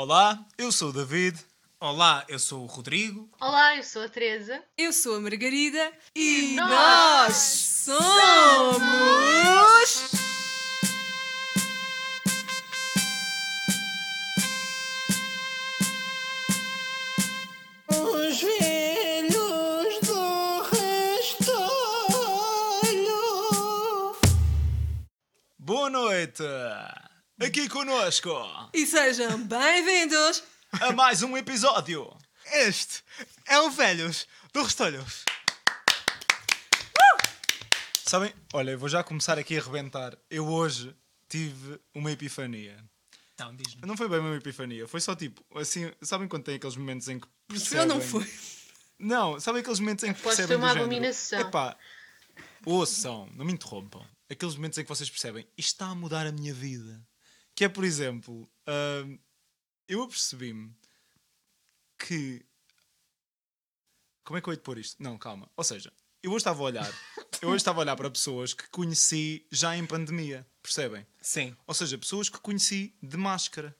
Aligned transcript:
Olá, 0.00 0.38
eu 0.56 0.70
sou 0.70 0.90
o 0.90 0.92
David. 0.92 1.44
Olá, 1.80 2.24
eu 2.28 2.38
sou 2.38 2.62
o 2.62 2.66
Rodrigo. 2.66 3.28
Olá, 3.40 3.74
eu 3.74 3.82
sou 3.82 4.04
a 4.04 4.08
Teresa. 4.08 4.62
Eu 4.76 4.92
sou 4.92 5.16
a 5.16 5.20
Margarida 5.20 5.92
e 6.14 6.54
nós 6.54 6.70
nós 6.70 7.34
somos. 7.34 8.78
Os 17.88 18.40
velhos 18.40 19.98
do 20.06 20.62
restolho. 20.70 21.66
Boa 25.58 25.90
noite! 25.90 26.44
Aqui 27.40 27.68
conosco 27.68 28.30
E 28.74 28.84
sejam 28.84 29.40
bem-vindos. 29.44 30.42
a 30.72 30.90
mais 30.92 31.22
um 31.22 31.36
episódio. 31.36 32.12
Este 32.52 33.04
é 33.46 33.60
o 33.60 33.70
Velhos 33.70 34.26
do 34.52 34.64
Restolhos. 34.64 35.24
Sabem, 38.04 38.34
olha, 38.52 38.72
eu 38.72 38.78
vou 38.78 38.88
já 38.88 39.04
começar 39.04 39.38
aqui 39.38 39.56
a 39.56 39.60
arrebentar. 39.60 40.18
Eu 40.28 40.48
hoje 40.48 40.92
tive 41.28 41.78
uma 41.94 42.10
epifania. 42.10 42.76
Não, 43.38 43.54
diz-me. 43.54 43.86
Não 43.86 43.96
foi 43.96 44.08
bem 44.08 44.18
uma 44.18 44.34
epifania, 44.34 44.88
foi 44.88 45.00
só 45.00 45.14
tipo, 45.14 45.40
assim, 45.56 45.92
sabem 46.02 46.26
quando 46.26 46.42
tem 46.42 46.56
aqueles 46.56 46.74
momentos 46.74 47.08
em 47.08 47.20
que 47.20 47.28
percebem... 47.46 47.82
ou 47.82 47.86
não 47.86 48.00
foi? 48.00 48.28
Não, 48.98 49.38
sabem 49.38 49.60
aqueles 49.60 49.78
momentos 49.78 50.02
em 50.02 50.12
que 50.12 50.18
Aposto 50.18 50.38
percebem 50.38 50.56
uma 50.56 50.66
do 50.66 50.72
género, 50.72 50.86
abominação. 50.86 51.40
Epá, 51.40 51.76
ouçam, 52.66 53.30
não 53.36 53.44
me 53.44 53.52
interrompam. 53.52 54.04
Aqueles 54.28 54.56
momentos 54.56 54.76
em 54.76 54.82
que 54.82 54.88
vocês 54.88 55.08
percebem, 55.08 55.46
isto 55.56 55.74
está 55.74 55.86
a 55.86 55.94
mudar 55.94 56.26
a 56.26 56.32
minha 56.32 56.52
vida. 56.52 57.00
Que 57.58 57.64
é, 57.64 57.68
por 57.68 57.82
exemplo, 57.82 58.48
hum, 58.68 59.18
eu 59.88 60.00
apercebi-me 60.04 60.72
que... 61.98 62.46
Como 64.22 64.38
é 64.38 64.40
que 64.40 64.48
eu 64.48 64.52
hei 64.52 64.56
de 64.58 64.62
pôr 64.62 64.78
isto? 64.78 65.02
Não, 65.02 65.18
calma. 65.18 65.50
Ou 65.56 65.64
seja, 65.64 65.92
eu 66.22 66.30
hoje 66.30 66.36
estava 66.36 66.60
a 66.60 66.62
olhar, 66.62 66.86
eu 67.42 67.48
hoje 67.48 67.56
estava 67.56 67.80
a 67.80 67.82
olhar 67.82 67.96
para 67.96 68.08
pessoas 68.12 68.54
que 68.54 68.68
conheci 68.68 69.44
já 69.50 69.76
em 69.76 69.84
pandemia, 69.84 70.46
percebem? 70.62 71.04
Sim. 71.20 71.56
Ou 71.66 71.74
seja, 71.74 71.98
pessoas 71.98 72.28
que 72.28 72.38
conheci 72.38 72.96
de 73.02 73.16
máscara. 73.16 73.76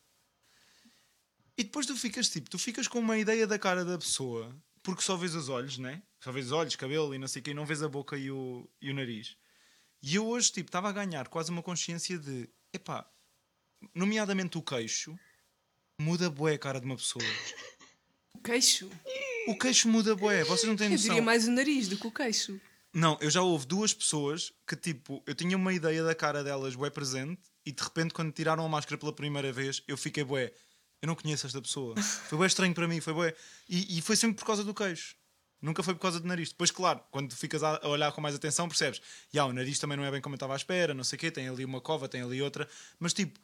E 1.56 1.62
depois 1.62 1.86
tu 1.86 1.96
ficas 1.96 2.28
tipo, 2.28 2.50
tu 2.50 2.58
ficas 2.58 2.88
com 2.88 2.98
uma 2.98 3.16
ideia 3.16 3.46
da 3.46 3.60
cara 3.60 3.84
da 3.84 3.96
pessoa, 3.96 4.52
porque 4.82 5.02
só 5.02 5.16
vês 5.16 5.36
os 5.36 5.48
olhos, 5.48 5.78
né? 5.78 6.02
Só 6.18 6.32
vês 6.32 6.46
os 6.46 6.52
olhos, 6.52 6.74
cabelo 6.74 7.14
e 7.14 7.18
não 7.18 7.28
sei 7.28 7.38
o 7.38 7.44
quê, 7.44 7.52
e 7.52 7.54
não 7.54 7.64
vês 7.64 7.80
a 7.80 7.88
boca 7.88 8.18
e 8.18 8.28
o, 8.28 8.68
e 8.82 8.90
o 8.90 8.94
nariz. 8.94 9.36
E 10.02 10.16
eu 10.16 10.26
hoje, 10.26 10.50
tipo, 10.50 10.68
estava 10.68 10.88
a 10.88 10.92
ganhar 10.92 11.28
quase 11.28 11.52
uma 11.52 11.62
consciência 11.62 12.18
de, 12.18 12.50
epá, 12.72 13.08
nomeadamente 13.94 14.58
o 14.58 14.62
queixo, 14.62 15.18
muda 15.98 16.30
bué 16.30 16.54
a 16.54 16.58
cara 16.58 16.80
de 16.80 16.86
uma 16.86 16.96
pessoa. 16.96 17.24
O 18.32 18.38
queixo. 18.40 18.88
O 19.46 19.56
queixo 19.58 19.88
muda 19.88 20.14
bué, 20.14 20.44
vocês 20.44 20.68
não 20.68 20.76
têm 20.76 20.86
Eu 20.86 20.92
noção. 20.92 21.08
diria 21.08 21.22
mais 21.22 21.46
o 21.46 21.50
nariz 21.50 21.88
do 21.88 21.96
que 21.96 22.06
o 22.06 22.12
queixo. 22.12 22.60
Não, 22.92 23.18
eu 23.20 23.30
já 23.30 23.42
houve 23.42 23.66
duas 23.66 23.92
pessoas 23.92 24.52
que, 24.66 24.74
tipo, 24.74 25.22
eu 25.26 25.34
tinha 25.34 25.56
uma 25.56 25.72
ideia 25.72 26.02
da 26.02 26.14
cara 26.14 26.42
delas 26.42 26.74
bué 26.74 26.90
presente 26.90 27.40
e 27.64 27.72
de 27.72 27.82
repente, 27.82 28.14
quando 28.14 28.32
tiraram 28.32 28.64
a 28.64 28.68
máscara 28.68 28.96
pela 28.98 29.12
primeira 29.12 29.52
vez, 29.52 29.82
eu 29.86 29.96
fiquei 29.96 30.24
bué. 30.24 30.52
Eu 31.00 31.06
não 31.06 31.14
conheço 31.14 31.46
esta 31.46 31.60
pessoa. 31.62 31.94
Foi 32.28 32.36
bué 32.38 32.46
estranho 32.46 32.74
para 32.74 32.88
mim, 32.88 33.00
foi 33.00 33.12
bué. 33.12 33.34
E, 33.68 33.98
e 33.98 34.02
foi 34.02 34.16
sempre 34.16 34.36
por 34.36 34.44
causa 34.46 34.64
do 34.64 34.74
queixo. 34.74 35.14
Nunca 35.60 35.82
foi 35.82 35.94
por 35.94 36.00
causa 36.00 36.18
do 36.20 36.26
nariz. 36.26 36.50
Depois, 36.50 36.70
claro, 36.70 37.00
quando 37.10 37.34
ficas 37.34 37.62
a 37.62 37.86
olhar 37.88 38.10
com 38.12 38.20
mais 38.20 38.34
atenção, 38.34 38.68
percebes. 38.68 39.00
Ya, 39.34 39.44
o 39.44 39.52
nariz 39.52 39.78
também 39.78 39.96
não 39.96 40.04
é 40.04 40.10
bem 40.10 40.20
como 40.20 40.34
eu 40.34 40.36
estava 40.36 40.52
à 40.54 40.56
espera, 40.56 40.94
não 40.94 41.02
sei 41.04 41.16
o 41.16 41.20
quê, 41.20 41.30
tem 41.30 41.48
ali 41.48 41.64
uma 41.64 41.80
cova, 41.80 42.08
tem 42.08 42.22
ali 42.22 42.40
outra. 42.40 42.68
Mas, 42.98 43.12
tipo, 43.12 43.38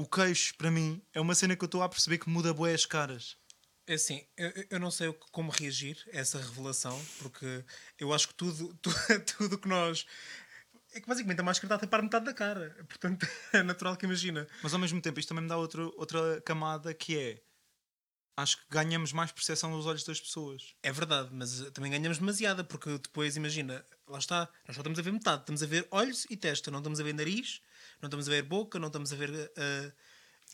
o 0.00 0.06
queixo, 0.06 0.54
para 0.56 0.70
mim, 0.70 1.02
é 1.12 1.20
uma 1.20 1.34
cena 1.34 1.54
que 1.54 1.62
eu 1.62 1.66
estou 1.66 1.82
a 1.82 1.88
perceber 1.88 2.18
que 2.18 2.28
muda 2.28 2.54
bué 2.54 2.72
as 2.72 2.86
caras. 2.86 3.36
É 3.86 3.94
assim, 3.94 4.24
eu, 4.36 4.52
eu 4.70 4.80
não 4.80 4.90
sei 4.90 5.12
como 5.32 5.50
reagir 5.50 5.96
a 6.12 6.18
essa 6.18 6.38
revelação, 6.38 6.98
porque 7.18 7.64
eu 7.98 8.12
acho 8.14 8.28
que 8.28 8.34
tudo 8.34 8.72
tu- 8.80 8.90
tudo 9.36 9.58
que 9.58 9.68
nós. 9.68 10.06
É 10.92 11.00
que 11.00 11.06
basicamente 11.06 11.40
a 11.40 11.42
máscara 11.42 11.66
está 11.66 11.74
a 11.76 11.78
tapar 11.88 12.02
metade 12.02 12.24
da 12.24 12.34
cara. 12.34 12.74
Portanto, 12.88 13.26
é 13.52 13.62
natural 13.62 13.96
que 13.96 14.06
imagina. 14.06 14.46
Mas 14.62 14.72
ao 14.72 14.78
mesmo 14.80 15.00
tempo, 15.00 15.20
isto 15.20 15.28
também 15.28 15.42
me 15.42 15.48
dá 15.48 15.56
outro, 15.56 15.92
outra 15.96 16.40
camada 16.42 16.94
que 16.94 17.16
é. 17.18 17.42
Acho 18.36 18.56
que 18.56 18.64
ganhamos 18.70 19.12
mais 19.12 19.30
percepção 19.32 19.70
dos 19.72 19.84
olhos 19.86 20.02
das 20.04 20.18
pessoas. 20.20 20.74
É 20.82 20.90
verdade, 20.90 21.28
mas 21.32 21.60
também 21.72 21.90
ganhamos 21.90 22.16
demasiada, 22.18 22.64
porque 22.64 22.90
depois, 22.98 23.36
imagina, 23.36 23.84
lá 24.06 24.18
está, 24.18 24.48
nós 24.66 24.76
só 24.76 24.80
estamos 24.80 24.98
a 24.98 25.02
ver 25.02 25.12
metade, 25.12 25.42
estamos 25.42 25.62
a 25.62 25.66
ver 25.66 25.86
olhos 25.90 26.26
e 26.30 26.36
testa, 26.38 26.70
não 26.70 26.78
estamos 26.78 27.00
a 27.00 27.02
ver 27.02 27.12
nariz, 27.12 27.60
não 28.00 28.08
estamos 28.08 28.28
a 28.28 28.30
ver 28.30 28.42
boca, 28.42 28.78
não 28.78 28.88
estamos 28.88 29.12
a 29.12 29.16
ver. 29.16 29.30
Uh, 29.30 29.92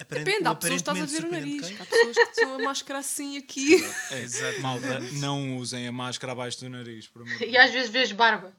aparente, 0.01 0.25
Depende, 0.25 0.49
há 0.49 0.55
pessoas 0.55 0.83
que 0.83 0.91
estás 0.91 1.03
a 1.03 1.21
ver 1.21 1.27
o 1.27 1.31
nariz. 1.31 1.81
Há 1.81 1.87
pessoas 1.87 2.15
que 2.17 2.21
estão 2.21 2.55
a 2.55 2.59
máscara 2.59 2.99
assim 2.99 3.39
aqui. 3.39 3.84
É, 4.11 4.21
exato. 4.23 4.61
Malta, 4.61 5.01
não 5.15 5.57
usem 5.57 5.87
a 5.87 5.93
máscara 5.93 6.33
abaixo 6.33 6.61
do 6.61 6.69
nariz, 6.69 7.07
por 7.07 7.23
amor 7.23 7.41
E 7.43 7.57
às 7.57 7.71
vezes 7.71 7.91
vês 7.91 8.12
barba. 8.12 8.53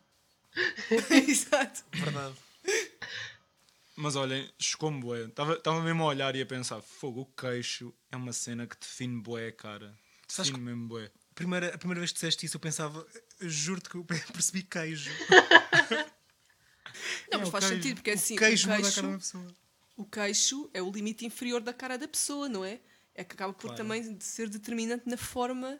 Exato. 1.27 1.83
Verdade. 1.91 2.35
Mas 3.95 4.15
olhem, 4.15 4.49
chocou-me 4.59 5.01
bué. 5.01 5.25
Estava 5.25 5.81
mesmo 5.81 6.03
a 6.03 6.07
olhar 6.07 6.35
e 6.35 6.41
a 6.41 6.45
pensar, 6.45 6.81
fogo, 6.81 7.21
o 7.21 7.25
queixo 7.25 7.93
é 8.11 8.15
uma 8.15 8.31
cena 8.31 8.65
que 8.67 8.77
define 8.79 9.21
bué, 9.21 9.51
cara. 9.51 9.97
Define 10.27 10.59
mesmo 10.59 10.87
bué. 10.87 11.11
Primeira, 11.33 11.73
a 11.73 11.77
primeira 11.77 11.99
vez 11.99 12.11
que 12.11 12.15
disseste 12.15 12.45
isso, 12.45 12.57
eu 12.57 12.59
pensava, 12.59 13.05
juro-te 13.41 13.89
que 13.89 13.95
eu 13.95 14.03
percebi 14.03 14.63
queijo. 14.63 15.11
Não, 17.31 17.39
mas 17.39 17.47
É, 17.47 17.49
o 17.49 17.51
faz 17.51 17.65
queijo. 17.65 17.81
sentido, 17.83 17.95
porque 17.97 18.09
é 18.09 18.13
assim, 18.13 18.35
O 18.35 18.37
queijo, 18.37 18.67
o 18.67 18.71
muda 18.71 18.79
a 18.79 18.81
queixo, 18.83 18.95
cara 19.01 19.11
da 19.13 19.17
pessoa. 19.17 19.45
o 19.97 20.05
queixo 20.05 20.69
é 20.73 20.81
o 20.81 20.91
limite 20.91 21.25
inferior 21.25 21.61
da 21.61 21.73
cara 21.73 21.97
da 21.97 22.07
pessoa, 22.07 22.47
não 22.49 22.63
é? 22.65 22.79
É 23.15 23.23
que 23.23 23.33
acaba 23.33 23.51
por 23.53 23.61
Claro. 23.67 23.77
também 23.77 24.15
de 24.15 24.23
ser 24.23 24.49
determinante 24.49 25.03
na 25.07 25.17
forma. 25.17 25.77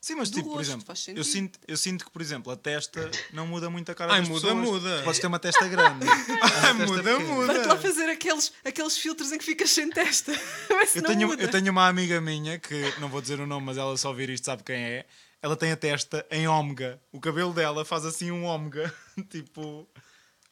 Sim, 0.00 0.14
mas 0.14 0.30
Do 0.30 0.34
tipo, 0.36 0.48
por 0.50 0.58
rosto, 0.58 0.70
exemplo, 0.70 0.86
faz 0.86 1.08
eu 1.08 1.24
sinto, 1.24 1.58
eu 1.66 1.76
sinto 1.76 2.04
que, 2.04 2.10
por 2.12 2.22
exemplo, 2.22 2.52
a 2.52 2.56
testa 2.56 3.10
não 3.32 3.48
muda 3.48 3.68
muito 3.68 3.90
a 3.90 3.94
cara 3.96 4.12
Ai, 4.12 4.20
das 4.20 4.28
muda, 4.28 4.40
pessoas. 4.54 4.64
muda. 4.64 5.02
Podes 5.02 5.20
ter 5.20 5.26
uma 5.26 5.40
testa 5.40 5.66
grande. 5.66 6.06
Ai, 6.08 6.14
uma 6.38 6.48
testa 6.48 6.74
muda, 6.86 7.02
pequena. 7.02 7.18
muda. 7.34 7.46
Vai-te 7.52 7.66
lá 7.66 7.76
fazer 7.76 8.08
aqueles, 8.08 8.52
aqueles 8.64 8.96
filtros 8.96 9.32
em 9.32 9.38
que 9.38 9.44
ficas 9.44 9.70
sem 9.70 9.90
testa. 9.90 10.32
Mas 10.70 10.94
Eu 10.94 11.02
não 11.02 11.10
tenho, 11.10 11.26
muda. 11.28 11.42
eu 11.42 11.50
tenho 11.50 11.72
uma 11.72 11.88
amiga 11.88 12.20
minha 12.20 12.60
que 12.60 12.94
não 13.00 13.08
vou 13.08 13.20
dizer 13.20 13.40
o 13.40 13.46
nome, 13.46 13.66
mas 13.66 13.76
ela 13.76 13.96
só 13.96 14.10
ouvir 14.10 14.30
isto 14.30 14.44
sabe 14.44 14.62
quem 14.62 14.76
é. 14.76 15.04
Ela 15.42 15.56
tem 15.56 15.72
a 15.72 15.76
testa 15.76 16.24
em 16.30 16.46
ômega. 16.46 17.00
O 17.12 17.18
cabelo 17.20 17.52
dela 17.52 17.84
faz 17.84 18.04
assim 18.04 18.30
um 18.30 18.44
ômega. 18.44 18.94
tipo. 19.30 19.88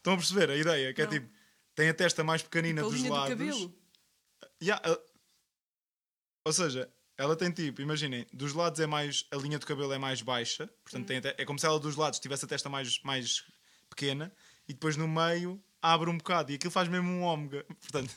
Estão 0.06 0.14
a 0.14 0.16
perceber 0.18 0.50
a 0.50 0.56
ideia? 0.56 0.94
Que 0.94 1.02
é 1.02 1.04
Não. 1.04 1.10
tipo. 1.10 1.28
Tem 1.74 1.88
a 1.88 1.94
testa 1.94 2.22
mais 2.22 2.42
pequenina 2.42 2.80
a 2.80 2.84
dos 2.84 2.94
linha 2.94 3.08
do 3.08 3.14
lados. 3.14 3.28
cabelo. 3.30 3.74
Yeah, 4.62 4.92
uh, 4.92 4.98
Ou 6.46 6.52
seja, 6.52 6.88
ela 7.18 7.34
tem 7.34 7.50
tipo, 7.50 7.82
imaginem, 7.82 8.24
dos 8.32 8.52
lados 8.52 8.78
é 8.78 8.86
mais. 8.86 9.26
A 9.32 9.36
linha 9.36 9.58
do 9.58 9.66
cabelo 9.66 9.92
é 9.92 9.98
mais 9.98 10.22
baixa. 10.22 10.68
Portanto, 10.84 11.02
Hum. 11.02 11.06
tem 11.06 11.16
até- 11.18 11.34
é 11.36 11.44
como 11.44 11.58
se 11.58 11.66
ela 11.66 11.80
dos 11.80 11.96
lados 11.96 12.20
tivesse 12.20 12.44
a 12.44 12.48
testa 12.48 12.68
mais, 12.68 13.02
mais 13.02 13.42
pequena. 13.90 14.32
E 14.68 14.72
depois 14.72 14.96
no 14.96 15.08
meio 15.08 15.60
abre 15.82 16.08
um 16.08 16.16
bocado. 16.18 16.52
E 16.52 16.54
aquilo 16.54 16.70
faz 16.70 16.88
mesmo 16.88 17.08
um 17.08 17.22
ômega. 17.22 17.64
Portanto, 17.80 18.14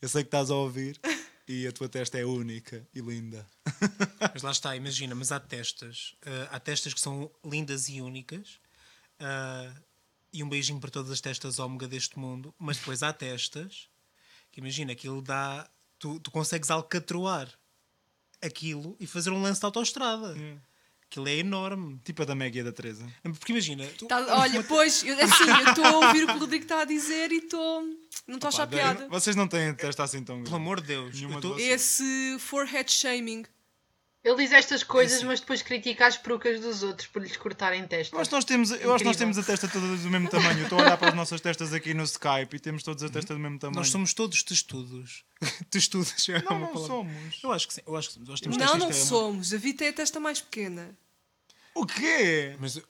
eu 0.00 0.08
sei 0.08 0.22
que 0.22 0.28
estás 0.28 0.48
a 0.50 0.54
ouvir. 0.54 0.98
E 1.48 1.64
a 1.64 1.70
tua 1.70 1.88
testa 1.88 2.18
é 2.18 2.24
única 2.24 2.84
e 2.92 3.00
linda. 3.00 3.46
Mas 4.34 4.42
lá 4.42 4.50
está, 4.50 4.74
imagina, 4.74 5.14
mas 5.14 5.30
há 5.30 5.38
testas. 5.38 6.16
ah, 6.26 6.48
há 6.56 6.58
testas 6.58 6.92
que 6.92 6.98
são 7.00 7.30
lindas 7.44 7.88
e 7.88 8.00
únicas. 8.00 8.58
ah, 9.20 9.72
e 10.38 10.42
um 10.42 10.48
beijinho 10.48 10.78
para 10.80 10.90
todas 10.90 11.10
as 11.10 11.20
testas 11.20 11.58
ômega 11.58 11.86
deste 11.88 12.18
mundo. 12.18 12.54
Mas 12.58 12.76
depois 12.78 13.02
há 13.02 13.12
testas 13.12 13.88
que 14.52 14.60
imagina, 14.60 14.92
aquilo 14.92 15.20
dá. 15.22 15.68
Tu, 15.98 16.20
tu 16.20 16.30
consegues 16.30 16.70
alcatroar 16.70 17.48
aquilo 18.42 18.96
e 19.00 19.06
fazer 19.06 19.30
um 19.30 19.40
lance 19.42 19.60
de 19.60 19.66
autoestrada. 19.66 20.34
Aquilo 21.10 21.28
é 21.28 21.36
enorme. 21.36 22.00
Tipo 22.04 22.22
a 22.22 22.24
da 22.24 22.34
Meg 22.34 22.58
e 22.58 22.62
da 22.62 22.72
Teresa. 22.72 23.06
Porque 23.22 23.52
imagina, 23.52 23.86
tu- 23.98 24.06
Tá- 24.06 24.38
olha, 24.40 24.62
pois, 24.64 25.02
eu- 25.04 25.14
assim, 25.22 25.44
eu 25.44 25.68
estou 25.68 25.84
a 25.84 26.06
ouvir 26.08 26.24
o 26.24 26.26
que 26.26 26.32
o 26.34 26.38
Rodrigo 26.38 26.64
está 26.64 26.80
a 26.80 26.84
dizer 26.84 27.30
e 27.30 27.38
estou. 27.38 27.82
Não 28.26 28.34
estou 28.34 28.48
a 28.48 28.50
achar 28.50 28.66
piada. 28.66 29.08
Vocês 29.08 29.36
não 29.36 29.46
têm 29.46 29.68
a 29.68 29.74
testa 29.74 30.02
assim 30.02 30.22
tão 30.24 30.36
pelo 30.36 30.44
grande. 30.50 30.56
amor 30.62 30.80
de 30.80 30.86
Deus, 30.88 31.16
tô-. 31.40 31.58
Esse 31.58 32.36
forehead 32.40 32.90
shaming. 32.92 33.44
Ele 34.26 34.42
diz 34.42 34.50
estas 34.50 34.82
coisas, 34.82 35.18
assim. 35.18 35.26
mas 35.26 35.38
depois 35.38 35.62
critica 35.62 36.04
as 36.04 36.16
perucas 36.16 36.58
dos 36.58 36.82
outros 36.82 37.06
por 37.06 37.22
lhes 37.22 37.36
cortarem 37.36 37.86
testa. 37.86 38.16
Eu 38.16 38.20
acho, 38.20 38.28
que 38.28 38.34
nós 38.34 38.44
temos, 38.44 38.70
eu 38.72 38.92
acho 38.92 38.98
que 38.98 39.04
nós 39.04 39.16
temos 39.16 39.38
a 39.38 39.42
testa 39.44 39.68
todas 39.68 40.00
do 40.00 40.10
mesmo 40.10 40.28
tamanho. 40.28 40.58
Eu 40.58 40.64
estou 40.64 40.80
a 40.80 40.82
olhar 40.82 40.96
para 40.96 41.10
as 41.10 41.14
nossas 41.14 41.40
testas 41.40 41.72
aqui 41.72 41.94
no 41.94 42.02
Skype 42.02 42.56
e 42.56 42.58
temos 42.58 42.82
todas 42.82 43.04
a 43.04 43.08
testa 43.08 43.34
do 43.34 43.38
mesmo 43.38 43.60
tamanho. 43.60 43.76
nós 43.76 43.88
somos 43.88 44.12
todos 44.12 44.42
testudos. 44.42 45.24
testudos 45.70 46.28
é 46.28 46.42
Não, 46.42 46.58
não 46.58 46.66
palavra. 46.66 46.86
somos. 46.88 47.40
Eu 47.40 47.52
acho 47.52 47.68
que 47.68 47.74
sim. 47.74 47.82
Eu 47.86 47.94
acho 47.94 48.10
que 48.10 48.18
nós 48.28 48.40
temos 48.40 48.56
Não, 48.56 48.76
não 48.76 48.92
somos. 48.92 49.54
A 49.54 49.58
Vita 49.58 49.84
é 49.84 49.90
a 49.90 49.92
testa 49.92 50.18
mais 50.18 50.40
pequena. 50.40 50.98
O 51.72 51.86
quê? 51.86 52.56
Mas, 52.58 52.80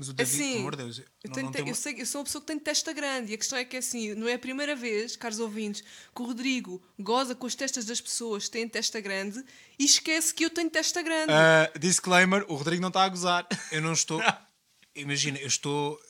mas 0.00 0.08
o 0.08 0.12
David, 0.14 0.34
Assim, 0.34 0.48
pelo 0.48 0.58
amor 0.60 0.76
de 0.76 0.82
Deus, 0.82 0.98
Eu, 0.98 1.04
não- 1.26 1.32
tenho 1.34 1.44
não 1.44 1.52
te- 1.52 1.56
tem 1.56 1.60
eu 1.62 1.68
uma- 1.68 1.74
sei, 1.74 2.00
eu 2.00 2.06
sou 2.06 2.20
uma 2.20 2.24
pessoa 2.24 2.40
que 2.40 2.46
tem 2.46 2.58
testa 2.58 2.90
grande 2.94 3.32
e 3.32 3.34
a 3.34 3.38
questão 3.38 3.58
é 3.58 3.64
que 3.66 3.76
assim, 3.76 4.14
não 4.14 4.26
é 4.26 4.32
a 4.34 4.38
primeira 4.38 4.74
vez, 4.74 5.14
caros 5.14 5.38
ouvintes, 5.38 5.82
que 6.14 6.22
o 6.22 6.24
Rodrigo 6.24 6.82
goza 6.98 7.34
com 7.34 7.46
as 7.46 7.54
testas 7.54 7.84
das 7.84 8.00
pessoas 8.00 8.44
que 8.44 8.50
têm 8.52 8.66
testa 8.66 8.98
grande 9.00 9.44
e 9.78 9.84
esquece 9.84 10.32
que 10.32 10.42
eu 10.44 10.48
tenho 10.50 10.70
testa 10.70 11.02
grande. 11.02 11.30
Ah, 11.32 11.70
disclaimer: 11.78 12.44
o 12.48 12.54
Rodrigo 12.54 12.80
não 12.80 12.88
está 12.88 13.04
a 13.04 13.08
gozar. 13.10 13.46
Eu 13.70 13.82
não 13.82 13.92
estou. 13.92 14.20
Imagina, 14.96 15.38
eu 15.38 15.46
estou. 15.46 16.00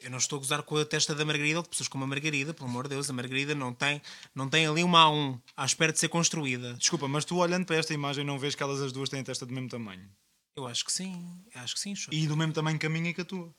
Eu 0.00 0.10
não 0.10 0.18
estou 0.18 0.36
a 0.36 0.40
gozar 0.40 0.62
com 0.64 0.76
a 0.76 0.84
testa 0.84 1.14
da 1.14 1.24
Margarida 1.24 1.58
ou 1.58 1.62
de 1.62 1.68
pessoas 1.68 1.86
como 1.88 2.02
a 2.02 2.06
Margarida, 2.08 2.52
pelo 2.52 2.68
amor 2.68 2.84
de 2.84 2.90
Deus, 2.96 3.08
a 3.08 3.12
Margarida 3.12 3.54
não 3.54 3.72
tem, 3.72 4.02
não 4.34 4.48
tem 4.48 4.66
ali 4.66 4.82
uma 4.82 5.04
A1 5.06 5.40
à 5.56 5.64
espera 5.64 5.92
de 5.92 5.98
ser 6.00 6.08
construída. 6.08 6.74
Desculpa, 6.74 7.06
mas 7.06 7.24
tu 7.24 7.36
olhando 7.36 7.64
para 7.64 7.76
esta 7.76 7.94
imagem 7.94 8.24
não 8.24 8.36
vês 8.38 8.54
que 8.56 8.62
elas 8.64 8.80
as 8.82 8.90
duas 8.92 9.08
têm 9.08 9.20
a 9.20 9.24
testa 9.24 9.46
do 9.46 9.54
mesmo 9.54 9.68
tamanho. 9.68 10.04
Eu 10.54 10.66
acho 10.66 10.84
que 10.84 10.92
sim, 10.92 11.44
acho 11.54 11.74
que 11.74 11.80
sim. 11.80 11.94
E 12.10 12.26
do 12.26 12.36
mesmo 12.36 12.52
tamanho 12.52 12.78
que 12.78 12.86
a 12.86 12.90
minha 12.90 13.10
e 13.10 13.14
que 13.14 13.20
a 13.22 13.24
tua. 13.24 13.54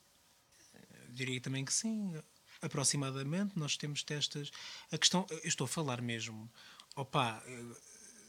Diria 1.10 1.40
também 1.42 1.66
que 1.66 1.74
sim. 1.74 2.14
Aproximadamente, 2.62 3.58
nós 3.58 3.76
temos 3.76 4.04
testas. 4.04 4.52
A 4.92 4.98
questão, 4.98 5.26
eu 5.30 5.40
estou 5.44 5.66
a 5.66 5.68
falar 5.68 6.02
mesmo. 6.02 6.50
Opa, 6.96 7.44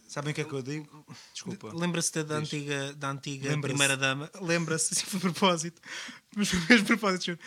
Sabem 0.07 0.33
o 0.33 0.35
que 0.35 0.43
é 0.43 0.45
que 0.45 0.53
eu 0.53 0.63
digo? 0.63 1.07
Desculpa. 1.33 1.73
lembra-se 1.75 2.23
da, 2.23 2.37
antiga, 2.37 2.93
da 2.95 3.11
antiga 3.11 3.59
primeira 3.59 3.97
dama? 3.97 4.31
Lembra-se, 4.41 4.95
sim, 4.95 5.07
foi 5.07 5.19
propósito. 5.19 5.81
Mas 6.37 6.49
foi 6.49 6.61
mesmo 6.69 6.87
propósito. 6.87 7.39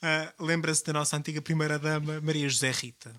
Ah, 0.00 0.32
lembra-se 0.38 0.84
da 0.84 0.92
nossa 0.92 1.16
antiga 1.16 1.40
primeira 1.40 1.78
dama, 1.78 2.20
Maria 2.20 2.48
José 2.48 2.70
Rita. 2.70 3.14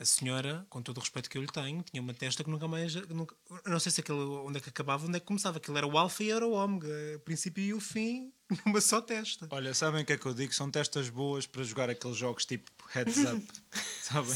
A 0.00 0.04
senhora, 0.06 0.66
com 0.70 0.80
todo 0.80 0.96
o 0.96 1.00
respeito 1.00 1.28
que 1.28 1.36
eu 1.36 1.42
lhe 1.42 1.52
tenho, 1.52 1.82
tinha 1.82 2.00
uma 2.00 2.14
testa 2.14 2.42
que 2.42 2.48
nunca 2.48 2.66
mais. 2.66 2.94
Nunca, 3.10 3.36
eu 3.50 3.70
não 3.70 3.78
sei 3.78 3.92
se 3.92 4.00
aquilo, 4.00 4.46
onde 4.46 4.56
é 4.56 4.60
que 4.62 4.70
acabava, 4.70 5.06
onde 5.06 5.18
é 5.18 5.20
que 5.20 5.26
começava. 5.26 5.58
Aquilo 5.58 5.76
era 5.76 5.86
o 5.86 5.98
alfa 5.98 6.24
e 6.24 6.30
era 6.30 6.46
o 6.46 6.52
ômega. 6.52 6.88
O 7.16 7.20
princípio 7.20 7.62
e 7.62 7.74
o 7.74 7.80
fim, 7.80 8.32
numa 8.64 8.80
só 8.80 9.02
testa. 9.02 9.46
Olha, 9.50 9.74
sabem 9.74 10.00
o 10.02 10.06
que 10.06 10.14
é 10.14 10.16
que 10.16 10.24
eu 10.24 10.32
digo? 10.32 10.54
São 10.54 10.70
testas 10.70 11.10
boas 11.10 11.46
para 11.46 11.62
jogar 11.64 11.90
aqueles 11.90 12.16
jogos 12.16 12.46
tipo 12.46 12.70
heads 12.94 13.18
up. 13.18 13.46
sabem? 14.00 14.34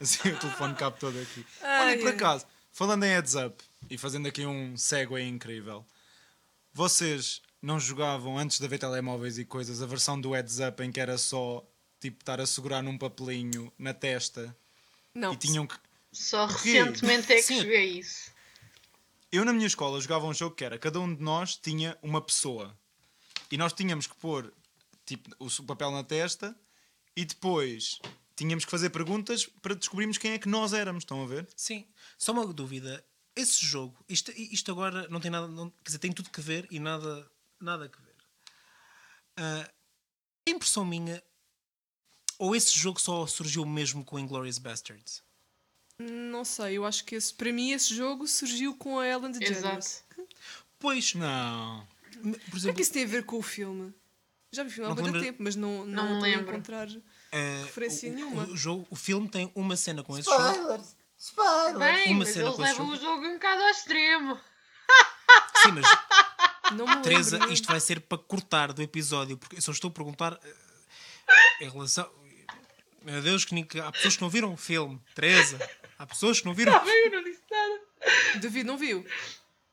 Assim 0.00 0.28
o 0.28 0.38
telefone 0.40 0.74
cabe 0.74 0.98
todo 0.98 1.16
aqui. 1.20 1.46
Olha, 1.62 1.96
por 1.96 2.08
acaso, 2.08 2.44
falando 2.72 3.04
em 3.04 3.10
heads 3.10 3.36
up 3.36 3.62
e 3.88 3.96
fazendo 3.96 4.26
aqui 4.26 4.44
um 4.44 4.76
segue 4.76 5.22
incrível, 5.22 5.86
vocês 6.72 7.42
não 7.62 7.78
jogavam 7.78 8.36
antes 8.36 8.58
de 8.58 8.64
haver 8.64 8.80
telemóveis 8.80 9.38
e 9.38 9.44
coisas 9.44 9.82
a 9.82 9.86
versão 9.86 10.20
do 10.20 10.32
heads 10.32 10.58
up 10.58 10.82
em 10.82 10.90
que 10.90 10.98
era 10.98 11.16
só 11.16 11.64
tipo 12.00 12.22
estar 12.22 12.40
a 12.40 12.46
segurar 12.46 12.82
num 12.82 12.98
papelinho 12.98 13.72
na 13.78 13.94
testa 13.94 14.52
Não. 15.14 15.32
e 15.32 15.36
tinham 15.36 15.66
que. 15.66 15.76
Só 16.12 16.46
Porquê? 16.48 16.72
recentemente 16.82 17.32
é 17.32 17.36
que 17.36 17.42
Sim. 17.42 17.60
joguei 17.60 17.98
isso. 17.98 18.30
Eu 19.30 19.44
na 19.44 19.52
minha 19.52 19.66
escola 19.66 20.00
jogava 20.00 20.26
um 20.26 20.34
jogo 20.34 20.56
que 20.56 20.64
era 20.64 20.76
cada 20.78 20.98
um 20.98 21.14
de 21.14 21.22
nós 21.22 21.56
tinha 21.56 21.96
uma 22.02 22.20
pessoa 22.20 22.76
e 23.50 23.56
nós 23.56 23.72
tínhamos 23.72 24.06
que 24.08 24.16
pôr 24.16 24.52
tipo, 25.06 25.30
o 25.38 25.62
papel 25.64 25.90
na 25.92 26.02
testa 26.02 26.56
e 27.16 27.24
depois 27.24 28.00
tínhamos 28.34 28.64
que 28.64 28.70
fazer 28.70 28.90
perguntas 28.90 29.46
para 29.62 29.74
descobrirmos 29.76 30.18
quem 30.18 30.32
é 30.32 30.38
que 30.38 30.48
nós 30.48 30.72
éramos. 30.72 31.02
Estão 31.04 31.22
a 31.22 31.26
ver? 31.26 31.48
Sim, 31.56 31.86
só 32.18 32.32
uma 32.32 32.44
dúvida. 32.52 33.04
Esse 33.36 33.64
jogo, 33.64 33.96
isto, 34.08 34.32
isto 34.32 34.72
agora 34.72 35.06
não 35.08 35.20
tem 35.20 35.30
nada, 35.30 35.46
não- 35.46 35.70
quer 35.70 35.84
dizer, 35.86 35.98
tem 35.98 36.12
tudo 36.12 36.30
que 36.30 36.40
ver 36.40 36.66
e 36.70 36.80
nada, 36.80 37.30
nada 37.60 37.88
que 37.88 38.00
ver. 38.02 38.16
Ah, 39.36 39.70
a 40.46 40.50
impressão 40.50 40.84
minha, 40.84 41.22
ou 42.40 42.56
esse 42.56 42.76
jogo 42.78 43.00
só 43.00 43.26
surgiu 43.26 43.64
mesmo 43.66 44.04
com 44.04 44.18
Inglourious 44.18 44.58
Bastards? 44.58 45.22
Não 45.98 46.44
sei, 46.44 46.78
eu 46.78 46.86
acho 46.86 47.04
que 47.04 47.14
esse, 47.14 47.32
para 47.34 47.52
mim 47.52 47.72
esse 47.72 47.94
jogo 47.94 48.26
surgiu 48.26 48.74
com 48.74 48.98
a 48.98 49.06
Ellen 49.06 49.32
DeGeneres. 49.32 50.02
Exato. 50.16 50.28
Pois, 50.78 51.14
Não. 51.14 51.86
por 52.50 52.58
O 52.58 52.62
que 52.62 52.68
é 52.70 52.72
que 52.72 52.82
isso 52.82 52.92
tem 52.92 53.04
a 53.04 53.06
ver 53.06 53.24
com 53.24 53.36
o 53.38 53.42
filme? 53.42 53.92
Já 54.50 54.62
vi 54.62 54.70
o 54.70 54.72
filme 54.72 54.90
há 54.90 54.94
muito 54.94 55.04
lembra- 55.06 55.20
tempo, 55.20 55.42
mas 55.42 55.54
não, 55.56 55.84
Não 55.84 55.86
não, 55.86 56.02
me 56.04 56.12
estou 56.14 56.24
a 56.24 56.26
lembro. 56.36 56.52
encontrar 56.52 56.88
ah, 57.32 57.62
referência 57.66 58.10
o, 58.10 58.14
nenhuma. 58.14 58.44
O, 58.44 58.56
jogo, 58.56 58.86
o 58.90 58.96
filme 58.96 59.28
tem 59.28 59.52
uma 59.54 59.76
cena 59.76 60.02
com 60.02 60.16
esse 60.18 60.28
jogo. 60.28 60.42
Spoilers! 60.50 60.96
Spoilers! 61.18 61.78
Bem, 61.78 62.10
Uma 62.14 62.18
mas 62.20 62.28
cena 62.30 62.46
eles 62.48 62.58
levam 62.58 62.86
jogo. 62.86 62.92
o 62.92 62.96
jogo 63.00 63.26
um 63.26 63.34
bocado 63.34 63.62
ao 63.62 63.68
extremo. 63.68 64.40
Sim, 65.62 65.72
mas 65.72 65.84
Não 66.72 66.86
me 66.86 66.94
lembro. 66.94 67.02
Teresa, 67.02 67.38
não. 67.38 67.52
isto 67.52 67.66
vai 67.68 67.78
ser 67.80 68.00
para 68.00 68.16
cortar 68.16 68.72
do 68.72 68.80
episódio, 68.80 69.36
porque 69.36 69.56
eu 69.56 69.60
só 69.62 69.70
estou 69.72 69.90
a 69.90 69.92
perguntar 69.92 70.38
eh, 70.42 71.64
em 71.64 71.68
relação. 71.68 72.08
Meu 73.02 73.22
Deus, 73.22 73.44
que, 73.44 73.54
nem- 73.54 73.64
que 73.64 73.78
há 73.80 73.90
pessoas 73.90 74.16
que 74.16 74.22
não 74.22 74.30
viram 74.30 74.52
o 74.52 74.56
filme. 74.56 75.00
Teresa, 75.14 75.58
há 75.98 76.06
pessoas 76.06 76.40
que 76.40 76.46
não 76.46 76.54
viram. 76.54 76.72
Tá 76.78 76.84
bem, 76.84 77.06
eu 77.06 77.10
não 77.12 77.24
disse 77.24 77.42
nada. 77.50 77.80
David 78.40 78.64
não 78.66 78.78
viu? 78.78 79.06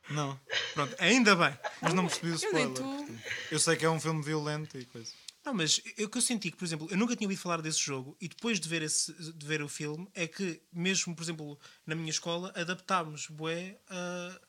Não. 0.10 0.40
Pronto, 0.74 0.96
ainda 1.00 1.36
bem. 1.36 1.58
Mas 1.82 1.94
não 1.94 2.08
percebi 2.08 2.28
o 2.32 2.36
Eu 2.36 2.54
nem 2.54 2.64
spoiler. 2.72 2.74
tô- 2.74 2.84
portanto. 2.84 3.24
Eu 3.52 3.60
sei 3.60 3.76
que 3.76 3.86
é 3.86 3.90
um 3.90 4.00
filme 4.00 4.24
violento 4.24 4.78
e 4.78 4.86
coisa. 4.86 5.12
Não, 5.46 5.54
mas 5.54 5.78
o 6.00 6.10
que 6.10 6.18
eu 6.18 6.22
senti 6.22 6.52
que, 6.52 6.58
por 6.58 6.66
exemplo, 6.66 6.88
eu 6.92 6.98
nunca 6.98 7.16
tinha 7.16 7.26
ouvido 7.26 7.40
falar 7.42 7.62
desse 7.62 7.80
jogo 7.80 8.18
e 8.20 8.28
depois 8.28 8.60
de 8.60 8.68
ver, 8.68 8.82
esse, 8.82 9.14
de 9.34 9.46
ver 9.46 9.62
o 9.62 9.70
filme 9.70 10.06
é 10.14 10.28
que, 10.28 10.62
mesmo, 10.74 11.16
por 11.16 11.24
exemplo, 11.24 11.58
na 11.86 11.96
minha 11.96 12.10
escola, 12.10 12.52
adaptámos, 12.56 13.28
bué, 13.28 13.78
a- 13.90 14.42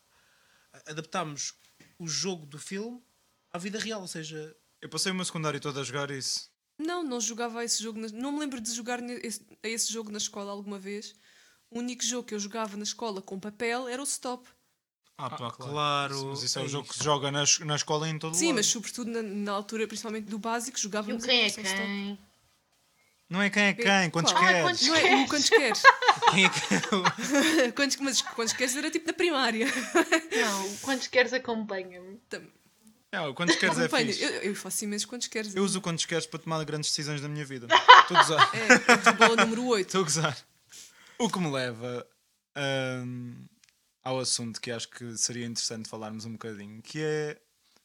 adaptámos 0.87 1.55
o 1.99 2.07
jogo 2.09 2.47
do 2.47 2.59
filme 2.59 3.01
à 3.53 3.59
vida 3.59 3.79
real, 3.79 4.01
ou 4.01 4.09
seja, 4.09 4.55
Eu 4.81 4.89
passei 4.89 5.11
o 5.11 5.15
meu 5.15 5.25
secundário 5.25 5.61
todo 5.61 5.79
a 5.81 5.85
jogar 5.85 6.11
isso. 6.11 6.51
Não, 6.79 7.03
não 7.03 7.21
jogava 7.21 7.65
esse 7.65 7.83
jogo. 7.83 7.99
na- 7.99 8.09
Não 8.13 8.33
me 8.33 8.39
lembro 8.41 8.61
de 8.61 8.73
jogar 8.73 9.03
esse- 9.25 9.45
a 9.63 9.69
esse 9.69 9.93
jogo 9.93 10.11
na 10.11 10.19
escola 10.19 10.51
alguma 10.53 10.79
vez. 10.79 11.15
O 11.71 11.81
único 11.81 12.03
jogo 12.05 12.27
que 12.27 12.35
eu 12.35 12.39
jogava 12.39 12.77
na 12.77 12.85
escola 12.85 13.21
com 13.21 13.39
papel 13.39 13.89
era 13.89 14.01
o 14.01 14.05
Stop. 14.05 14.49
ah, 15.19 15.29
pá, 15.29 15.37
claro. 15.51 15.57
claro. 15.73 16.27
Mas 16.29 16.43
isso 16.45 16.59
é 16.59 16.63
o 16.63 16.65
é 16.65 16.69
jogo 16.69 16.89
que 16.89 16.97
se 16.97 17.05
joga 17.05 17.31
na, 17.31 17.45
na 17.65 17.77
escola 17.77 18.09
e 18.09 18.13
em 18.13 18.19
todo 18.19 18.35
Sim, 18.37 18.47
lado. 18.49 18.57
mas 18.57 18.67
sobretudo 18.67 19.11
na, 19.11 19.21
na 19.23 19.53
altura, 19.53 19.87
principalmente 19.89 20.27
do 20.27 20.39
básico, 20.39 20.79
E 20.79 20.81
o 20.81 20.83
jogávamos 20.83 21.25
quem 21.25 21.41
é 21.41 21.43
versão 21.43 21.65
Stop. 21.65 21.83
quem? 21.83 22.19
Não 23.29 23.43
é 23.43 23.51
quem 23.51 23.63
é 23.65 23.75
quem, 23.75 24.11
quantos? 24.11 24.33
Ah, 24.33 24.39
queres? 24.39 24.63
quantos- 24.63 24.87
Não 24.87 24.95
é 24.97 25.25
o 25.25 25.29
quantos 25.29 25.49
queres. 25.51 25.83
Quem 26.31 26.45
é 26.45 26.49
que- 26.49 27.73
quantos, 27.77 27.97
mas 27.99 28.23
quantos 28.23 28.53
queres 28.55 28.77
era 28.77 28.91
tipo 28.91 29.07
na 29.07 29.13
primária. 29.13 29.67
Não, 29.67 30.77
quantos 30.79 31.07
queres 31.09 31.33
acompanha-me. 31.35 32.21
É, 33.11 33.33
quantos 33.33 33.57
queres 33.57 33.79
é 33.79 33.89
fixe. 33.89 34.23
eu, 34.23 34.31
eu 34.31 34.55
faço 34.55 34.85
imensos 34.85 35.07
quantos 35.07 35.29
queres. 35.29 35.55
Eu 35.55 35.65
uso 35.65 35.79
o 35.79 35.83
quantos 35.83 36.05
queres 36.05 36.27
para 36.27 36.39
tomar 36.39 36.63
grandes 36.65 36.91
decisões 36.91 37.21
da 37.21 37.29
minha 37.29 37.45
vida. 37.45 37.67
Estou 38.03 38.17
a 38.17 38.23
gozar. 38.23 38.51
É, 38.55 39.13
bola 39.15 39.37
número 39.37 39.67
8. 39.67 39.87
Estou 39.87 40.03
a 40.03 40.05
gozar. 40.05 40.47
O 41.19 41.31
que 41.31 41.39
me 41.39 41.51
leva 41.51 42.07
hum, 43.05 43.47
ao 44.03 44.19
assunto 44.19 44.61
que 44.61 44.71
acho 44.71 44.89
que 44.89 45.17
seria 45.17 45.47
interessante 45.47 45.89
falarmos 45.89 46.27
um 46.27 46.33
bocadinho, 46.33 46.83
que 46.83 47.01
é 47.01 47.41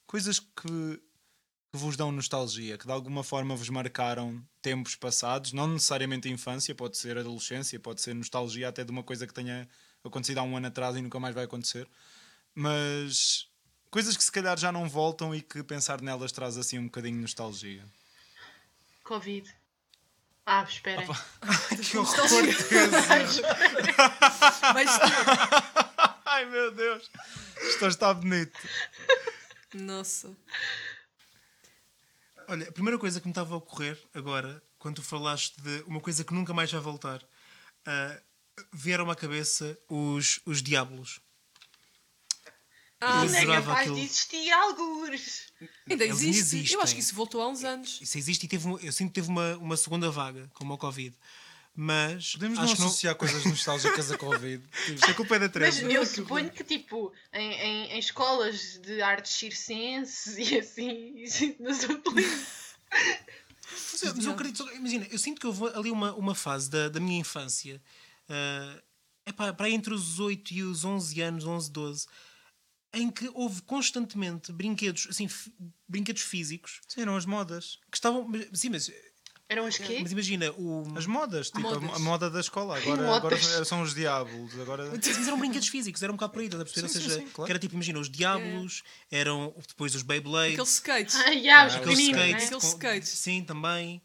coisas 0.05 0.39
que, 0.39 0.67
que 0.67 1.77
vos 1.77 1.95
dão 1.95 2.11
nostalgia, 2.11 2.77
que 2.77 2.85
de 2.85 2.91
alguma 2.91 3.23
forma 3.23 3.55
vos 3.55 3.69
marcaram 3.69 4.43
tempos 4.61 4.95
passados, 4.95 5.53
não 5.53 5.67
necessariamente 5.67 6.27
a 6.27 6.31
infância, 6.31 6.75
pode 6.75 6.97
ser 6.97 7.17
adolescência, 7.17 7.79
pode 7.79 8.01
ser 8.01 8.13
nostalgia 8.13 8.67
até 8.67 8.83
de 8.83 8.91
uma 8.91 9.03
coisa 9.03 9.25
que 9.25 9.33
tenha 9.33 9.67
acontecido 10.03 10.39
há 10.39 10.43
um 10.43 10.57
ano 10.57 10.67
atrás 10.67 10.95
e 10.97 11.01
nunca 11.01 11.19
mais 11.19 11.33
vai 11.33 11.45
acontecer, 11.45 11.87
mas 12.53 13.47
coisas 13.93 14.17
que 14.17 14.23
se 14.23 14.31
calhar 14.31 14.57
já 14.57 14.71
não 14.71 14.89
voltam 14.89 15.35
e 15.35 15.39
que 15.39 15.61
pensar 15.61 16.01
nelas 16.01 16.31
traz 16.31 16.57
assim 16.57 16.79
um 16.79 16.85
bocadinho 16.85 17.17
de 17.17 17.21
nostalgia. 17.21 17.85
Covid. 19.03 19.55
Ah, 20.47 20.63
esperem. 20.63 21.05
que 21.79 21.97
horror! 21.99 22.17
Mas, 24.73 24.89
Ai 26.25 26.45
meu 26.45 26.71
Deus! 26.71 27.07
Isto 27.61 27.85
está 27.85 28.11
bonito. 28.11 28.59
nossa. 29.75 30.35
Olha, 32.47 32.67
a 32.69 32.71
primeira 32.71 32.97
coisa 32.97 33.21
que 33.21 33.27
me 33.27 33.31
estava 33.31 33.53
a 33.53 33.57
ocorrer 33.57 34.01
agora, 34.11 34.61
quando 34.79 34.95
tu 34.95 35.03
falaste 35.03 35.61
de 35.61 35.83
uma 35.85 36.01
coisa 36.01 36.23
que 36.23 36.33
nunca 36.33 36.51
mais 36.51 36.71
vai 36.71 36.81
voltar, 36.81 37.23
ah, 37.85 38.19
vieram-me 38.71 39.11
à 39.11 39.15
cabeça 39.15 39.77
os, 39.87 40.39
os 40.47 40.63
Diablos. 40.63 41.21
Ah, 43.05 43.21
Ainda 43.21 43.37
é 43.39 43.45
capaz 43.45 43.79
aquilo. 43.81 43.95
de 43.95 44.01
existir 44.03 44.51
algures. 44.51 45.43
ainda 45.89 46.03
Eles 46.05 46.21
existe. 46.21 46.39
existem. 46.55 46.73
Eu 46.75 46.81
acho 46.81 46.93
que 46.95 47.01
isso 47.01 47.13
voltou 47.15 47.41
há 47.41 47.49
uns 47.49 47.63
anos. 47.63 47.99
Isso 48.01 48.17
existe 48.17 48.45
e 48.45 48.47
teve, 48.47 48.67
eu 48.81 48.91
sinto 48.91 49.09
que 49.09 49.15
teve 49.15 49.27
uma, 49.29 49.57
uma 49.57 49.75
segunda 49.77 50.09
vaga, 50.09 50.49
como 50.53 50.73
o 50.73 50.77
Covid. 50.77 51.15
Mas 51.75 52.33
Podemos 52.33 52.59
acho 52.59 52.67
não 52.67 52.75
que 52.75 52.81
não, 52.81 52.87
associar 52.87 53.15
coisas 53.15 53.43
nostálgicas 53.45 54.11
a 54.11 54.17
Covid. 54.17 54.63
Isto 54.93 55.09
é 55.09 55.13
culpa 55.15 55.35
é 55.35 55.39
da 55.39 55.45
Mas 55.45 55.53
Teresa. 55.53 55.81
eu 55.91 56.05
suponho 56.05 56.49
que, 56.51 56.63
tipo, 56.63 57.11
em, 57.33 57.51
em, 57.51 57.91
em 57.93 57.99
escolas 57.99 58.79
de 58.79 59.01
artes 59.01 59.31
circenses 59.33 60.37
e 60.37 60.59
assim, 60.59 61.15
nos. 61.59 61.79
Mas 63.91 64.03
eu- 64.03 64.15
mas 64.15 64.25
eu 64.25 64.31
acredito, 64.33 64.69
imagina, 64.73 65.07
eu 65.09 65.17
sinto 65.17 65.39
que 65.41 65.47
houve 65.47 65.65
ali 65.75 65.89
uma, 65.89 66.13
uma 66.13 66.35
fase 66.35 66.69
da, 66.69 66.89
da 66.89 66.99
minha 66.99 67.19
infância, 67.19 67.81
é 69.25 69.31
para 69.31 69.65
aí 69.65 69.73
entre 69.73 69.93
os 69.93 70.19
8 70.19 70.53
e 70.53 70.61
os 70.63 70.83
11 70.85 71.21
anos, 71.21 71.45
11, 71.45 71.71
12, 71.71 72.05
em 72.93 73.09
que 73.09 73.29
houve 73.33 73.61
constantemente 73.63 74.51
brinquedos, 74.51 75.07
assim, 75.09 75.27
brinquedos 75.87 76.21
físicos 76.21 76.79
Sim, 76.87 77.01
eram 77.01 77.15
as 77.15 77.25
modas. 77.25 77.79
que 77.91 77.97
estavam. 77.97 78.27
mas- 78.27 78.47
Sim, 78.53 78.69
mas, 78.69 78.91
Eram 79.49 79.67
os 79.67 79.77
quê? 79.77 79.99
mas 80.01 80.11
imagina, 80.11 80.51
o, 80.53 80.83
As 80.97 81.05
modas, 81.05 81.47
tipo 81.51 81.67
a- 81.67 81.79
Modas. 81.79 81.95
A, 81.95 81.99
moda 81.99 82.29
da 82.29 82.39
escola. 82.39 82.77
Agora, 82.77 83.15
agora 83.15 83.65
são 83.65 83.81
os 83.81 83.93
diabos. 83.93 84.57
Agora... 84.59 84.89
mas 84.91 85.27
eram 85.27 85.37
brinquedos 85.37 85.67
físicos, 85.67 86.01
era 86.01 86.11
um 86.11 86.15
bocado 86.15 86.33
por 86.33 86.39
aí, 86.39 86.45
estás 86.45 86.61
a 86.61 86.65
perceber? 86.65 86.87
Sim, 86.87 86.95
Ou 86.97 87.01
sim, 87.03 87.09
seja, 87.09 87.21
sim, 87.25 87.31
claro. 87.33 87.45
que 87.45 87.51
era 87.51 87.59
tipo, 87.59 87.73
imagina, 87.75 87.99
os 87.99 88.09
Diablos, 88.09 88.83
eram 89.11 89.53
depois 89.67 89.93
os 89.95 90.01
Beyblades, 90.01 90.53
Aqueles 90.53 90.73
skates. 90.73 91.15
Ah, 91.15 91.33
já, 91.37 91.67
os 91.67 91.73
aqueles 91.75 91.99
skates, 91.99 92.15
né? 92.15 92.33
Aqueles 92.33 92.49
com- 92.63 92.67
skates. 92.69 93.09
Sim, 93.09 93.43
também. 93.43 94.01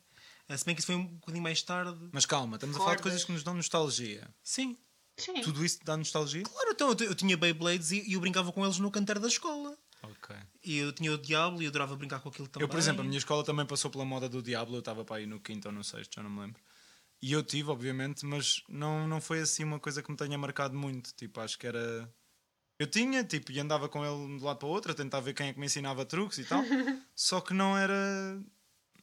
Ah, 0.49 0.57
Se 0.57 0.64
bem 0.64 0.75
que 0.75 0.80
isso 0.80 0.87
foi 0.87 0.97
um 0.97 1.07
bocadinho 1.07 1.42
mais 1.42 1.61
tarde. 1.62 2.09
Mas 2.12 2.25
calma, 2.26 2.57
estamos 2.57 2.75
a 2.76 2.78
falar 2.78 2.92
de 2.97 3.02
Cordas. 3.02 3.12
coisas 3.12 3.25
que 3.25 3.33
nos 3.33 3.42
dão 3.42 3.54
nostalgia. 3.54 4.28
Sim. 4.42 4.76
Sim. 5.19 5.41
Tudo 5.43 5.65
isso 5.65 5.79
te 5.81 5.85
dá 5.85 5.97
nostalgia? 5.97 6.43
Claro, 6.43 6.71
então 6.71 6.91
eu, 6.91 7.07
eu 7.07 7.15
tinha 7.15 7.37
Beyblades 7.37 7.91
e, 7.91 8.09
e 8.09 8.15
eu 8.15 8.21
brincava 8.21 8.53
com 8.53 8.65
eles 8.65 8.79
no 8.79 8.91
canteiro 8.91 9.21
da 9.21 9.29
escola. 9.29 9.77
Ok. 10.03 10.35
E 10.65 10.79
eu 10.79 10.93
tinha 10.93 11.13
o 11.13 11.19
Diablo 11.19 11.61
e 11.61 11.65
eu 11.65 11.71
adorava 11.71 11.97
brincar 11.97 12.21
com 12.21 12.29
aquilo 12.29 12.47
também. 12.47 12.65
Eu, 12.65 12.69
por 12.69 12.79
exemplo, 12.79 13.03
a 13.03 13.05
minha 13.05 13.19
escola 13.19 13.45
também 13.45 13.67
passou 13.67 13.91
pela 13.91 14.05
moda 14.05 14.29
do 14.29 14.41
Diablo, 14.41 14.77
eu 14.77 14.81
estava 14.81 15.05
para 15.05 15.17
aí 15.17 15.27
no 15.27 15.41
quinto 15.41 15.69
ou 15.69 15.75
no 15.75 15.83
sexto, 15.83 16.15
já 16.15 16.23
não 16.23 16.31
me 16.31 16.41
lembro. 16.41 16.63
E 17.21 17.33
eu 17.33 17.43
tive, 17.43 17.71
obviamente, 17.71 18.25
mas 18.25 18.63
não, 18.69 19.09
não 19.09 19.21
foi 19.21 19.41
assim 19.41 19.65
uma 19.65 19.81
coisa 19.81 20.03
que 20.03 20.11
me 20.11 20.17
tenha 20.17 20.39
marcado 20.39 20.77
muito. 20.77 21.13
Tipo, 21.15 21.41
acho 21.41 21.59
que 21.59 21.67
era. 21.67 22.09
Eu 22.79 22.87
tinha, 22.87 23.25
tipo, 23.25 23.51
e 23.51 23.59
andava 23.59 23.89
com 23.89 24.05
ele 24.05 24.39
de 24.39 24.43
um 24.43 24.47
lado 24.47 24.59
para 24.59 24.69
o 24.69 24.71
outro, 24.71 24.93
a 24.93 24.95
tentar 24.95 25.19
ver 25.19 25.35
quem 25.35 25.49
é 25.49 25.53
que 25.53 25.59
me 25.59 25.67
ensinava 25.67 26.05
truques 26.05 26.39
e 26.39 26.45
tal. 26.45 26.63
Só 27.15 27.41
que 27.41 27.53
não 27.53 27.77
era. 27.77 28.41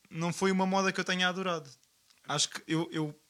Não 0.10 0.32
foi 0.32 0.50
uma 0.52 0.66
moda 0.66 0.94
que 0.94 1.00
eu 1.00 1.04
tenha 1.04 1.28
adorado. 1.28 1.70
Acho 2.26 2.50
que 2.50 2.64
eu, 2.68 2.88
eu. 2.92 3.22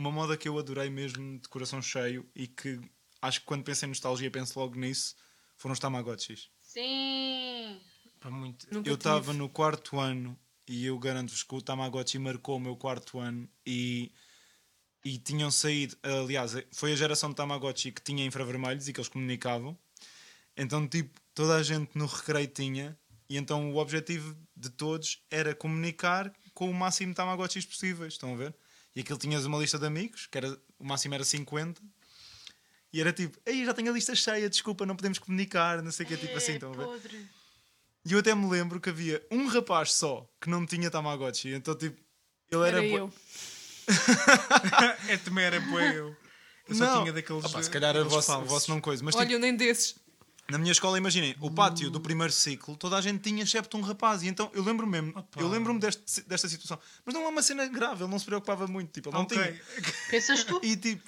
Uma 0.00 0.10
moda 0.10 0.34
que 0.34 0.48
eu 0.48 0.58
adorei 0.58 0.88
mesmo 0.88 1.38
de 1.38 1.46
coração 1.46 1.82
cheio 1.82 2.26
e 2.34 2.46
que 2.46 2.80
acho 3.20 3.40
que 3.40 3.46
quando 3.46 3.62
penso 3.62 3.84
em 3.84 3.88
nostalgia 3.88 4.30
penso 4.30 4.58
logo 4.58 4.74
nisso 4.74 5.14
foram 5.58 5.74
os 5.74 5.78
Tamagotchis. 5.78 6.48
Sim. 6.62 7.78
Muito... 8.24 8.66
Eu 8.82 8.94
estava 8.94 9.34
no 9.34 9.46
quarto 9.46 10.00
ano 10.00 10.38
e 10.66 10.86
eu 10.86 10.98
garanto-vos 10.98 11.42
que 11.42 11.54
o 11.54 11.60
Tamagotchi 11.60 12.18
marcou 12.18 12.56
o 12.56 12.58
meu 12.58 12.76
quarto 12.76 13.18
ano 13.18 13.46
e, 13.66 14.10
e 15.04 15.18
tinham 15.18 15.50
saído. 15.50 15.94
Aliás, 16.02 16.52
foi 16.72 16.94
a 16.94 16.96
geração 16.96 17.28
de 17.28 17.36
Tamagotchi 17.36 17.92
que 17.92 18.00
tinha 18.00 18.24
infravermelhos 18.24 18.88
e 18.88 18.94
que 18.94 19.00
eles 19.00 19.08
comunicavam. 19.08 19.78
Então, 20.56 20.88
tipo, 20.88 21.20
toda 21.34 21.56
a 21.56 21.62
gente 21.62 21.90
no 21.94 22.06
recreio 22.06 22.48
tinha. 22.48 22.98
E 23.28 23.36
então 23.36 23.70
o 23.70 23.76
objetivo 23.76 24.34
de 24.56 24.70
todos 24.70 25.22
era 25.30 25.54
comunicar 25.54 26.32
com 26.54 26.70
o 26.70 26.74
máximo 26.74 27.12
de 27.12 27.16
Tamagotchis 27.16 27.66
possíveis. 27.66 28.14
Estão 28.14 28.32
a 28.32 28.36
ver? 28.38 28.56
E 28.94 29.00
aquilo 29.00 29.18
tinhas 29.18 29.44
uma 29.44 29.58
lista 29.58 29.78
de 29.78 29.86
amigos, 29.86 30.26
que 30.26 30.36
era, 30.38 30.58
o 30.78 30.84
máximo 30.84 31.14
era 31.14 31.24
50. 31.24 31.80
E 32.92 33.00
era 33.00 33.12
tipo, 33.12 33.38
ei, 33.46 33.64
já 33.64 33.72
tenho 33.72 33.90
a 33.90 33.94
lista 33.94 34.14
cheia, 34.14 34.50
desculpa, 34.50 34.84
não 34.84 34.96
podemos 34.96 35.18
comunicar, 35.18 35.80
não 35.82 35.92
sei 35.92 36.04
o 36.04 36.08
que, 36.08 36.16
tipo 36.16 36.36
assim, 36.36 36.52
É 36.52 36.54
estão 36.56 36.72
a 36.72 36.76
ver? 36.76 36.84
podre. 36.84 37.28
E 38.04 38.12
eu 38.12 38.18
até 38.18 38.34
me 38.34 38.48
lembro 38.48 38.80
que 38.80 38.88
havia 38.90 39.24
um 39.30 39.46
rapaz 39.46 39.92
só 39.92 40.28
que 40.40 40.48
não 40.48 40.64
tinha 40.66 40.90
Tamagotchi. 40.90 41.50
Então, 41.50 41.74
tipo, 41.74 42.00
ele 42.50 42.66
era. 42.66 42.78
Era 42.78 42.86
eu. 42.86 43.12
é 45.08 45.16
também 45.18 45.44
era 45.44 45.60
eu. 45.94 46.16
Eu 46.68 46.74
só 46.74 46.84
Não. 46.84 47.00
tinha 47.02 47.12
daqueles. 47.12 47.44
Opa, 47.44 47.62
se 47.62 47.70
calhar 47.70 47.90
a 47.90 47.92
daqueles 48.02 48.12
vosso, 48.12 48.32
o 48.38 48.44
vosso 48.44 48.70
não 48.70 48.80
coisa. 48.80 49.04
Mas, 49.04 49.14
Olha, 49.14 49.24
tipo, 49.24 49.34
eu 49.34 49.40
nem 49.40 49.54
desses. 49.54 49.96
Na 50.50 50.58
minha 50.58 50.72
escola, 50.72 50.98
imaginem, 50.98 51.34
o 51.40 51.50
pátio 51.50 51.90
do 51.90 52.00
primeiro 52.00 52.32
ciclo, 52.32 52.76
toda 52.76 52.96
a 52.96 53.00
gente 53.00 53.20
tinha, 53.20 53.42
excepto 53.42 53.76
um 53.76 53.80
rapaz. 53.80 54.22
E 54.22 54.28
então, 54.28 54.50
eu 54.54 54.62
lembro 54.62 54.86
mesmo, 54.86 55.10
Opa. 55.16 55.40
eu 55.40 55.48
lembro-me 55.48 55.78
deste, 55.80 56.22
desta 56.22 56.48
situação. 56.48 56.78
Mas 57.04 57.14
não 57.14 57.22
é 57.24 57.28
uma 57.28 57.42
cena 57.42 57.66
grave, 57.66 58.02
ele 58.02 58.10
não 58.10 58.18
se 58.18 58.24
preocupava 58.24 58.66
muito. 58.66 58.90
Tipo, 58.92 59.08
ele 59.10 59.16
não 59.16 59.22
Ok. 59.24 59.36
tinha. 59.36 59.60
Pensas 60.10 60.44
tu? 60.44 60.60
E 60.62 60.76
tipo. 60.76 61.02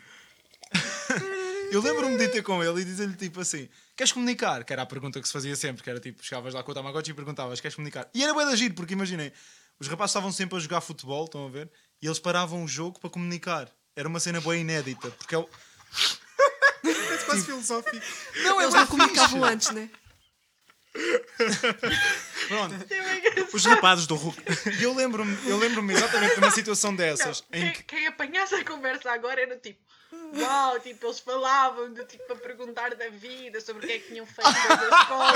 eu 1.71 1.83
lembro-me 1.83 2.17
de 2.17 2.29
ter 2.29 2.43
com 2.43 2.63
ele 2.63 2.81
e 2.81 2.85
dizer-lhe 2.85 3.15
tipo 3.15 3.41
assim: 3.41 3.69
Queres 3.97 4.13
comunicar? 4.13 4.65
Que 4.65 4.73
era 4.73 4.83
a 4.83 4.87
pergunta 4.87 5.21
que 5.21 5.27
se 5.27 5.33
fazia 5.33 5.55
sempre, 5.57 5.83
que 5.83 5.91
era 5.91 6.01
tipo, 6.01 6.25
chegavas 6.25 6.55
lá 6.55 6.63
com 6.63 6.71
o 6.71 6.75
Tamagotchi 6.75 7.11
e 7.11 7.15
perguntavas: 7.15 7.61
Queres 7.61 7.75
comunicar? 7.75 8.09
E 8.15 8.23
era 8.23 8.35
bem 8.35 8.47
de 8.47 8.53
agir, 8.53 8.75
porque 8.75 8.95
imaginem, 8.95 9.33
os 9.79 9.89
rapazes 9.89 10.11
estavam 10.11 10.33
sempre 10.33 10.57
a 10.57 10.61
jogar 10.61 10.81
futebol, 10.81 11.25
estão 11.25 11.47
a 11.47 11.51
ver? 11.51 11.71
E 12.01 12.07
eles 12.07 12.19
paravam 12.19 12.65
o 12.65 12.69
jogo 12.69 12.99
para 13.01 13.11
comunicar. 13.11 13.69
Era 13.95 14.09
uma 14.09 14.19
cena 14.21 14.41
bem 14.41 14.63
inédita, 14.63 15.11
porque 15.11 15.35
é 15.35 15.39
o. 15.39 15.49
Quase 17.33 17.47
filosófico. 17.47 17.97
Não, 18.43 18.61
Eles 18.61 18.75
não 18.75 18.87
comunicavam 18.87 19.45
antes, 19.45 19.71
né? 19.71 19.89
Pronto. 22.49 22.75
Os 23.53 23.65
rapazes 23.65 24.07
do 24.07 24.15
Hulk. 24.15 24.43
E 24.79 24.83
eu 24.83 24.95
lembro-me 24.95 25.37
eu 25.49 25.57
lembro 25.57 25.91
exatamente 25.91 26.35
de 26.35 26.39
uma 26.41 26.51
situação 26.51 26.95
dessas 26.95 27.43
em 27.53 27.63
Quem, 27.63 27.73
que. 27.73 27.83
quem 27.85 28.07
apanhasse 28.07 28.55
a 28.55 28.65
conversa 28.65 29.11
agora 29.11 29.41
era 29.41 29.57
tipo. 29.57 29.81
Uau, 30.35 30.79
tipo, 30.81 31.07
eles 31.07 31.21
falavam 31.21 31.93
de 31.95 32.05
tipo 32.05 32.31
a 32.31 32.37
perguntar 32.37 32.95
da 32.95 33.09
vida, 33.09 33.61
sobre 33.63 33.85
o 33.85 33.89
que 33.89 33.95
é 33.95 33.99
que 33.99 34.09
tinham 34.09 34.27
feito 34.27 34.53
da 34.53 34.99
escola. 35.01 35.33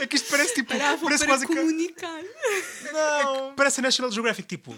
É 0.00 0.06
que 0.06 0.16
isto 0.16 0.30
parece 0.30 0.54
tipo. 0.54 0.72
Paravam 0.72 1.00
Parece 1.04 1.24
para 1.24 1.32
quase 1.34 1.46
que. 1.46 1.54
comunicar. 1.54 2.22
Não! 2.92 3.54
Parece 3.54 3.80
a 3.80 3.82
National 3.82 4.10
Geographic, 4.10 4.48
tipo. 4.48 4.74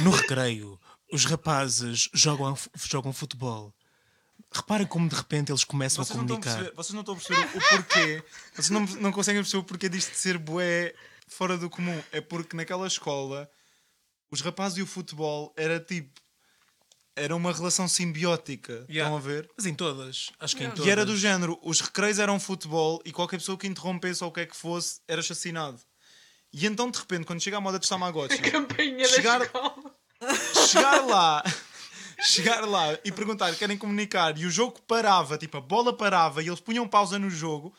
No 0.00 0.10
recreio, 0.10 0.78
os 1.12 1.24
rapazes 1.24 2.10
jogam, 2.12 2.58
jogam 2.74 3.12
futebol. 3.12 3.72
Reparem 4.50 4.86
como 4.86 5.08
de 5.08 5.14
repente 5.14 5.52
eles 5.52 5.62
começam 5.64 6.02
Vocês 6.04 6.18
a 6.18 6.22
não, 6.22 6.34
estão 6.36 6.38
a 6.52 6.54
comunicar. 6.54 6.74
vocês 6.76 6.94
não 6.94 7.00
estão 7.00 7.14
a 7.14 7.18
perceber 7.18 7.46
o 7.46 7.60
porquê. 7.60 8.24
Vocês 8.54 8.70
não, 8.70 8.80
não 9.00 9.12
conseguem 9.12 9.42
perceber 9.42 9.60
o 9.62 9.64
porquê 9.64 9.88
disto 9.88 10.10
de 10.10 10.16
ser 10.18 10.38
bué 10.38 10.94
fora 11.26 11.58
do 11.58 11.68
comum. 11.68 12.02
É 12.10 12.20
porque 12.20 12.56
naquela 12.56 12.86
escola 12.86 13.48
os 14.30 14.40
rapazes 14.40 14.78
e 14.78 14.82
o 14.82 14.86
futebol 14.86 15.52
era 15.56 15.78
tipo. 15.78 16.20
Era 17.14 17.34
uma 17.34 17.52
relação 17.52 17.88
simbiótica. 17.88 18.86
Yeah. 18.88 19.02
Estão 19.02 19.16
a 19.16 19.20
ver? 19.20 19.50
Mas 19.56 19.66
em 19.66 19.74
todas. 19.74 20.30
Acho 20.38 20.56
que 20.56 20.64
em 20.64 20.70
todas. 20.70 20.86
E 20.86 20.90
era 20.90 21.04
do 21.04 21.16
género: 21.16 21.58
os 21.62 21.80
recreios 21.80 22.18
eram 22.18 22.38
futebol 22.40 23.02
e 23.04 23.12
qualquer 23.12 23.38
pessoa 23.38 23.58
que 23.58 23.66
interrompesse 23.66 24.22
ou 24.24 24.30
o 24.30 24.32
que 24.32 24.40
é 24.40 24.46
que 24.46 24.56
fosse 24.56 25.00
era 25.08 25.20
assassinado. 25.20 25.80
E 26.52 26.64
então, 26.66 26.90
de 26.90 26.98
repente, 26.98 27.26
quando 27.26 27.42
chega 27.42 27.58
a 27.58 27.60
moda 27.60 27.78
dos 27.78 27.88
Tamagotchi, 27.88 28.38
Campainha 28.50 29.06
da 29.06 29.14
Chegar- 29.14 29.42
escola. 29.42 29.74
chegar 30.68 31.00
lá, 31.06 31.42
chegar 32.20 32.66
lá 32.66 32.98
e 33.04 33.12
perguntar 33.12 33.54
querem 33.54 33.76
comunicar 33.76 34.36
e 34.38 34.46
o 34.46 34.50
jogo 34.50 34.80
parava, 34.82 35.38
tipo 35.38 35.56
a 35.56 35.60
bola 35.60 35.96
parava 35.96 36.42
e 36.42 36.48
eles 36.48 36.60
punham 36.60 36.88
pausa 36.88 37.18
no 37.18 37.30
jogo 37.30 37.74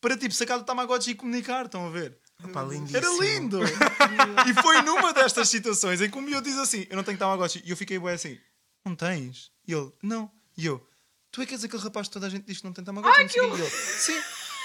para 0.00 0.16
tipo 0.16 0.34
sacar 0.34 0.58
do 0.58 0.64
Tamagotchi 0.64 1.10
e 1.10 1.14
comunicar, 1.14 1.66
estão 1.66 1.86
a 1.86 1.90
ver? 1.90 2.18
Lindíssimo. 2.44 2.96
Era 2.96 3.08
lindo! 3.20 3.60
e 4.48 4.62
foi 4.62 4.82
numa 4.82 5.12
destas 5.12 5.48
situações 5.48 6.00
em 6.00 6.10
que 6.10 6.18
o 6.18 6.20
meu 6.20 6.40
diz 6.40 6.58
assim: 6.58 6.86
Eu 6.90 6.96
não 6.96 7.04
tenho 7.04 7.16
Tamagotchi. 7.16 7.62
E 7.64 7.70
eu 7.70 7.76
fiquei 7.76 8.00
bué 8.00 8.14
assim: 8.14 8.36
Não 8.84 8.96
tens? 8.96 9.52
E 9.66 9.72
ele: 9.72 9.92
Não. 10.02 10.28
E 10.56 10.66
eu: 10.66 10.84
Tu 11.30 11.42
é 11.42 11.46
que 11.46 11.54
és 11.54 11.62
aquele 11.62 11.82
rapaz 11.82 12.08
que 12.08 12.14
toda 12.14 12.26
a 12.26 12.30
gente 12.30 12.44
diz 12.44 12.58
que 12.58 12.64
não 12.64 12.72
tem 12.72 12.84
Tamagotchi? 12.84 13.16
Ai, 13.16 13.22
não 13.22 13.28
que 13.28 13.40
quê." 13.40 13.46
E 13.46 13.60
ele, 13.60 13.70
Sim. 13.70 14.20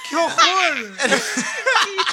Que 0.09 0.15
horror! 0.15 0.37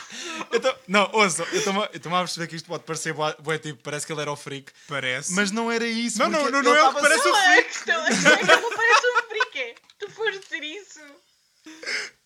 Eu 0.51 0.61
tô- 0.61 0.75
não, 0.89 1.11
ouçam, 1.13 1.47
eu 1.53 1.59
estou-me 1.59 2.17
a 2.17 2.19
perceber 2.21 2.47
que 2.47 2.57
isto 2.57 2.67
pode 2.67 2.85
parecer 2.85 3.13
bué, 3.13 3.59
tipo, 3.59 3.83
parece 3.83 4.07
que 4.07 4.13
ele 4.13 4.21
era 4.23 4.31
o 4.33 4.37
freak, 4.37 4.73
Parece. 4.89 5.33
mas 5.33 5.51
não 5.51 5.71
era 5.71 5.87
isso. 5.87 6.19
Não, 6.19 6.29
não, 6.29 6.51
não, 6.51 6.63
não 6.63 6.75
é 6.77 6.83
o 6.85 6.95
que 6.95 7.01
parece 7.01 7.29
o 7.29 7.33
Não 7.33 7.39
é 7.39 7.59
a 7.59 7.63
questão, 7.63 8.03
a 8.03 8.07
questão 8.07 8.33
é 8.33 8.37
que 8.39 8.51
ele 8.51 8.61
não 8.61 8.71
parece 8.71 9.07
um 9.07 9.29
frique. 9.29 9.75
Tu 9.99 10.11
foste 10.11 10.39
dizer 10.41 10.63
isso. 10.65 11.01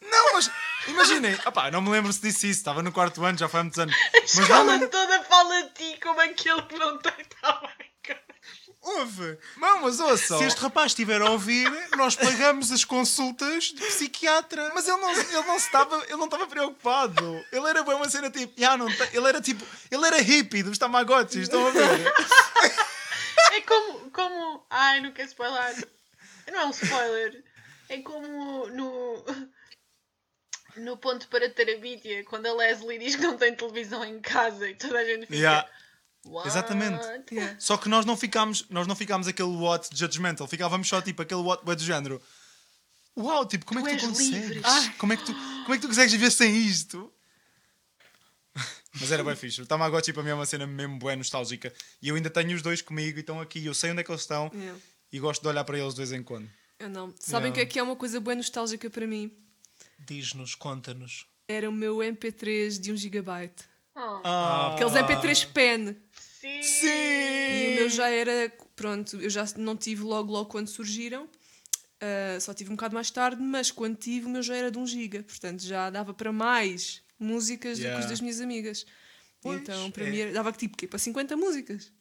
Não, 0.02 0.32
mas 0.34 0.50
imaginem, 0.88 1.38
opá, 1.46 1.70
não 1.70 1.80
me 1.80 1.90
lembro 1.90 2.12
se 2.12 2.20
disse 2.20 2.50
isso, 2.50 2.58
estava 2.60 2.82
no 2.82 2.90
quarto 2.90 3.24
ano, 3.24 3.38
já 3.38 3.48
foi 3.48 3.60
há 3.60 3.62
muitos 3.62 3.78
anos. 3.78 3.94
A 3.94 4.20
Mas 4.20 4.34
não, 4.34 4.42
escola 4.42 4.76
não, 4.78 4.88
toda 4.88 5.22
fala 5.24 5.62
de 5.62 5.70
ti 5.74 6.00
como 6.02 6.20
aquele 6.20 6.62
que 6.62 6.76
não 6.76 6.98
tem 6.98 7.12
tabaco. 7.40 7.68
Houve. 7.68 7.87
Não, 9.56 9.82
mas 9.82 10.00
ouçam. 10.00 10.38
Se 10.38 10.44
este 10.44 10.60
rapaz 10.60 10.92
estiver 10.92 11.20
a 11.20 11.30
ouvir, 11.30 11.70
nós 11.96 12.16
pagamos 12.16 12.72
as 12.72 12.84
consultas 12.84 13.64
de 13.64 13.82
psiquiatra. 13.82 14.70
Mas 14.74 14.88
ele 14.88 14.96
não, 14.98 15.12
ele 15.12 15.46
não 15.46 15.56
estava, 15.56 15.96
ele 16.04 16.16
não 16.16 16.24
estava 16.24 16.46
preocupado. 16.46 17.44
Ele 17.52 17.68
era 17.68 17.82
bem 17.82 17.94
uma 17.94 18.08
cena 18.08 18.30
tipo, 18.30 18.60
"Ya, 18.60 18.76
não 18.76 18.86
tem-" 18.86 19.08
ele 19.12 19.28
era 19.28 19.40
tipo, 19.40 19.64
ele 19.90 20.06
era 20.06 20.20
hippie 20.20 20.62
dos 20.62 20.78
Tamagotchis, 20.78 21.42
estão 21.42 21.66
a 21.66 21.70
ver? 21.70 22.14
É 23.52 23.60
como, 23.62 24.10
como. 24.10 24.66
Ai, 24.68 25.00
não 25.00 25.12
quero 25.12 25.28
spoiler. 25.28 25.88
Não 26.52 26.60
é 26.60 26.66
um 26.66 26.70
spoiler. 26.70 27.44
É 27.88 27.98
como 28.02 28.66
no. 28.68 29.24
No 30.76 30.96
ponto 30.96 31.26
para 31.28 31.50
Terabitia, 31.50 32.24
quando 32.24 32.46
a 32.46 32.52
Leslie 32.52 32.98
diz 32.98 33.16
que 33.16 33.22
não 33.22 33.36
tem 33.36 33.54
televisão 33.54 34.04
em 34.04 34.20
casa 34.20 34.68
e 34.68 34.74
toda 34.74 34.98
a 34.98 35.04
gente 35.04 35.26
fica. 35.26 35.36
Ya, 35.38 35.68
"What?" 36.24 36.48
exatamente. 36.48 37.04
Yeah. 37.32 37.56
Só 37.58 37.76
que 37.76 37.88
nós 37.88 38.04
não 38.04 38.16
ficámos, 38.16 38.64
nós 38.70 38.86
não 38.86 38.94
ficámos 38.96 39.26
aquele 39.28 39.48
what 39.56 39.88
judgmental, 39.94 40.46
ficávamos 40.46 40.88
só 40.88 41.00
tipo 41.00 41.22
aquele 41.22 41.40
what 41.42 41.64
bué 41.64 41.74
do 41.74 41.82
género. 41.82 42.20
Uau, 43.16 43.44
tipo, 43.46 43.66
como 43.66 43.80
Tu 43.82 43.88
é 43.88 43.94
que 43.96 44.00
tu 44.00 44.08
consegues? 44.08 44.62
Ah, 44.64 44.94
como 44.98 45.12
é 45.12 45.16
que 45.16 45.24
tu, 45.24 45.32
como 45.34 45.74
é 45.74 45.76
que 45.76 45.82
tu 45.82 45.88
consegues 45.88 46.12
viver 46.12 46.30
sem 46.30 46.54
isto? 46.56 47.12
Mas 49.00 49.12
era 49.12 49.22
bem 49.22 49.36
fixe. 49.36 49.60
O 49.62 49.66
Tamagotchi 49.66 50.12
para 50.12 50.22
mim 50.22 50.30
é 50.30 50.34
uma 50.34 50.46
cena 50.46 50.66
mesmo 50.66 50.98
bem 50.98 51.16
nostálgica. 51.16 51.72
E 52.02 52.08
eu 52.08 52.16
ainda 52.16 52.30
tenho 52.30 52.54
os 52.56 52.62
dois 52.62 52.80
comigo 52.82 53.18
e 53.18 53.20
estão 53.20 53.40
aqui. 53.40 53.64
Eu 53.64 53.74
sei 53.74 53.90
onde 53.90 54.00
é 54.00 54.04
que 54.04 54.10
eles 54.10 54.22
estão 54.22 54.50
Yeah. 54.54 54.78
e 55.12 55.18
gosto 55.20 55.42
de 55.42 55.48
olhar 55.48 55.62
para 55.64 55.78
eles 55.78 55.94
de 55.94 55.98
vez 55.98 56.12
em 56.12 56.22
quando. 56.22 56.48
Eu 56.78 56.88
não. 56.88 57.14
Sabem 57.20 57.50
o 57.50 57.54
Yeah. 57.54 57.54
que 57.54 57.60
é 57.60 57.66
que 57.66 57.78
é 57.78 57.82
uma 57.82 57.96
coisa 57.96 58.18
bem 58.20 58.36
nostálgica 58.36 58.88
para 58.90 59.06
mim? 59.06 59.30
Diz-nos, 59.98 60.54
conta-nos. 60.54 61.26
Era 61.46 61.68
o 61.68 61.72
meu 61.72 61.98
MP3 61.98 62.78
de 62.78 62.92
1GB. 62.92 63.50
Oh, 64.00 64.20
Ah, 64.24 64.74
Aqueles 64.74 64.92
MP3 64.94 65.46
pen. 65.52 65.96
sim. 66.40 66.62
sim! 66.62 66.86
E 66.88 67.72
o 67.72 67.80
meu 67.80 67.90
já 67.90 68.08
era. 68.08 68.52
Pronto, 68.76 69.16
eu 69.20 69.28
já 69.28 69.44
não 69.56 69.76
tive 69.76 70.02
logo 70.02 70.30
logo 70.32 70.48
quando 70.50 70.68
surgiram. 70.68 71.28
Ah, 72.00 72.38
só 72.40 72.54
tive 72.54 72.70
um 72.70 72.76
bocado 72.76 72.94
mais 72.94 73.10
tarde, 73.10 73.42
mas 73.42 73.70
quando 73.72 73.96
tive 73.96 74.26
o 74.26 74.28
meu 74.28 74.42
já 74.42 74.54
era 74.56 74.70
de 74.70 74.78
1 74.78 74.86
GB. 74.86 75.22
Portanto 75.24 75.62
já 75.62 75.90
dava 75.90 76.14
para 76.14 76.32
mais 76.32 77.02
músicas 77.18 77.78
do 77.78 77.80
que 77.82 77.86
Yeah. 77.86 78.04
os 78.04 78.10
das 78.10 78.20
minhas 78.20 78.40
amigas. 78.40 78.86
Pois, 79.40 79.60
então 79.60 79.90
para 79.90 80.04
é. 80.06 80.10
mim 80.10 80.18
era- 80.18 80.32
dava 80.32 80.52
tipo 80.52 80.76
quê? 80.76 80.86
Para 80.86 80.98
50 81.00 81.36
músicas. 81.36 81.92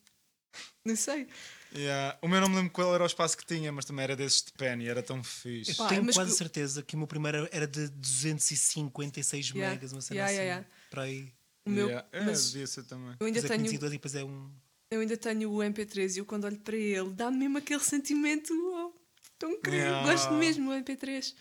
Não 0.86 0.96
sei. 0.96 1.27
Yeah. 1.75 2.18
O 2.22 2.27
meu 2.27 2.39
não 2.39 2.48
me 2.50 2.56
lembro 2.58 2.72
qual 2.72 2.94
era 2.94 3.04
o 3.04 3.08
espaço 3.08 3.36
que 3.38 3.46
tinha, 3.46 3.72
mas 3.72 3.86
também 3.86 4.04
era 4.04 4.16
desses 4.16 4.44
de 4.44 4.51
Penny, 4.54 4.88
era 4.88 5.04
tão 5.04 5.24
fixe. 5.24 5.75
Pá, 5.75 5.88
Tenho 5.88 6.06
quase 6.13 6.32
que- 6.32 6.38
certeza 6.38 6.82
que 6.84 6.96
o 6.96 6.98
meu 7.00 7.08
primeiro 7.08 7.48
era 7.51 7.68
de 7.68 7.89
256 7.89 9.50
Yeah. 9.50 9.74
megas, 9.74 9.92
uma 9.92 10.01
cena 10.01 10.16
Yeah, 10.20 10.32
assim. 10.32 10.42
yeah, 10.42 10.62
yeah. 10.62 10.68
Para 10.89 11.01
aí. 11.04 11.34
O 11.68 11.70
meu, 11.70 11.88
Yeah. 11.88 12.08
É, 12.12 12.22
mas 12.26 12.52
devia 12.52 12.68
ser 12.68 12.84
também. 12.84 13.16
eu 13.20 13.26
ainda 13.28 13.42
Depois 13.42 13.60
é 13.60 13.64
tenho. 13.64 13.76
e 13.76 13.90
depois 13.90 14.16
é 14.16 14.24
um. 14.24 14.52
Eu 14.90 15.02
ainda 15.02 15.18
tenho 15.18 15.52
o 15.52 15.58
MP3 15.58 16.16
e 16.16 16.20
eu 16.20 16.26
quando 16.26 16.46
olho 16.46 16.58
para 16.60 16.76
ele 16.76 17.10
dá-me 17.12 17.38
mesmo 17.38 17.58
aquele 17.58 17.82
sentimento 17.82 18.54
oh, 18.54 18.94
tão 19.38 19.60
querido. 19.62 19.84
Yeah. 19.84 20.10
Gosto 20.12 20.32
mesmo 20.34 20.70
do 20.70 20.76
MP3. 20.76 21.36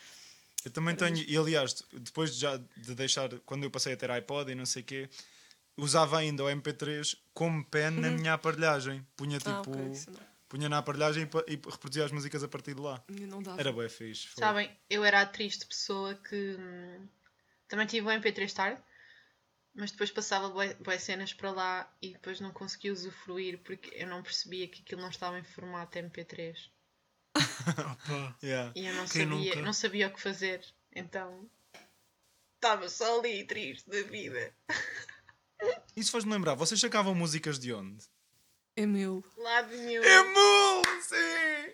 Eu 0.65 0.71
também 0.73 0.97
tenho, 0.97 1.17
e 1.17 1.37
aliás, 1.37 1.81
depois 1.93 2.35
de 2.35 2.41
já 2.41 2.57
de 2.57 2.95
deixar, 2.97 3.29
quando 3.47 3.63
eu 3.63 3.71
passei 3.71 3.93
a 3.93 3.97
ter 3.97 4.11
iPod 4.11 4.51
e 4.51 4.55
não 4.57 4.67
sei 4.67 4.83
o 4.83 4.85
quê, 4.85 5.09
usava 5.77 6.19
ainda 6.19 6.43
o 6.43 6.49
MP3 6.49 7.17
como 7.33 7.65
pen 7.67 7.91
na 7.93 8.11
minha 8.11 8.33
aparelhagem. 8.33 9.07
Punha 9.17 9.39
tipo, 9.39 9.51
Ah, 9.51 9.63
não. 9.65 10.21
punha 10.49 10.69
na 10.69 10.79
aparelhagem 10.79 11.23
e, 11.47 11.53
e 11.53 11.55
reproduzia 11.55 12.05
as 12.05 12.11
músicas 12.11 12.43
a 12.43 12.49
partir 12.49 12.75
de 12.75 12.81
lá. 12.81 13.01
Eu 13.09 13.29
Não 13.29 13.41
dava. 13.41 13.61
Era 13.61 13.73
bué 13.73 13.89
fixe. 13.89 14.27
foi. 14.27 14.43
Sabem, 14.43 14.71
eu 14.91 15.05
era 15.05 15.21
a 15.21 15.27
triste 15.27 15.65
pessoa 15.67 16.17
que 16.17 16.57
hum, 16.59 17.07
também 17.69 17.87
tive 17.87 18.09
o 18.09 18.11
MP3 18.11 18.53
tarde, 18.53 18.81
mas 19.77 19.91
depois 19.93 20.11
passava 20.11 20.49
bué 20.49 20.99
cenas 20.99 21.33
para 21.35 21.51
lá 21.51 21.97
e 22.01 22.13
depois 22.15 22.41
não 22.41 22.51
conseguia 22.51 22.93
usufruir 22.93 23.59
porque 23.63 23.91
eu 23.95 24.09
não 24.09 24.23
percebia 24.23 24.67
que 24.67 24.81
aquilo 24.81 25.03
não 25.03 25.11
estava 25.11 25.39
em 25.39 25.45
formato 25.45 25.99
MP3 25.99 26.57
Opa. 27.37 28.37
Yeah. 28.43 28.73
e 28.75 28.87
eu 28.87 28.95
não 28.95 29.07
Quem 29.07 29.23
sabia, 29.29 29.51
nunca? 29.51 29.63
não 29.63 29.73
sabia 29.73 30.09
o 30.09 30.13
que 30.13 30.21
fazer. 30.21 30.65
Então 30.95 31.49
estava 32.55 32.89
só 32.89 33.19
ali 33.19 33.45
triste 33.45 33.89
da 33.91 34.03
vida. 34.03 34.55
Isso 35.95 36.11
faz-me 36.11 36.33
lembrar, 36.33 36.55
vocês 36.55 36.81
sacavam 36.81 37.15
músicas 37.15 37.59
de 37.59 37.73
onde? 37.73 38.05
É 38.75 38.87
meu. 38.87 39.25
Lá 39.37 39.63
de 39.63 39.77
mil. 39.77 40.03
Emul! 40.03 40.83
Sim! 41.03 41.73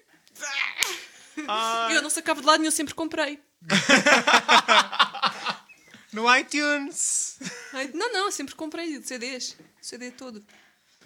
Ai. 1.48 1.96
Eu 1.96 2.02
não 2.02 2.10
sacava 2.10 2.40
de 2.40 2.46
lado 2.46 2.60
nenhum, 2.60 2.70
sempre 2.70 2.94
comprei. 2.94 3.42
No 6.12 6.34
iTunes! 6.36 7.38
Não, 7.94 8.12
não, 8.12 8.30
sempre 8.30 8.54
comprei 8.54 9.02
CDs. 9.02 9.56
CD 9.80 10.10
todo. 10.10 10.44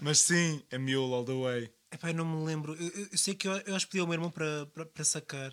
Mas 0.01 0.19
sim, 0.19 0.63
a 0.73 0.79
Mule 0.79 1.15
all 1.15 1.25
the 1.25 1.33
way. 1.33 1.73
Epá, 1.93 2.11
eu 2.11 2.15
não 2.15 2.25
me 2.27 2.45
lembro. 2.45 2.75
Eu, 2.75 2.89
eu- 2.89 3.09
eu 3.13 3.19
sei 3.19 3.35
que 3.35 3.47
eu, 3.47 3.53
eu 3.59 3.75
acho 3.77 3.87
que 3.87 3.93
pedi 3.93 4.01
ao 4.01 4.07
meu 4.07 4.15
irmão 4.15 4.31
para, 4.31 4.67
para, 4.67 4.85
para 4.85 5.05
sacar. 5.05 5.53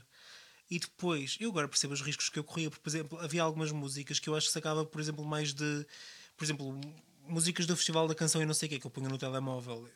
E 0.70 0.80
depois, 0.80 1.38
eu 1.40 1.50
agora 1.52 1.68
percebo 1.68 1.94
os 1.94 2.02
riscos 2.02 2.30
que 2.30 2.40
eu 2.40 2.44
corria. 2.44 2.70
Porque, 2.70 2.82
por 2.82 2.90
exemplo, 2.90 3.20
havia 3.20 3.44
algumas 3.44 3.72
músicas 3.72 4.18
que 4.20 4.28
eu 4.28 4.36
acho 4.36 4.48
que 4.48 4.54
sacava, 4.54 4.84
por 4.86 5.00
exemplo, 5.00 5.24
mais 5.24 5.54
de. 5.54 5.86
Por 6.36 6.44
exemplo, 6.44 6.82
músicas 7.28 7.66
do 7.68 7.76
Festival 7.78 8.08
da 8.08 8.16
Canção 8.16 8.42
e 8.42 8.46
não 8.46 8.54
sei 8.56 8.68
o 8.68 8.70
que, 8.72 8.80
que 8.80 8.88
eu 8.88 8.92
punha 8.92 9.08
no 9.08 9.18
telemóvel. 9.20 9.88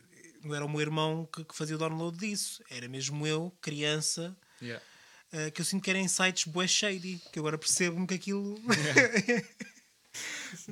Não 0.43 0.53
era 0.53 0.63
o 0.63 0.69
meu 0.69 0.79
irmão 0.81 1.27
que, 1.33 1.43
que 1.43 1.55
fazia 1.55 1.75
o 1.75 1.79
download 1.79 2.15
disso. 2.17 2.63
Era 2.69 2.87
mesmo 2.87 3.25
eu, 3.25 3.51
criança, 3.59 4.37
Yeah. 4.61 4.83
Eh, 5.37 5.51
que 5.51 5.61
eu 5.61 5.65
sinto 5.65 5.83
que 5.83 5.89
era 5.89 5.99
em 5.99 6.07
sites 6.07 6.45
bué 6.51 6.67
shady. 6.67 7.21
Que 7.31 7.39
agora 7.39 7.57
percebo-me 7.57 8.07
que 8.07 8.15
aquilo. 8.15 8.59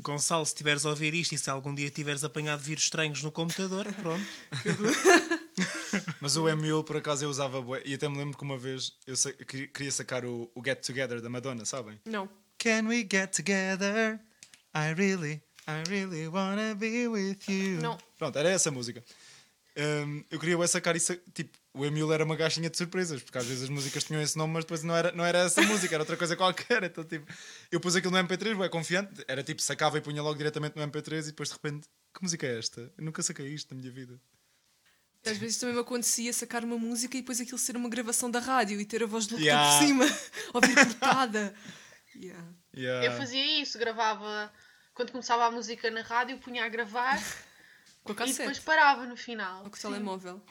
Gonçalo, 0.01 0.45
se 0.45 0.53
estiveres 0.53 0.85
a 0.85 0.89
ouvir 0.89 1.13
isto 1.13 1.35
e 1.35 1.37
se 1.37 1.49
algum 1.49 1.73
dia 1.75 1.89
tiveres 1.91 2.23
apanhado 2.23 2.63
vírus 2.63 2.83
estranhos 2.83 3.21
no 3.21 3.31
computador, 3.31 3.85
pronto. 3.93 4.25
Mas 6.19 6.35
o 6.35 6.49
Emule, 6.49 6.83
por 6.83 6.97
acaso, 6.97 7.23
eu 7.25 7.29
usava 7.29 7.61
bué. 7.61 7.81
E 7.85 7.93
até 7.93 8.09
me 8.09 8.17
lembro 8.17 8.37
que 8.37 8.43
uma 8.43 8.57
vez 8.57 8.93
eu 9.05 9.15
sa- 9.15 9.29
eu 9.29 9.45
queria- 9.45 9.91
sacar 9.91 10.25
o, 10.25 10.49
o 10.55 10.61
Get 10.65 10.83
Together 10.85 11.21
da 11.21 11.29
Madonna, 11.29 11.63
sabem? 11.65 11.99
Não. 12.05 12.27
Can 12.57 12.87
we 12.87 13.07
get 13.09 13.31
together? 13.35 14.19
I 14.73 14.93
really, 14.97 15.41
I 15.67 15.83
really 15.89 16.27
wanna 16.27 16.73
be 16.75 17.07
with 17.07 17.37
you. 17.47 17.79
Não. 17.81 17.97
Pronto, 18.17 18.37
era 18.39 18.49
essa 18.49 18.69
a 18.69 18.71
música. 18.71 19.03
Hum, 19.77 20.23
eu 20.31 20.39
queria 20.39 20.57
bué 20.57 20.65
sacar 20.67 20.95
isso. 20.95 21.15
Tipo, 21.33 21.55
o 21.75 21.85
Emule 21.85 22.13
era 22.13 22.23
uma 22.23 22.37
caixinha 22.37 22.69
de 22.69 22.77
surpresas, 22.77 23.21
porque 23.21 23.37
às 23.37 23.45
vezes 23.45 23.63
as 23.63 23.69
músicas 23.69 24.03
tinham 24.05 24.21
esse 24.21 24.37
nome, 24.37 24.53
mas 24.53 24.63
depois 24.63 24.81
não 24.81 24.95
era, 24.95 25.11
não 25.11 25.25
era 25.25 25.39
essa 25.39 25.61
música, 25.61 25.93
era 25.93 26.01
outra 26.03 26.15
coisa 26.15 26.35
qualquer. 26.35 26.83
Então, 26.83 27.03
tipo, 27.03 27.25
eu 27.71 27.79
pus 27.79 27.95
aquilo 27.95 28.13
no 28.13 28.17
MP3, 28.27 28.55
bué 28.55 28.69
confiante. 28.69 29.23
Era 29.27 29.43
tipo, 29.43 29.61
sacava 29.61 29.97
e 29.97 30.01
punha 30.01 30.23
logo 30.23 30.37
diretamente 30.37 30.75
no 30.77 30.87
MP3 30.87 31.23
e 31.23 31.25
depois 31.27 31.49
de 31.49 31.55
repente, 31.55 31.87
que 32.13 32.23
música 32.23 32.47
é 32.47 32.57
esta? 32.57 32.81
Eu 32.97 33.03
nunca 33.03 33.21
saquei 33.21 33.47
isto 33.47 33.73
na 33.75 33.81
minha 33.81 33.91
vida. 33.91 34.19
Às 35.25 35.37
vezes 35.37 35.57
também 35.57 35.73
me 35.75 35.81
acontecia 35.81 36.31
sacar 36.31 36.63
uma 36.63 36.77
música 36.77 37.17
e 37.17 37.21
depois 37.21 37.41
aquilo 37.41 37.57
ser 37.57 37.75
uma 37.75 37.89
gravação 37.89 38.29
da 38.29 38.39
rádio 38.39 38.79
e 38.79 38.85
ter 38.85 39.03
a 39.03 39.07
voz 39.07 39.25
do 39.25 39.31
locutor 39.35 39.45
Yeah. 39.47 39.79
por 39.79 39.85
cima. 39.85 40.05
Ouvir 40.53 40.75
cortada. 40.75 41.55
Yeah. 42.15 42.47
Yeah. 42.77 43.05
Eu 43.07 43.17
fazia 43.17 43.61
isso, 43.61 43.77
gravava. 43.79 44.51
Quando 44.93 45.11
começava 45.11 45.45
a 45.45 45.51
música 45.51 45.89
na 45.91 46.01
rádio, 46.01 46.37
punha 46.37 46.63
a 46.63 46.69
gravar 46.69 47.21
Com 48.03 48.13
a 48.13 48.27
e 48.27 48.33
depois 48.33 48.59
parava 48.59 49.05
no 49.05 49.17
final. 49.17 49.63
Ou 49.63 49.69
com 49.69 49.75
o 49.75 49.79
Sim. 49.79 49.87
telemóvel. 49.89 50.41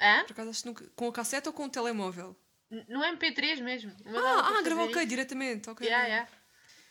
Hã? 0.00 0.24
Por 0.24 0.32
acaso 0.32 0.50
acho 0.50 0.62
que 0.62 0.68
nunca... 0.68 0.90
Com 0.96 1.08
a 1.08 1.12
cassete 1.12 1.48
ou 1.48 1.52
com 1.54 1.64
o 1.64 1.68
telemóvel? 1.68 2.36
N- 2.70 2.84
No 2.88 3.00
MP3 3.00 3.62
mesmo. 3.62 3.92
Ah, 4.06 4.56
ah 4.58 4.62
gravou 4.62 4.86
ok, 4.86 5.04
diretamente. 5.06 5.68
Ok. 5.70 5.86
Yeah, 5.86 6.06
yeah. 6.06 6.30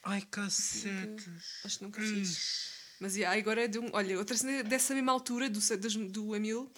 Ai, 0.03 0.21
cacetes. 0.21 1.61
Acho 1.63 1.77
que 1.79 1.83
nunca 1.83 2.01
fiz. 2.01 2.71
Mas 2.99 3.15
yeah, 3.15 3.37
agora 3.37 3.63
é 3.65 3.67
de 3.67 3.79
um. 3.79 3.89
Olha, 3.93 4.17
outra 4.17 4.35
cena 4.37 4.63
dessa 4.63 4.93
mesma 4.93 5.11
altura 5.11 5.49
do, 5.49 5.59
das- 5.59 5.95
do 5.95 6.35
Emil. 6.35 6.71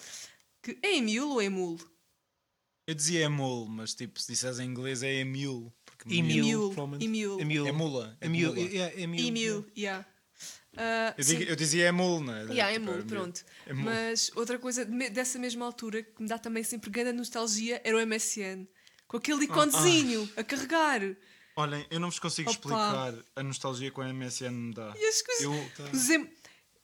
Que 0.62 0.78
é 0.82 0.96
Emil 0.96 1.28
ou 1.30 1.40
Emul? 1.42 1.78
Eu 2.86 2.94
dizia 2.94 3.24
Emule, 3.24 3.68
mas 3.68 3.94
tipo, 3.94 4.20
se 4.20 4.32
disseres 4.32 4.58
em 4.58 4.68
inglês 4.68 5.02
é 5.02 5.12
Emule. 5.14 5.72
Porque 5.84 6.08
Emil, 6.12 6.38
Emil, 6.38 6.60
provavelmente. 6.70 7.04
Emil. 7.04 7.40
Emil. 7.40 7.66
É 7.66 7.72
mula. 7.72 8.16
É 8.20 8.26
Emil. 8.26 8.54
mula. 8.54 8.68
yeah, 8.68 9.00
Emil. 9.00 9.26
Emil, 9.26 9.70
yeah. 9.76 10.06
Ah, 10.76 11.14
Eu, 11.16 11.24
digo- 11.24 11.42
eu 11.44 11.56
dizia 11.56 11.86
Emule, 11.88 12.24
não 12.24 12.34
é? 12.34 12.40
Yeah, 12.52 12.72
Tipo, 12.72 12.82
Emul, 12.84 12.94
Emule. 12.94 13.08
pronto. 13.08 13.44
Emule. 13.66 13.84
Mas 13.84 14.30
outra 14.36 14.58
coisa 14.58 14.84
dessa 14.84 15.38
mesma 15.38 15.64
altura 15.64 16.02
que 16.02 16.22
me 16.22 16.28
dá 16.28 16.38
também 16.38 16.62
sempre 16.62 16.90
grande 16.90 17.12
nostalgia 17.12 17.80
era 17.84 17.96
o 17.96 18.00
MSN. 18.00 18.66
Com 19.08 19.16
aquele 19.16 19.44
iconezinho 19.44 20.28
a 20.36 20.42
carregar. 20.44 21.00
Olhem, 21.56 21.86
eu 21.90 21.98
não 22.00 22.10
vos 22.10 22.18
consigo 22.18 22.50
Opa. 22.50 22.58
explicar 22.58 23.14
a 23.36 23.42
nostalgia 23.42 23.90
que 23.90 23.98
o 24.00 24.02
MSN 24.04 24.50
me 24.50 24.74
dá. 24.74 24.92
E 24.96 25.06
as 25.06 25.22
coisas. 25.22 25.44
Eu- 25.44 25.90
os 25.92 26.10
em- 26.10 26.30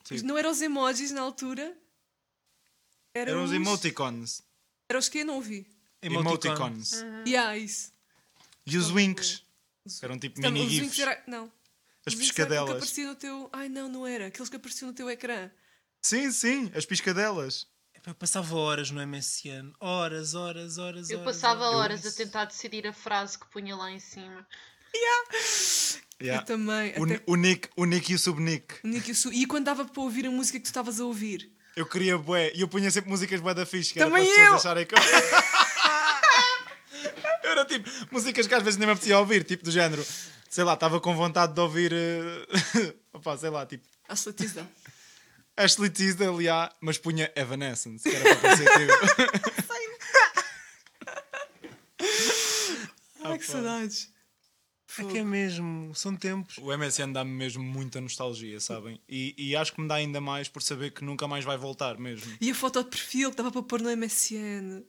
Tipo- 0.03 0.25
Não 0.25 0.37
eram 0.37 0.49
os 0.51 0.61
emojis 0.61 1.11
na 1.11 1.21
altura? 1.21 1.77
Eram, 3.13 3.31
Eram 3.33 3.43
os 3.45 3.51
emoticons. 3.53 4.41
Eram 4.89 4.99
os 4.99 5.07
que 5.07 5.19
eu 5.19 5.25
não 5.25 5.35
ouvi. 5.35 5.65
Emoticons. 6.01 6.91
Yeah, 7.25 7.55
isso. 7.57 7.93
E 8.65 8.77
os 8.77 8.89
winks. 8.91 9.43
Eram 10.01 10.17
tipo 10.17 10.39
Então, 10.39 10.51
mini 10.51 10.65
os 10.65 10.71
gifs. 10.71 10.83
links 10.85 10.99
era... 10.99 11.23
Não. 11.27 11.51
As 12.05 12.13
era 12.13 12.15
aquilo 12.15 12.19
que 12.19 12.35
piscadelas. 12.35 12.69
aparecia 12.71 13.07
no 13.07 13.15
teu. 13.15 13.49
Ai 13.53 13.69
não, 13.69 13.87
não 13.89 14.05
era. 14.07 14.27
Aqueles 14.27 14.49
que 14.49 14.55
apareciam 14.55 14.89
no 14.89 14.93
teu 14.95 15.09
ecrã. 15.09 15.49
Sim, 16.01 16.31
sim, 16.31 16.71
as 16.75 16.85
piscadelas. 16.85 17.67
Eu 18.05 18.13
passava 18.15 18.55
horas 18.55 18.91
no 18.91 19.05
MSN. 19.07 19.71
Horas, 19.79 20.33
horas, 20.35 20.77
horas. 20.77 21.09
Eu 21.09 21.19
horas, 21.21 21.33
passava 21.35 21.63
horas. 21.69 22.01
horas 22.01 22.05
a 22.05 22.11
tentar 22.11 22.45
decidir 22.45 22.85
a 22.85 22.91
frase 22.91 23.39
que 23.39 23.47
punha 23.49 23.75
lá 23.75 23.89
em 23.91 23.99
cima. 23.99 24.45
Yeah. 26.21 26.41
Eu 26.41 26.45
também. 26.45 26.93
O, 26.97 27.05
até... 27.05 27.23
o 27.25 27.35
Nick, 27.35 27.69
o 27.77 27.85
Nick 27.85 28.11
e 28.11 28.15
o 28.15 28.19
Subnick. 28.19 28.75
o 28.83 28.87
Nick 28.87 29.09
e 29.09 29.11
o 29.13 29.15
Su- 29.15 29.31
E 29.33 29.45
quando 29.45 29.65
dava 29.65 29.85
para 29.85 30.01
ouvir 30.03 30.25
a 30.27 30.31
música 30.31 30.57
que 30.59 30.63
tu 30.63 30.67
estavas 30.67 30.99
a 30.99 31.05
ouvir? 31.05 31.49
Eu 31.75 31.85
queria 31.85 32.17
bué. 32.17 32.51
E 32.53 32.61
eu 32.61 32.67
punha 32.67 32.91
sempre 32.91 33.09
músicas 33.09 33.39
bué 33.41 33.53
da 33.53 33.65
fixe. 33.65 33.93
Que 33.93 33.99
era 34.01 34.09
Também 34.09 34.25
para 34.25 34.33
as 34.33 34.37
pessoas 34.37 34.51
eu! 34.65 34.71
acharem 34.71 34.85
que 34.85 34.93
eu... 34.95 34.99
Eu 37.43 37.51
era 37.51 37.65
tipo, 37.65 37.89
músicas 38.11 38.47
que 38.47 38.53
às 38.55 38.63
vezes 38.63 38.77
nem 38.77 38.85
me 38.87 38.93
apetecia 38.93 39.17
ouvir. 39.19 39.43
Tipo 39.43 39.63
do 39.65 39.71
género. 39.71 40.05
Sei 40.53 40.63
lá, 40.63 40.75
estava 40.75 41.01
com 41.01 41.15
vontade 41.15 41.51
de 41.55 41.59
ouvir... 41.59 41.91
eh, 41.91 42.93
Opá, 43.11 43.35
sei 43.35 43.49
lá, 43.49 43.65
tipo... 43.65 43.87
Ashley 44.07 44.35
Tisdale. 44.35 44.67
Ashley 45.57 45.89
Tisdale, 45.89 46.43
yeah, 46.43 46.71
mas 46.79 46.99
punha 46.99 47.31
Evanescence, 47.35 48.07
que 48.07 48.15
era 48.15 48.35
para 48.35 48.55
parecer 48.55 48.69
tipo... 48.69 48.93
Ai 53.23 53.39
que 53.39 53.47
saudades. 53.47 54.13
É 54.99 55.03
que 55.05 55.17
é 55.17 55.23
mesmo. 55.23 55.95
São 55.95 56.15
tempos. 56.15 56.59
O 56.59 56.71
MSN 56.77 57.13
dá-me 57.13 57.31
mesmo 57.31 57.63
muita 57.63 57.99
nostalgia, 57.99 58.59
sabem? 58.59 59.01
E, 59.09 59.33
e 59.35 59.55
acho 59.55 59.73
que 59.73 59.81
me 59.81 59.87
dá 59.87 59.95
ainda 59.95 60.21
mais 60.21 60.49
por 60.49 60.61
saber 60.61 60.91
que 60.91 61.03
nunca 61.03 61.27
mais 61.27 61.43
vai 61.43 61.57
voltar 61.57 61.97
mesmo. 61.97 62.31
E 62.39 62.51
a 62.51 62.53
foto 62.53 62.83
de 62.83 62.91
perfil 62.91 63.31
que 63.31 63.37
dava 63.37 63.51
para 63.51 63.63
pôr 63.63 63.81
no 63.81 63.89
MSN. 63.89 64.83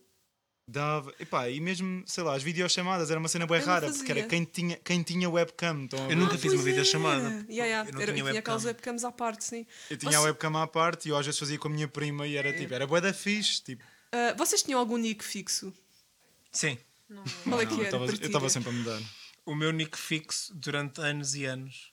Dava, 0.66 1.12
epá, 1.20 1.50
e 1.50 1.60
mesmo, 1.60 2.02
sei 2.06 2.24
lá, 2.24 2.34
as 2.34 2.42
videochamadas 2.42 3.10
era 3.10 3.20
uma 3.20 3.28
cena 3.28 3.46
bem 3.46 3.60
Eu 3.60 3.66
não 3.66 3.72
rara, 3.74 3.92
porque 3.92 4.10
era 4.10 4.22
quem 4.26 4.44
tinha, 4.44 4.76
quem 4.78 5.02
tinha 5.02 5.28
webcam. 5.28 5.82
Então, 5.82 6.10
Eu 6.10 6.16
nunca 6.16 6.36
Ah, 6.36 6.38
fiz 6.38 6.52
uma 6.52 6.62
pois 6.62 6.64
videochamada. 6.64 7.28
Yeah, 7.50 7.66
yeah. 7.66 7.90
Eu 7.90 7.94
não 7.94 8.00
Era- 8.00 8.12
tinha 8.14 8.24
e 8.24 8.28
tinha 8.28 8.40
aquelas 8.40 8.64
webcam. 8.64 8.92
webcams 8.94 9.04
à 9.04 9.12
parte, 9.12 9.44
sim. 9.44 9.66
eu 9.90 9.96
tinha 9.98 10.16
a 10.16 10.20
Você- 10.22 10.28
webcam 10.28 10.56
à 10.56 10.66
parte 10.66 11.06
e 11.06 11.10
eu 11.10 11.18
às 11.18 11.26
vezes 11.26 11.38
fazia 11.38 11.58
com 11.58 11.68
a 11.68 11.70
minha 11.70 11.86
prima 11.86 12.26
e 12.26 12.34
era 12.36 12.50
tipo, 12.56 12.72
era 12.72 12.86
bué 12.86 12.98
da 13.02 13.12
fixe. 13.12 13.62
Tipo, 13.62 13.84
Ah, 14.10 14.32
vocês 14.38 14.62
tinham 14.62 14.80
algum 14.80 14.96
nick 14.96 15.22
fixo? 15.22 15.70
Sim. 16.50 16.78
Qual 17.46 17.60
é 17.60 17.66
que 17.66 17.72
não, 17.72 17.80
eu 17.80 17.86
era? 17.86 17.96
estava- 17.96 18.06
eu 18.06 18.26
estava 18.26 18.48
sempre 18.48 18.70
a 18.70 18.72
mudar. 18.72 19.02
O 19.44 19.54
meu 19.54 19.70
nick 19.70 19.98
fixo 19.98 20.54
durante 20.54 20.98
anos 21.02 21.34
e 21.34 21.44
anos 21.44 21.92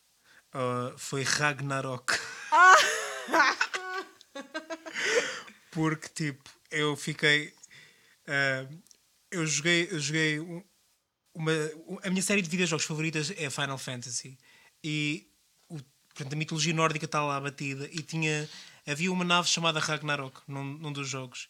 ah, 0.53 0.93
foi 0.97 1.23
Ragnarok. 1.23 2.13
Porque, 5.71 6.07
tipo, 6.09 6.43
eu 6.69 6.95
fiquei. 6.95 7.53
Ah, 8.27 8.67
eu 9.31 9.45
joguei. 9.45 9.87
Eu 9.91 9.99
joguei 9.99 10.39
um- 10.39 10.63
uma, 11.33 11.51
a 12.03 12.09
minha 12.09 12.21
série 12.21 12.41
de 12.41 12.49
videojogos 12.49 12.85
favoritas 12.85 13.31
é 13.37 13.49
Final 13.49 13.77
Fantasy. 13.77 14.37
E 14.83 15.27
o, 15.69 15.77
portanto, 16.13 16.33
a 16.33 16.35
mitologia 16.35 16.73
nórdica 16.73 17.05
está 17.05 17.21
lá 17.23 17.39
batida. 17.39 17.87
E 17.91 18.01
tinha, 18.01 18.49
havia 18.85 19.11
uma 19.11 19.23
nave 19.23 19.47
chamada 19.47 19.79
Ragnarok 19.79 20.41
num, 20.47 20.63
num 20.77 20.91
dos 20.91 21.07
jogos. 21.07 21.47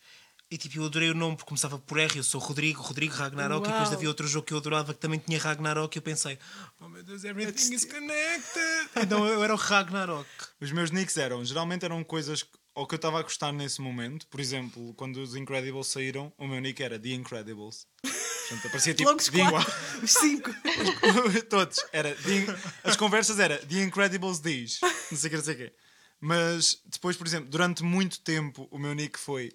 E 0.51 0.57
tipo, 0.57 0.77
eu 0.77 0.86
adorei 0.86 1.10
o 1.10 1.15
nome 1.15 1.36
porque 1.38 1.47
começava 1.47 1.79
por 1.79 1.97
R. 1.97 2.17
Eu 2.17 2.23
sou 2.23 2.39
Rodrigo, 2.41 2.81
Rodrigo 2.81 3.15
Ragnarok. 3.15 3.65
E 3.65 3.71
depois 3.71 3.88
Uau. 3.88 3.97
havia 3.97 4.07
outro 4.10 4.27
jogo 4.27 4.45
que 4.45 4.53
eu 4.53 4.57
adorava 4.57 4.93
que 4.93 4.99
também 4.99 5.17
tinha 5.17 5.39
Ragnarok. 5.39 5.95
E 5.95 5.99
eu 5.99 6.01
pensei, 6.03 6.38
oh 6.79 6.88
meu 6.89 7.01
Deus, 7.03 7.23
everything 7.23 7.73
is 7.73 7.86
connected. 7.86 8.89
então 9.01 9.25
eu 9.27 9.41
era 9.43 9.53
o 9.53 9.57
Ragnarok. 9.57 10.27
Os 10.60 10.71
meus 10.71 10.91
nicks 10.91 11.15
eram, 11.17 11.43
geralmente 11.43 11.86
eram 11.86 12.03
coisas 12.03 12.45
que- 12.73 12.79
ou 12.79 12.88
que 12.88 12.95
eu 12.95 12.97
estava 12.97 13.19
a 13.19 13.23
gostar 13.23 13.51
nesse 13.51 13.81
momento. 13.81 14.27
Por 14.27 14.39
exemplo, 14.39 14.93
quando 14.95 15.17
os 15.17 15.36
Incredibles 15.36 15.88
saíram, 15.88 16.31
o 16.38 16.47
meu 16.47 16.60
nick 16.60 16.81
era 16.81 16.99
The 16.99 17.10
Incredibles. 17.10 17.86
Portanto, 18.01 18.67
aparecia 18.67 18.93
tipo. 18.93 19.13
Os 19.13 19.25
The- 19.29 19.49
quatro, 19.49 19.73
os 20.03 20.12
cinco. 20.12 20.49
Todos. 21.49 21.77
Era 21.93 22.13
The- 22.15 22.45
as 22.84 22.95
conversas 22.97 23.39
era 23.39 23.57
The 23.65 23.84
Incredibles 23.84 24.39
diz. 24.41 24.79
Não 25.12 25.17
sei 25.17 25.27
o 25.27 25.29
que, 25.31 25.38
não 25.38 25.43
sei 25.43 25.53
o 25.53 25.57
quê. 25.57 25.73
Mas 26.19 26.81
depois, 26.86 27.15
por 27.17 27.25
exemplo, 27.25 27.49
durante 27.49 27.84
muito 27.84 28.19
tempo 28.21 28.67
o 28.71 28.77
meu 28.77 28.93
nick 28.93 29.17
foi 29.17 29.51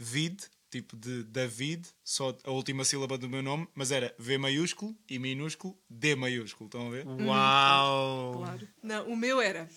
Vid, 0.00 0.42
tipo 0.70 0.96
de 0.96 1.22
David, 1.24 1.86
só 2.04 2.36
a 2.44 2.50
última 2.50 2.84
sílaba 2.84 3.16
do 3.16 3.28
meu 3.28 3.42
nome, 3.42 3.68
mas 3.74 3.90
era 3.92 4.14
V 4.18 4.36
maiúsculo 4.38 4.96
e 5.08 5.18
minúsculo 5.18 5.78
D 5.88 6.14
maiúsculo. 6.16 6.66
Estão 6.68 6.88
a 6.88 6.90
ver? 6.90 7.06
Uau! 7.06 8.32
Claro. 8.38 8.68
Não, 8.82 9.08
o 9.08 9.16
meu 9.16 9.40
era. 9.40 9.68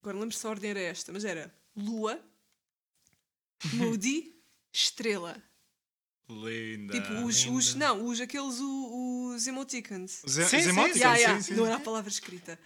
Agora 0.00 0.14
não 0.14 0.20
lembro 0.22 0.36
se 0.36 0.46
a 0.46 0.50
ordem 0.50 0.70
era 0.70 0.80
esta, 0.80 1.12
mas 1.12 1.24
era 1.24 1.52
Lua, 1.78 2.20
Moody, 3.74 4.34
Estrela. 4.72 5.42
Linda. 6.30 6.92
tipo, 6.92 7.12
os, 7.24 7.44
os. 7.46 7.74
Não, 7.74 8.04
os 8.06 8.20
aqueles. 8.20 8.60
o- 8.60 9.32
Os 9.34 9.46
emoticons. 9.46 10.22
Os, 10.24 10.32
Sim, 10.32 10.42
os 10.42 10.48
sim, 10.50 10.56
emoticons, 10.68 10.92
sim, 10.92 10.98
Yeah, 11.00 11.16
sim, 11.16 11.22
yeah, 11.22 11.42
sim. 11.42 11.54
Não 11.54 11.66
era 11.66 11.76
a 11.76 11.80
palavra 11.80 12.10
escrita. 12.10 12.58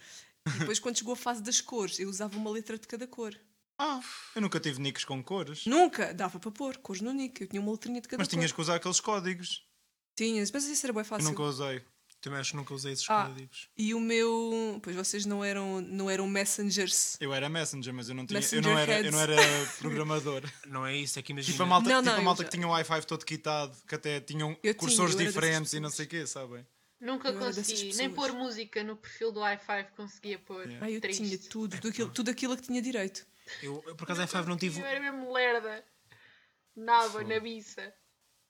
E 0.47 0.59
depois, 0.59 0.79
quando 0.79 0.97
chegou 0.97 1.13
a 1.13 1.17
fase 1.17 1.41
das 1.41 1.61
cores, 1.61 1.99
eu 1.99 2.09
usava 2.09 2.35
uma 2.37 2.49
letra 2.49 2.77
de 2.77 2.85
cada 2.87 3.07
cor. 3.07 3.39
Ah, 3.79 4.01
eu 4.35 4.41
nunca 4.41 4.59
tive 4.59 4.79
nicks 4.81 5.05
com 5.05 5.23
cores. 5.23 5.65
Nunca 5.65 6.13
dava 6.13 6.39
para 6.39 6.51
pôr 6.51 6.77
cores 6.77 7.01
no 7.01 7.11
nick. 7.13 7.41
Eu 7.41 7.47
tinha 7.47 7.61
uma 7.61 7.71
letrinha 7.71 8.01
de 8.01 8.07
cada 8.07 8.19
Mas 8.21 8.27
cor. 8.27 8.35
tinhas 8.37 8.51
que 8.51 8.59
usar 8.61 8.75
aqueles 8.75 8.99
códigos. 8.99 9.65
Tinhas, 10.17 10.51
mas 10.51 10.65
isso 10.65 10.85
era 10.85 10.93
bem 10.93 11.01
Eu 11.01 11.05
fácil. 11.05 11.29
nunca 11.29 11.43
usei. 11.43 11.83
Também 12.23 12.39
acho 12.39 12.51
que 12.51 12.55
nunca 12.55 12.73
usei 12.73 12.93
esses 12.93 13.05
Ah. 13.09 13.25
códigos. 13.27 13.67
E 13.77 13.93
o 13.93 13.99
meu. 13.99 14.79
Pois 14.81 14.95
vocês 14.95 15.25
não 15.25 15.43
eram, 15.43 15.81
não 15.81 16.09
eram 16.09 16.25
messengers. 16.25 17.17
Eu 17.19 17.33
era 17.33 17.49
Messenger, 17.49 17.93
mas 17.93 18.07
eu 18.07 18.15
não 18.15 18.25
tinha. 18.25 18.39
Eu 18.53 18.61
não, 18.61 18.79
era, 18.79 19.01
eu 19.01 19.11
não 19.11 19.19
era 19.19 19.35
programador. 19.77 20.41
Não 20.65 20.85
é 20.85 20.95
isso, 20.95 21.19
é 21.19 21.21
que 21.21 21.33
imagina. 21.33 21.51
Tipo 21.51 21.63
a 21.63 21.65
malta, 21.65 21.89
Não, 21.89 21.97
tipo 21.97 22.05
não, 22.05 22.13
a 22.15 22.19
eu 22.19 22.23
malta 22.23 22.43
já- 22.43 22.49
que 22.49 22.55
tinha 22.55 22.65
o 22.65 22.71
Wi-Fi 22.71 23.05
todo 23.05 23.25
quitado, 23.25 23.75
que 23.85 23.93
até 23.95 24.21
tinham 24.21 24.51
Eu 24.51 24.55
tinha, 24.61 24.73
cursores 24.73 25.15
dessas 25.15 25.33
diferentes 25.33 25.73
e 25.73 25.81
não 25.81 25.89
sei 25.89 26.05
o 26.05 26.07
quê, 26.09 26.25
sabem? 26.25 26.65
Nunca 26.97 27.27
Eu 27.27 27.37
consegui. 27.37 27.93
Nem 27.97 28.09
pôr 28.09 28.31
música 28.31 28.81
no 28.85 28.95
perfil 28.95 29.29
do 29.33 29.41
i5 29.41 29.87
conseguia 29.97 30.39
pôr. 30.39 30.63
Yeah. 30.65 30.85
Ah, 30.85 30.89
eu 30.89 31.01
Triste. 31.01 31.21
tinha 31.25 31.37
tudo, 31.49 31.75
tudo 31.75 31.89
aquilo, 31.89 32.09
tudo 32.09 32.31
aquilo 32.31 32.53
a 32.53 32.55
que 32.55 32.63
tinha 32.63 32.81
direito. 32.81 33.27
Eu, 33.61 33.83
eu, 33.85 33.95
por 33.97 34.05
acaso, 34.05 34.21
i5 34.21 34.45
não 34.45 34.55
tive. 34.55 34.79
Eu 34.79 34.85
era 34.85 35.01
mesmo 35.01 35.33
lerda. 35.33 35.83
Nava 36.73 37.21
na 37.25 37.37
biça. 37.41 37.93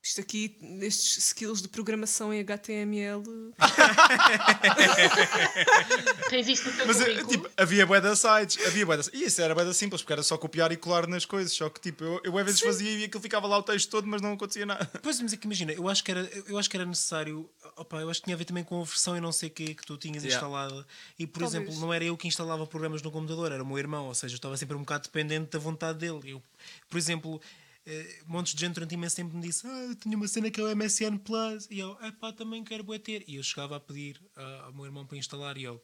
Isto 0.05 0.19
aqui, 0.19 0.57
estes 0.81 1.17
skills 1.29 1.61
de 1.61 1.69
programação 1.69 2.33
em 2.33 2.41
HTML. 2.41 3.23
Tens 6.29 6.65
no 6.65 6.73
teu 6.73 6.87
Mas 6.87 6.99
eh, 6.99 7.05
currículo? 7.05 7.27
tipo, 7.29 7.49
havia 7.55 7.85
bué 7.85 8.01
de 8.01 8.13
sites, 8.15 8.67
havia 8.67 8.85
bué 8.85 8.97
de... 8.97 9.09
E 9.13 9.23
isso 9.23 9.41
era 9.41 9.55
bué 9.55 9.63
de 9.63 9.73
simples, 9.73 10.01
porque 10.01 10.11
era 10.11 10.21
só 10.23 10.37
copiar 10.37 10.73
e 10.73 10.77
colar 10.77 11.07
nas 11.07 11.25
coisas. 11.25 11.53
Só 11.53 11.69
que 11.69 11.79
tipo, 11.79 12.03
eu, 12.03 12.19
eu 12.23 12.37
às 12.37 12.45
vezes 12.45 12.59
fazia 12.59 12.91
e 12.91 13.05
aquilo 13.05 13.21
ficava 13.21 13.47
lá 13.47 13.57
o 13.57 13.63
texto 13.63 13.89
todo, 13.89 14.05
mas 14.05 14.21
não 14.21 14.33
acontecia 14.33 14.65
nada. 14.65 14.85
Pois, 15.01 15.21
mas 15.21 15.31
é 15.31 15.37
que 15.37 15.45
imagina, 15.45 15.71
eu 15.71 15.87
acho 15.87 16.03
que 16.03 16.11
era, 16.11 16.29
eu 16.47 16.57
acho 16.57 16.69
que 16.69 16.75
era 16.75 16.85
necessário. 16.85 17.49
Opa, 17.77 18.01
eu 18.01 18.09
acho 18.09 18.19
que 18.19 18.25
tinha 18.25 18.35
a 18.35 18.37
ver 18.37 18.45
também 18.45 18.63
com 18.65 18.81
a 18.81 18.83
versão 18.83 19.15
e 19.15 19.21
não 19.21 19.31
sei 19.31 19.47
o 19.47 19.51
que 19.53 19.73
que 19.73 19.85
tu 19.85 19.95
tinhas 19.97 20.23
Yeah. 20.23 20.35
instalada. 20.45 20.85
E, 21.17 21.25
por 21.25 21.39
Talvez. 21.41 21.63
exemplo, 21.63 21.79
não 21.79 21.93
era 21.93 22.03
eu 22.03 22.17
que 22.17 22.27
instalava 22.27 22.67
programas 22.67 23.01
no 23.01 23.09
computador, 23.09 23.53
era 23.53 23.63
o 23.63 23.65
meu 23.65 23.77
irmão. 23.77 24.07
Ou 24.07 24.15
seja, 24.15 24.33
eu 24.33 24.37
estava 24.37 24.57
sempre 24.57 24.75
um 24.75 24.79
bocado 24.79 25.03
dependente 25.03 25.51
da 25.51 25.59
vontade 25.59 25.99
dele. 25.99 26.31
Eu, 26.31 26.41
por 26.89 26.97
exemplo, 26.97 27.41
eh, 27.85 28.21
montes 28.25 28.53
de 28.53 28.61
gente 28.61 28.75
durante 28.75 28.93
imenso 28.93 29.15
tempo 29.15 29.35
me 29.35 29.41
disse: 29.41 29.65
Ah, 29.67 29.83
eu 29.89 29.95
tinha 29.95 30.15
uma 30.15 30.27
cena 30.27 30.49
que 30.49 30.59
é 30.59 30.63
o 30.63 30.75
MSN 30.75 31.17
Plus. 31.19 31.67
E 31.69 31.79
eu, 31.79 31.97
epá, 32.03 32.31
também 32.31 32.63
quero 32.63 32.83
bué 32.83 32.99
ter. 32.99 33.23
E 33.27 33.35
eu 33.35 33.43
chegava 33.43 33.75
a 33.75 33.79
pedir 33.79 34.21
ah, 34.35 34.63
ao 34.65 34.73
meu 34.73 34.85
irmão 34.85 35.05
para 35.05 35.17
instalar 35.17 35.57
e 35.57 35.65
ele, 35.65 35.79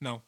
não. 0.00 0.22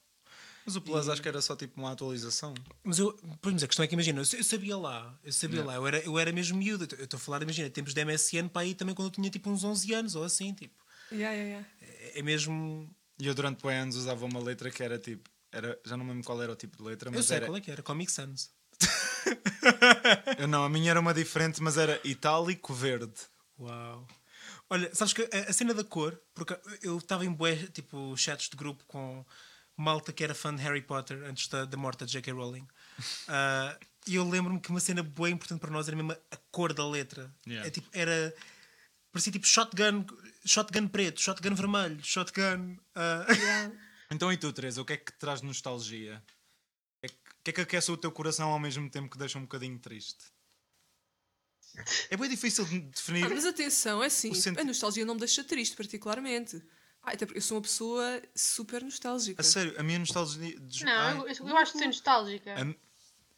Mas 0.64 0.77
o 0.77 0.81
Plus 0.81 1.09
acho 1.09 1.20
que 1.20 1.29
era 1.29 1.42
só 1.42 1.57
tipo 1.57 1.81
uma 1.81 1.90
atualização. 1.90 2.55
Mas 2.85 2.98
eu, 3.01 3.12
pois, 3.40 3.53
mas 3.53 3.64
a 3.64 3.66
questão 3.66 3.85
é 3.85 3.88
que 3.88 3.94
imagina, 3.94 4.20
eu, 4.20 4.38
eu 4.38 4.44
sabia 4.44 4.77
lá, 4.77 5.18
eu 5.25 5.33
sabia 5.33 5.64
lá, 5.64 5.75
eu 5.75 5.85
era, 5.87 5.98
eu 6.05 6.16
era 6.18 6.31
mesmo 6.33 6.57
miúdo. 6.57 6.87
Eu 6.96 7.05
estou 7.05 7.16
a 7.16 7.20
falar, 7.20 7.42
imagina, 7.42 7.68
tempos 7.68 7.92
de 7.92 8.05
MSN 8.05 8.48
para 8.48 8.62
aí 8.62 8.72
também 8.75 8.94
quando 8.94 9.09
eu 9.09 9.12
tinha 9.12 9.29
tipo 9.29 9.51
uns 9.51 9.64
11 9.64 9.92
anos 9.92 10.14
ou 10.14 10.22
assim, 10.22 10.55
tipo. 10.55 10.75
Yeah, 11.11 11.35
yeah, 11.35 11.51
yeah. 11.51 11.68
É, 11.81 12.20
é 12.20 12.22
mesmo. 12.22 12.88
E 13.18 13.27
eu 13.27 13.35
durante 13.35 13.61
bué 13.61 13.77
anos 13.79 13.96
usava 13.96 14.25
uma 14.25 14.38
letra 14.38 14.70
que 14.70 14.83
era 14.83 14.98
tipo. 14.98 15.29
Era, 15.51 15.79
já 15.85 15.96
não 15.96 16.05
me 16.05 16.12
lembro 16.12 16.25
qual 16.25 16.40
era 16.40 16.53
o 16.53 16.57
tipo 16.57 16.77
de 16.77 16.83
letra, 16.85 17.09
Eu 17.11 17.14
mas 17.14 17.27
sei 17.27 17.38
era. 17.38 17.46
qual 17.46 17.57
é 17.57 17.61
que 17.61 17.70
era, 17.70 17.83
Comic 17.83 18.11
Sans. 18.11 18.51
Eu 20.39 20.47
Não, 20.49 20.65
a 20.65 20.69
minha 20.69 20.91
era 20.91 21.01
uma 21.01 21.15
diferente, 21.15 21.63
mas 21.63 21.77
era 21.77 22.01
itálico 22.05 22.73
verde. 22.75 23.15
Uau. 23.59 24.07
Olha, 24.71 24.95
sabes 24.95 25.13
que 25.13 25.23
a, 25.33 25.51
a 25.51 25.53
cena 25.53 25.75
da 25.75 25.85
cor, 25.85 26.19
porque 26.35 26.59
eu 26.83 26.97
estava 26.99 27.25
em 27.25 27.33
bué, 27.33 27.57
tipo, 27.73 28.17
chats 28.17 28.49
de 28.49 28.57
grupo 28.57 28.85
com 28.87 29.25
malta 29.77 30.13
que 30.13 30.25
era 30.25 30.35
fã 30.35 30.55
de 30.55 30.63
Harry 30.63 30.83
Potter 30.83 31.23
antes 31.25 31.49
da, 31.49 31.65
da 31.65 31.77
morte 31.77 32.05
de 32.05 32.13
J.K. 32.13 32.33
Rowling. 32.33 32.67
Ah, 33.29 33.77
e 34.07 34.17
eu 34.17 34.29
lembro-me 34.29 34.61
que 34.61 34.71
uma 34.71 34.81
cena 34.81 35.03
bué 35.03 35.31
importante 35.31 35.61
para 35.61 35.71
nós 35.71 35.87
era 35.87 35.97
mesmo 35.97 36.13
a 36.13 36.37
cor 36.51 36.73
da 36.73 36.87
letra. 36.89 37.33
Yeah. 37.47 37.69
É, 37.69 37.71
tipo, 37.71 37.89
era. 37.93 38.35
Parecia 39.13 39.33
tipo 39.33 39.47
shotgun, 39.47 40.05
shotgun 40.45 40.89
preto, 40.89 41.21
shotgun 41.21 41.55
vermelho, 41.55 42.03
shotgun. 42.03 42.79
ah, 42.95 43.27
Yeah. 43.31 43.73
Então 44.11 44.31
e 44.31 44.37
tu, 44.37 44.53
Teresa, 44.53 44.83
o 44.83 44.85
que 44.85 44.93
é 44.93 44.97
que 44.99 45.11
te 45.11 45.19
traz 45.19 45.41
nostalgia? 45.41 46.23
O 47.42 47.44
que 47.44 47.50
é 47.50 47.52
que- 47.55 47.61
aquece 47.62 47.90
o 47.90 47.96
teu 47.96 48.12
coração 48.12 48.50
ao 48.50 48.59
mesmo 48.61 48.88
tempo 48.88 49.11
que 49.11 49.18
deixa 49.18 49.37
um 49.37 49.42
bocadinho 49.42 49.76
triste? 49.76 50.26
É 52.09 52.16
bem 52.16 52.28
difícil 52.31 52.64
de 52.64 52.78
definir. 52.78 53.24
Ah, 53.24 53.28
mas 53.31 53.44
atenção, 53.44 54.00
é 54.00 54.07
assim, 54.07 54.33
senti- 54.33 54.61
a 54.61 54.64
nostalgia 54.64 55.05
não 55.05 55.14
me 55.14 55.20
deixa 55.20 55.42
triste, 55.42 55.74
particularmente. 55.74 56.62
Ah, 57.02 57.11
até 57.12 57.26
porque 57.26 57.38
eu 57.38 57.42
sou 57.42 57.57
uma 57.57 57.62
pessoa 57.62 58.22
super 58.33 58.85
nostálgica. 58.85 59.40
A 59.40 59.44
sério, 59.44 59.74
a 59.76 59.83
minha 59.83 59.98
nostalgia. 59.98 60.57
Não, 60.85 60.92
Ai, 60.92 61.18
eu, 61.18 61.48
eu, 61.48 61.57
acho 61.57 61.72
de 61.72 61.78
ser 61.78 61.87
nostálgica. 61.87 62.55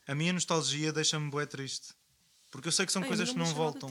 a, 0.07 0.13
a 0.13 0.15
minha 0.15 0.35
nostalgia 0.35 0.93
deixa-me 0.93 1.31
bué 1.31 1.47
triste. 1.47 1.95
Porque 2.51 2.69
eu 2.69 2.73
sei 2.73 2.85
que 2.85 2.93
são 2.93 3.01
Ai, 3.03 3.09
coisas 3.09 3.29
mas 3.29 3.33
que 3.33 3.39
não 3.39 3.55
voltam. 3.57 3.91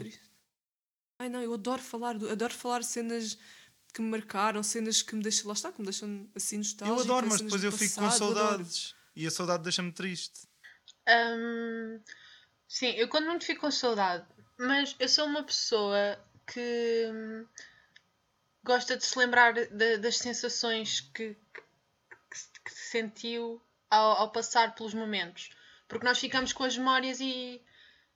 Ai 1.17 1.28
não, 1.28 1.41
eu 1.41 1.54
adoro 1.56 1.82
falar, 1.82 2.19
do- 2.19 2.30
adoro 2.30 2.54
falar 2.54 2.84
cenas 2.84 3.36
que 3.91 3.99
me 4.02 4.10
marcaram, 4.10 4.62
cenas 4.62 5.02
que 5.02 5.15
me 5.15 5.23
deixam, 5.23 5.47
lá 5.47 5.54
está, 5.54 5.71
que 5.71 5.80
me 5.80 5.86
deixam 5.86 6.30
assim 6.36 6.58
nostálgica. 6.58 6.99
Eu 6.99 7.04
adoro, 7.04 7.28
mas 7.28 7.41
depois 7.41 7.63
eu 7.63 7.71
fico 7.71 7.95
com 7.95 8.12
saudades. 8.12 8.93
E 9.15 9.26
a 9.28 9.32
saudade 9.32 9.63
deixa-me 9.63 9.91
triste. 9.91 10.47
Hum, 11.08 12.02
sim, 12.67 12.91
eu 12.91 13.08
quando 13.10 13.28
muito 13.28 13.45
fico 13.45 13.62
com 13.62 13.71
saudade, 13.71 14.26
mas 14.60 14.95
eu 14.99 15.10
sou 15.10 15.26
uma 15.26 15.43
pessoa 15.43 16.19
que 16.47 17.08
hum, 17.12 17.47
gosta 18.63 18.97
de 18.97 19.06
se 19.06 19.17
lembrar 19.19 19.54
da- 19.54 19.97
das 19.97 20.17
sensações 20.17 20.99
que, 21.02 21.36
que, 21.54 21.62
que 22.65 22.71
se 22.71 22.89
sentiu 22.91 23.62
ao, 23.89 24.12
ao 24.17 24.32
passar 24.32 24.76
pelos 24.76 24.93
momentos. 24.93 25.49
Porque 25.88 26.06
nós 26.06 26.19
ficamos 26.19 26.54
com 26.54 26.63
as 26.63 26.78
memórias 26.78 27.19
e 27.21 27.62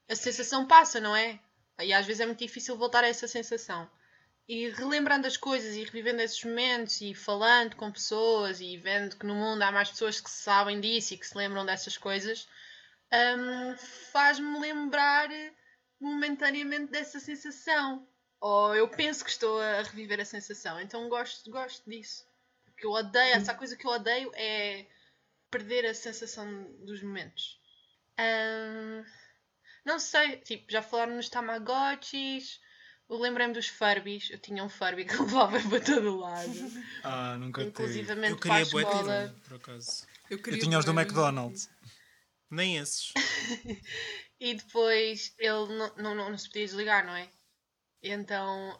a 0.09 0.15
sensação 0.15 0.67
passa, 0.67 0.99
não 1.01 1.15
é? 1.15 1.39
E 1.81 1.93
às 1.93 2.05
vezes 2.05 2.21
é 2.21 2.25
muito 2.25 2.39
difícil 2.39 2.77
voltar 2.77 3.03
a 3.03 3.07
essa 3.07 3.27
sensação. 3.27 3.89
E 4.47 4.69
relembrando 4.69 5.27
as 5.27 5.35
coisas 5.35 5.75
e 5.75 5.83
revivendo 5.83 6.21
esses 6.21 6.41
momentos 6.41 7.01
e 7.01 7.13
falando 7.13 7.75
com 7.75 7.91
pessoas 7.91 8.61
e 8.61 8.77
vendo 8.77 9.17
que 9.17 9.25
no 9.25 9.35
mundo 9.35 9.61
há 9.61 9.71
mais 9.73 9.89
pessoas 9.89 10.21
que 10.21 10.29
sabem 10.29 10.79
disso 10.79 11.13
e 11.13 11.17
que 11.17 11.27
se 11.27 11.37
lembram 11.37 11.65
dessas 11.65 11.97
coisas, 11.97 12.47
hum, 13.11 13.75
faz-me 14.11 14.57
lembrar 14.57 15.29
momentaneamente 15.99 16.91
dessa 16.91 17.19
sensação. 17.19 18.07
Ou 18.39 18.73
eu 18.73 18.87
penso 18.87 19.25
que 19.25 19.31
estou 19.31 19.59
a 19.59 19.81
reviver 19.81 20.21
a 20.21 20.25
sensação. 20.25 20.79
Então 20.79 21.09
gosto, 21.09 21.51
gosto 21.51 21.89
disso. 21.89 22.25
O 22.69 22.71
que 22.71 22.85
eu 22.85 22.91
odeio, 22.91 23.35
essa 23.35 23.53
coisa 23.53 23.75
que 23.75 23.85
eu 23.85 23.91
odeio 23.91 24.31
é 24.33 24.85
perder 25.51 25.85
a 25.87 25.93
sensação 25.93 26.63
dos 26.85 27.01
momentos. 27.03 27.59
Hum, 28.17 29.03
não 29.83 29.99
sei, 29.99 30.37
tipo, 30.37 30.71
já 30.71 30.81
falaram 30.81 31.15
nos 31.15 31.27
Tamagotchis. 31.27 32.61
Eu 33.09 33.17
lembrei-me 33.17 33.53
dos 33.53 33.67
Furbies. 33.67 34.29
Eu 34.29 34.39
tinha 34.39 34.63
um 34.63 34.69
Furby 34.69 35.05
que 35.05 35.15
levava 35.21 35.59
para 35.59 35.79
todo 35.79 36.17
lado. 36.17 36.51
Ah, 37.03 37.37
nunca 37.37 37.61
tive. 37.61 37.69
Inclusivamente 37.71 38.31
eu 38.31 38.37
queria 38.37 38.61
escola. 38.61 39.33
um, 39.35 39.39
por 39.41 39.55
acaso. 39.55 40.07
Eu, 40.29 40.37
Eu 40.37 40.59
tinha 40.59 40.77
os 40.77 40.85
do 40.85 40.91
McDonald's. 40.91 41.69
Nem 42.49 42.77
esses. 42.77 43.13
E 44.39 44.53
depois 44.53 45.33
ele 45.39 45.75
não, 45.75 45.95
não, 45.95 46.15
não, 46.15 46.29
não 46.29 46.37
se 46.37 46.47
podia 46.47 46.65
desligar, 46.65 47.03
não 47.03 47.15
é? 47.15 47.27
Então 48.03 48.79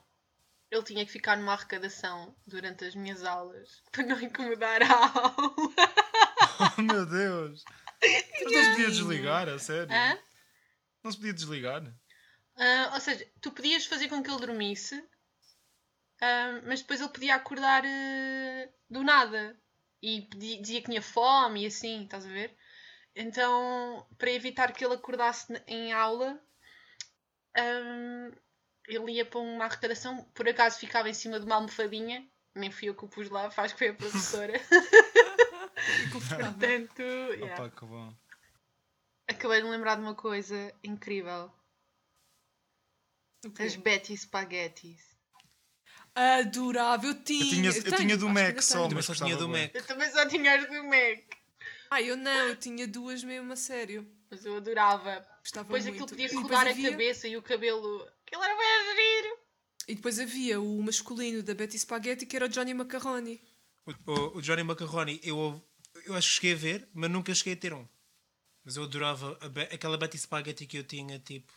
ele 0.69 0.83
tinha 0.83 1.03
que 1.03 1.11
ficar 1.11 1.35
numa 1.35 1.53
arrecadação 1.53 2.35
durante 2.45 2.85
as 2.85 2.93
minhas 2.93 3.23
aulas 3.23 3.81
para 3.91 4.05
não 4.05 4.21
incomodar 4.21 4.83
a 4.83 5.19
aula. 5.19 5.73
Oh 6.77 6.81
meu 6.81 7.05
Deus! 7.07 7.63
Mas 8.03 8.53
não 8.53 8.63
se 8.63 8.69
podia 8.71 8.87
desligar, 8.91 9.49
a 9.49 9.57
sério? 9.57 9.91
Hã? 9.91 10.19
Não 11.03 11.11
se 11.11 11.17
podia 11.17 11.33
desligar? 11.33 11.81
Ah, 12.57 12.91
ou 12.95 12.99
seja, 12.99 13.25
tu 13.41 13.51
podias 13.51 13.85
fazer 13.85 14.09
com 14.09 14.21
que 14.21 14.29
ele 14.29 14.39
dormisse, 14.39 15.03
ah, 16.21 16.61
mas 16.65 16.81
depois 16.81 16.99
ele 16.99 17.09
podia 17.09 17.35
acordar 17.35 17.83
ah, 17.85 18.69
do 18.89 19.03
nada 19.03 19.55
e 20.01 20.23
pedi- 20.23 20.61
dizia 20.61 20.81
que 20.81 20.89
tinha 20.89 21.01
fome 21.01 21.63
e 21.63 21.67
assim, 21.67 22.03
estás 22.03 22.25
a 22.25 22.29
ver? 22.29 22.55
Então, 23.15 24.05
para 24.17 24.31
evitar 24.31 24.71
que 24.73 24.83
ele 24.85 24.95
acordasse 24.95 25.53
em 25.67 25.93
aula, 25.93 26.39
ah, 27.55 28.31
ele 28.87 29.11
ia 29.13 29.25
para 29.25 29.39
uma 29.39 29.65
arrecadação, 29.65 30.23
por 30.33 30.47
acaso 30.47 30.79
ficava 30.79 31.09
em 31.09 31.13
cima 31.13 31.39
de 31.39 31.45
uma 31.45 31.55
almofadinha, 31.55 32.27
nem 32.55 32.71
fui 32.71 32.89
eu 32.89 32.95
que 32.95 33.05
o 33.05 33.07
pus 33.07 33.29
lá, 33.29 33.51
faz 33.51 33.71
que 33.73 33.79
foi 33.79 33.89
a 33.89 33.93
professora. 33.93 34.53
Portanto, 36.11 37.01
yeah. 37.01 37.63
Opa, 37.63 37.69
que 37.69 37.85
bom. 37.85 38.13
acabei 39.27 39.59
de 39.59 39.65
me 39.65 39.71
lembrar 39.71 39.95
de 39.95 40.01
uma 40.01 40.15
coisa 40.15 40.73
incrível. 40.83 41.51
As 43.59 43.75
Betty 43.75 44.13
Spaghettis. 44.17 45.01
Adorava, 46.15 47.05
eu 47.05 47.13
tinha. 47.23 47.43
Eu 47.43 47.49
tinha- 47.49 47.69
eu 47.69 47.83
tenho, 47.83 47.97
tinha 47.97 48.17
do 48.17 48.27
Mac 48.29 48.59
só, 48.61 48.89
mas 48.89 49.05
só 49.05 49.13
tinha 49.13 49.35
do. 49.37 49.47
Mac. 49.47 49.73
Eu 49.73 49.83
também 49.85 50.09
só 50.11 50.27
tinha 50.27 50.55
as 50.59 50.67
do 50.67 50.83
Mac. 50.85 51.23
Ah, 51.91 52.01
eu 52.01 52.17
não, 52.17 52.47
eu 52.49 52.55
tinha 52.55 52.87
duas 52.87 53.23
mesmo 53.23 53.53
a 53.53 53.55
sério. 53.55 54.05
Mas 54.29 54.43
eu 54.43 54.57
adorava. 54.57 55.25
Gostava 55.41 55.65
Depois 55.65 55.85
muito. 55.85 56.03
aquilo 56.03 56.07
podia 56.29 56.41
rodar 56.41 56.67
havia- 56.67 56.87
a 56.89 56.91
cabeça 56.91 57.27
e 57.27 57.37
o 57.37 57.41
cabelo. 57.41 58.05
Aquilo 58.25 58.43
era 58.43 58.55
bem 58.57 58.95
giro. 58.95 59.37
E 59.87 59.95
depois 59.95 60.19
havia 60.19 60.59
o 60.59 60.81
masculino 60.83 61.41
da 61.43 61.53
Betty 61.53 61.77
Spaghetti 61.79 62.25
que 62.25 62.35
era 62.35 62.45
o 62.45 62.49
Johnny 62.49 62.73
Macaroni. 62.73 63.41
O, 63.85 64.11
o- 64.11 64.37
o 64.37 64.41
Johnny 64.41 64.63
Macaroni, 64.63 65.21
eu, 65.23 65.63
eu 66.03 66.13
acho 66.15 66.27
que 66.29 66.35
cheguei 66.35 66.53
a 66.53 66.55
ver, 66.57 66.89
mas 66.93 67.09
nunca 67.09 67.33
cheguei 67.33 67.53
a 67.53 67.57
ter 67.57 67.73
um. 67.73 67.87
Mas 68.65 68.75
eu 68.75 68.83
adorava 68.83 69.37
a 69.39 69.73
aquela 69.73 69.97
Betty 69.97 70.17
Spaghetti 70.17 70.65
que 70.65 70.77
eu 70.79 70.83
tinha, 70.83 71.19
tipo. 71.19 71.53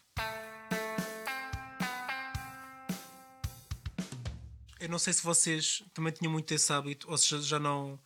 Eu 4.81 4.89
não 4.89 4.99
sei 4.99 5.13
se 5.13 5.23
vocês 5.23 5.83
também 5.93 6.13
tinham 6.13 6.33
muito 6.33 6.53
esse 6.53 6.73
hábito, 6.73 7.11
ou 7.11 7.19
se 7.19 7.41
já 7.43 7.59
não, 7.59 8.01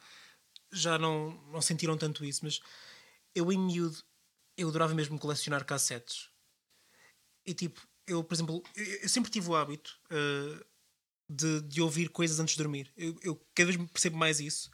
já 0.72 0.98
não, 0.98 1.30
não 1.52 1.62
sentiram 1.62 1.96
tanto 1.96 2.24
isso, 2.24 2.40
mas 2.42 2.60
eu 3.34 3.52
em 3.52 3.58
miúdo, 3.58 3.96
eu 4.56 4.68
adorava 4.68 4.94
mesmo 4.94 5.18
colecionar 5.18 5.64
cassetes. 5.64 6.28
E 7.46 7.54
tipo, 7.54 7.80
eu, 8.06 8.24
por 8.24 8.34
exemplo, 8.34 8.62
eu, 8.74 8.84
eu 8.84 9.08
sempre 9.08 9.30
tive 9.30 9.48
o 9.48 9.54
hábito 9.54 9.98
eh, 10.10 10.64
de, 11.28 11.60
de 11.62 11.80
ouvir 11.80 12.08
coisas 12.08 12.40
antes 12.40 12.56
de 12.56 12.62
dormir. 12.62 12.92
Eu, 12.96 13.16
eu 13.22 13.46
cada 13.54 13.70
vez 13.70 13.90
percebo 13.90 14.16
mais 14.16 14.40
isso, 14.40 14.70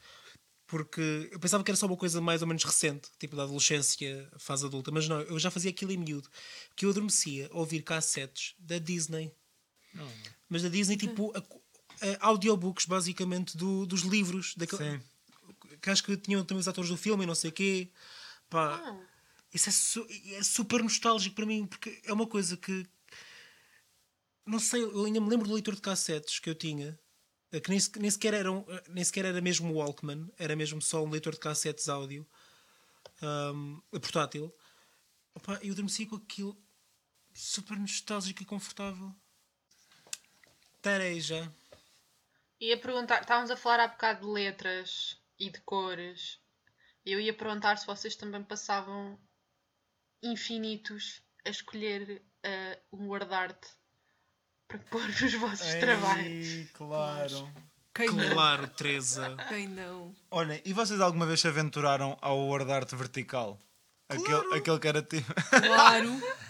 porque 0.66 1.28
eu 1.30 1.40
pensava 1.40 1.62
que 1.64 1.70
era 1.70 1.76
só 1.76 1.86
uma 1.86 1.96
coisa 1.96 2.20
mais 2.20 2.42
ou 2.42 2.48
menos 2.48 2.64
recente, 2.64 3.10
tipo 3.18 3.36
da 3.36 3.42
adolescência, 3.42 4.30
fase 4.38 4.64
adulta, 4.64 4.90
mas 4.90 5.08
não, 5.08 5.20
eu 5.22 5.38
já 5.38 5.50
fazia 5.50 5.70
aquilo 5.70 5.92
em 5.92 5.98
miúdo, 5.98 6.28
que 6.76 6.86
eu 6.86 6.90
adormecia 6.90 7.48
a 7.52 7.58
ouvir 7.58 7.82
cassetes 7.82 8.54
da 8.58 8.78
Disney. 8.78 9.34
Mas 10.48 10.62
da 10.62 10.68
Disney, 10.68 10.96
tipo, 10.96 11.32
a 11.36 11.42
audiobooks 12.20 12.86
basicamente 12.86 13.56
do, 13.56 13.86
dos 13.86 14.02
livros, 14.02 14.54
daquele, 14.54 14.98
Sim. 14.98 15.02
que 15.80 15.90
acho 15.90 16.02
que 16.04 16.16
tinham 16.16 16.44
também 16.44 16.60
os 16.60 16.68
atores 16.68 16.90
do 16.90 16.96
filme 16.96 17.24
e 17.24 17.26
não 17.26 17.34
sei 17.34 17.50
o 17.50 17.52
quê. 17.52 17.90
Pá, 18.48 18.76
Ah. 18.76 19.00
isso 19.52 19.68
é, 19.68 19.72
su- 19.72 20.06
é 20.36 20.42
super 20.42 20.82
nostálgico 20.82 21.34
para 21.36 21.46
mim, 21.46 21.66
porque 21.66 22.00
é 22.04 22.12
uma 22.12 22.26
coisa 22.26 22.56
que. 22.56 22.86
Não 24.46 24.58
sei, 24.58 24.82
eu 24.82 25.04
ainda 25.04 25.20
me 25.20 25.28
lembro 25.28 25.46
do 25.46 25.54
leitor 25.54 25.74
de 25.74 25.80
cassetes 25.80 26.38
que 26.40 26.50
eu 26.50 26.54
tinha, 26.54 26.98
eh, 27.52 27.60
que 27.60 27.70
nem, 27.70 27.78
nem 27.98 28.10
sequer, 28.10 28.34
era 28.34 28.50
um- 28.50 28.64
eh, 28.68 28.84
nem 28.88 29.04
sequer 29.04 29.24
era 29.24 29.40
mesmo 29.40 29.70
o 29.72 29.76
Walkman, 29.76 30.28
era 30.38 30.56
mesmo 30.56 30.80
só 30.82 31.04
um 31.04 31.10
leitor 31.10 31.34
de 31.34 31.40
cassetes 31.40 31.88
áudio 31.88 32.26
ahm, 33.22 33.78
portátil. 33.92 34.52
Opa, 35.34 35.60
eu 35.62 35.72
adormeci 35.72 36.06
com 36.06 36.16
aquilo 36.16 36.56
super 37.32 37.78
nostálgico 37.78 38.42
e 38.42 38.46
confortável. 38.46 39.14
Tareja. 40.82 41.52
Ia 42.60 42.76
perguntar, 42.78 43.22
estávamos 43.22 43.50
a 43.50 43.56
falar 43.56 43.80
há 43.80 43.88
bocado 43.88 44.26
de 44.26 44.32
letras 44.32 45.18
e 45.38 45.48
de 45.48 45.60
cores. 45.62 46.38
Eu 47.06 47.18
ia 47.18 47.32
perguntar 47.32 47.78
se 47.78 47.86
vocês 47.86 48.14
também 48.14 48.42
passavam 48.42 49.18
infinitos 50.22 51.22
a 51.46 51.48
escolher 51.48 52.22
eh, 52.42 52.78
um 52.92 53.08
word 53.08 53.32
art 53.32 53.66
para 54.68 54.78
pôr 54.90 55.00
nos 55.00 55.34
vossos 55.34 55.74
trabalhos. 55.76 56.46
Ei, 56.46 56.68
claro. 56.74 57.50
Quem 57.94 58.10
não? 58.10 58.30
Claro, 58.30 58.68
Teresa. 58.68 59.36
Quem 59.48 59.66
não? 59.66 60.14
Olhem, 60.30 60.60
e 60.62 60.74
vocês 60.74 61.00
alguma 61.00 61.24
vez 61.24 61.40
se 61.40 61.48
aventuraram 61.48 62.16
ao 62.20 62.38
word 62.40 62.70
art 62.70 62.90
vertical? 62.94 63.58
Aquele, 64.06 64.54
aquele 64.54 64.78
que 64.78 64.88
era 64.88 65.02
tipo. 65.02 65.32
Claro. 65.50 66.10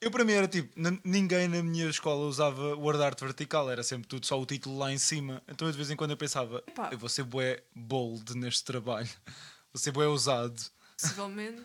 Eu 0.00 0.10
para 0.10 0.24
mim 0.24 0.32
era 0.32 0.48
tipo, 0.48 0.74
ninguém 1.04 1.46
na 1.46 1.62
minha 1.62 1.86
escola 1.90 2.26
usava 2.26 2.74
word 2.74 3.02
art 3.02 3.20
vertical, 3.20 3.70
era 3.70 3.82
sempre 3.82 4.08
tudo 4.08 4.24
só 4.24 4.40
o 4.40 4.46
título 4.46 4.78
lá 4.78 4.90
em 4.90 4.96
cima. 4.96 5.42
Então 5.46 5.68
eu, 5.68 5.72
de 5.72 5.76
vez 5.76 5.90
em 5.90 5.96
quando 5.96 6.12
eu 6.12 6.16
pensava, 6.16 6.64
Epá. 6.66 6.88
eu 6.90 6.96
vou 6.98 7.08
ser 7.08 7.22
bué 7.22 7.62
bold 7.74 8.34
neste 8.34 8.64
trabalho, 8.64 9.10
vou 9.70 9.78
ser 9.78 9.92
bué 9.92 10.06
ousado. 10.06 10.58
Possivelmente. 10.98 11.62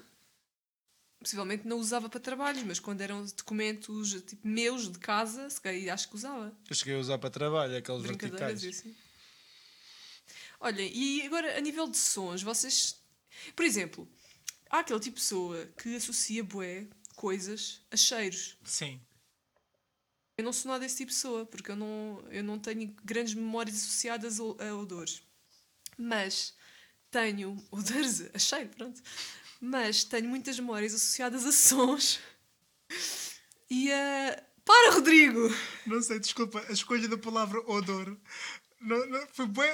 Possivelmente 1.18 1.66
não 1.66 1.80
usava 1.80 2.10
para 2.10 2.20
trabalhos, 2.20 2.62
mas 2.64 2.78
quando 2.78 3.00
eram 3.00 3.26
documentos 3.26 4.12
tipo 4.24 4.46
meus 4.46 4.92
de 4.92 5.00
casa, 5.00 5.50
se 5.50 5.62
calhar 5.62 5.94
acho 5.94 6.10
que 6.10 6.16
usava. 6.16 6.54
Eu 6.70 6.76
cheguei 6.76 6.96
a 6.96 7.00
usar 7.00 7.18
para 7.18 7.30
trabalho 7.30 7.78
aqueles 7.78 8.04
verticais. 8.04 8.64
e 8.64 8.68
assim. 8.68 8.96
Olhem, 10.60 10.92
e 10.94 11.22
agora 11.26 11.58
a 11.58 11.62
nível 11.62 11.88
de 11.88 11.98
sons, 11.98 12.44
vocês. 12.44 13.00
Por 13.56 13.64
exemplo, 13.64 14.08
há 14.70 14.80
aquele 14.80 15.00
tipo 15.00 15.16
de 15.16 15.22
pessoa 15.22 15.66
que 15.82 15.96
associa 15.96 16.44
bué 16.44 16.88
coisas 17.16 17.82
a 17.90 17.98
cheiros. 17.98 18.58
Sim. 18.64 19.02
Eu 20.38 20.44
não 20.44 20.52
sou 20.52 20.70
nada 20.70 20.84
desse 20.84 20.98
tipo 20.98 21.10
de 21.10 21.16
pessoa, 21.16 21.46
porque 21.46 21.72
eu 21.72 21.76
não, 21.76 22.24
eu 22.30 22.44
não 22.44 22.60
tenho 22.60 22.94
grandes 23.04 23.34
memórias 23.34 23.78
associadas 23.78 24.40
a 24.40 24.76
odores. 24.76 25.24
Mas 25.98 26.54
tenho 27.10 27.58
odores 27.72 28.30
a 28.34 28.38
cheiro, 28.38 28.70
pronto. 28.70 29.02
Mas 29.62 30.04
tenho 30.04 30.28
muitas 30.28 30.60
memórias 30.60 30.94
associadas 30.94 31.46
a 31.46 31.52
sons. 31.52 32.20
E 33.70 33.92
a. 33.92 34.44
Para, 34.66 34.94
Rodrigo! 34.94 35.48
Não 35.86 36.02
sei, 36.02 36.20
desculpa, 36.20 36.64
a 36.68 36.72
escolha 36.72 37.08
da 37.08 37.18
palavra 37.18 37.60
odor 37.70 38.18
não, 38.86 39.06
não, 39.08 39.28
foi 39.28 39.48
bem, 39.48 39.72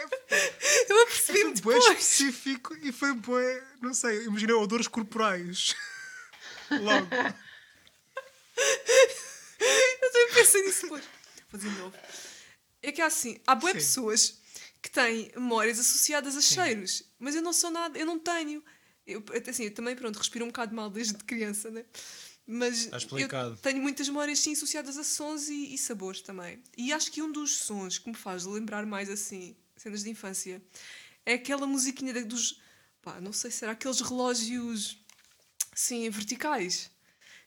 Eu 0.89 1.01
apercebi-me 1.03 1.43
foi 1.61 1.73
depois. 1.75 1.85
específico 1.85 2.75
e 2.77 2.91
foi 2.91 3.13
bem, 3.13 3.61
não 3.81 3.93
sei, 3.93 4.23
imaginei 4.25 4.55
odores 4.55 4.87
corporais. 4.87 5.75
Logo. 6.79 7.07
Eu 9.61 10.11
também 10.11 10.33
pensei 10.33 10.63
nisso 10.63 10.81
depois. 10.83 11.03
Vou 11.49 11.59
dizer 11.59 11.71
de 11.71 11.79
novo. 11.79 11.95
É 12.81 12.91
que 12.91 13.01
há 13.01 13.05
assim, 13.05 13.39
há 13.45 13.53
boas 13.53 13.73
Sim. 13.73 13.79
pessoas 13.79 14.41
que 14.81 14.89
têm 14.89 15.31
memórias 15.35 15.79
associadas 15.79 16.35
a 16.35 16.41
cheiros, 16.41 17.03
mas 17.19 17.35
eu 17.35 17.41
não 17.41 17.53
sou 17.53 17.69
nada, 17.69 17.97
eu 17.97 18.05
não 18.05 18.17
tenho. 18.17 18.63
Eu, 19.05 19.23
assim, 19.47 19.65
eu 19.65 19.73
também, 19.73 19.95
pronto, 19.95 20.17
respiro 20.17 20.45
um 20.45 20.47
bocado 20.47 20.73
mal 20.73 20.89
desde 20.89 21.13
criança, 21.23 21.69
né? 21.69 21.85
Mas 22.47 22.91
explicado. 22.91 23.51
eu 23.51 23.57
tenho 23.57 23.81
muitas 23.81 24.07
memórias 24.07 24.39
sim 24.39 24.53
associadas 24.53 24.97
a 24.97 25.03
sons 25.03 25.47
e, 25.47 25.73
e 25.73 25.77
sabores 25.77 26.21
também. 26.21 26.61
E 26.75 26.91
acho 26.91 27.11
que 27.11 27.21
um 27.21 27.31
dos 27.31 27.57
sons 27.57 27.99
que 27.99 28.09
me 28.09 28.15
faz 28.15 28.45
lembrar 28.45 28.85
mais 28.85 29.09
assim, 29.09 29.55
cenas 29.77 30.03
de 30.03 30.09
infância, 30.09 30.61
é 31.25 31.33
aquela 31.33 31.67
musiquinha 31.67 32.13
dos. 32.25 32.59
Pá, 33.01 33.19
não 33.21 33.33
sei 33.33 33.51
se 33.51 33.63
era 33.63 33.73
aqueles 33.73 34.01
relógios 34.01 34.97
assim, 35.81 36.09
verticais. 36.09 36.91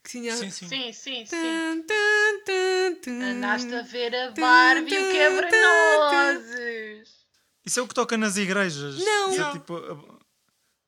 Que 0.02 0.10
tinha. 0.10 0.36
Sim, 0.36 0.50
sim. 0.50 0.68
Sim, 0.68 0.92
sim, 0.92 1.24
sim. 1.24 1.36
Tum, 1.36 1.82
tum, 1.86 2.44
tum, 2.44 2.94
tum. 3.00 3.22
Andaste 3.22 3.74
a 3.74 3.80
ver 3.82 4.14
a 4.14 4.30
Barbie 4.32 4.94
e 4.94 4.98
o 4.98 5.12
quebra-nozes. 5.12 7.08
Isso 7.64 7.80
é 7.80 7.82
o 7.82 7.88
que 7.88 7.94
toca 7.94 8.18
nas 8.18 8.36
igrejas. 8.36 8.98
Não. 8.98 9.30
Isso 9.30 9.40
é 9.40 9.52
tipo, 9.52 10.20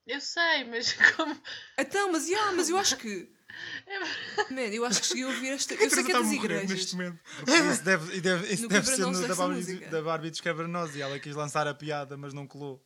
Eu 0.07 0.21
sei, 0.21 0.65
mas 0.65 0.93
como. 1.17 1.41
Então, 1.79 2.13
mas, 2.13 2.29
yeah, 2.29 2.53
mas 2.53 2.69
eu 2.69 2.77
acho 2.77 2.97
que. 2.99 3.35
Man, 4.53 4.61
eu 4.61 4.85
acho 4.85 5.01
que 5.01 5.07
cheguei 5.07 5.25
a 5.25 5.29
ouvir 5.29 5.49
esta. 5.53 5.73
Eu 5.73 5.89
sei 5.89 6.05
que 6.05 6.13
é 6.13 6.15
das 6.15 6.31
igrejas. 6.31 6.71
neste 6.71 6.95
momento. 6.95 7.19
isso 7.73 7.83
deve, 7.85 8.17
e 8.17 8.21
deve, 8.21 8.53
isso 8.53 8.69
deve 8.69 8.87
ser 8.87 9.07
no, 9.07 9.27
da, 9.27 9.35
Barbie, 9.35 9.77
da 9.87 10.03
Barbie 10.03 10.29
dos 10.31 10.43
quebra-nós 10.43 10.95
e 10.95 11.01
ela 11.01 11.19
quis 11.19 11.35
lançar 11.35 11.67
a 11.67 11.73
piada, 11.73 12.19
mas 12.19 12.35
não 12.35 12.47
colou. 12.47 12.85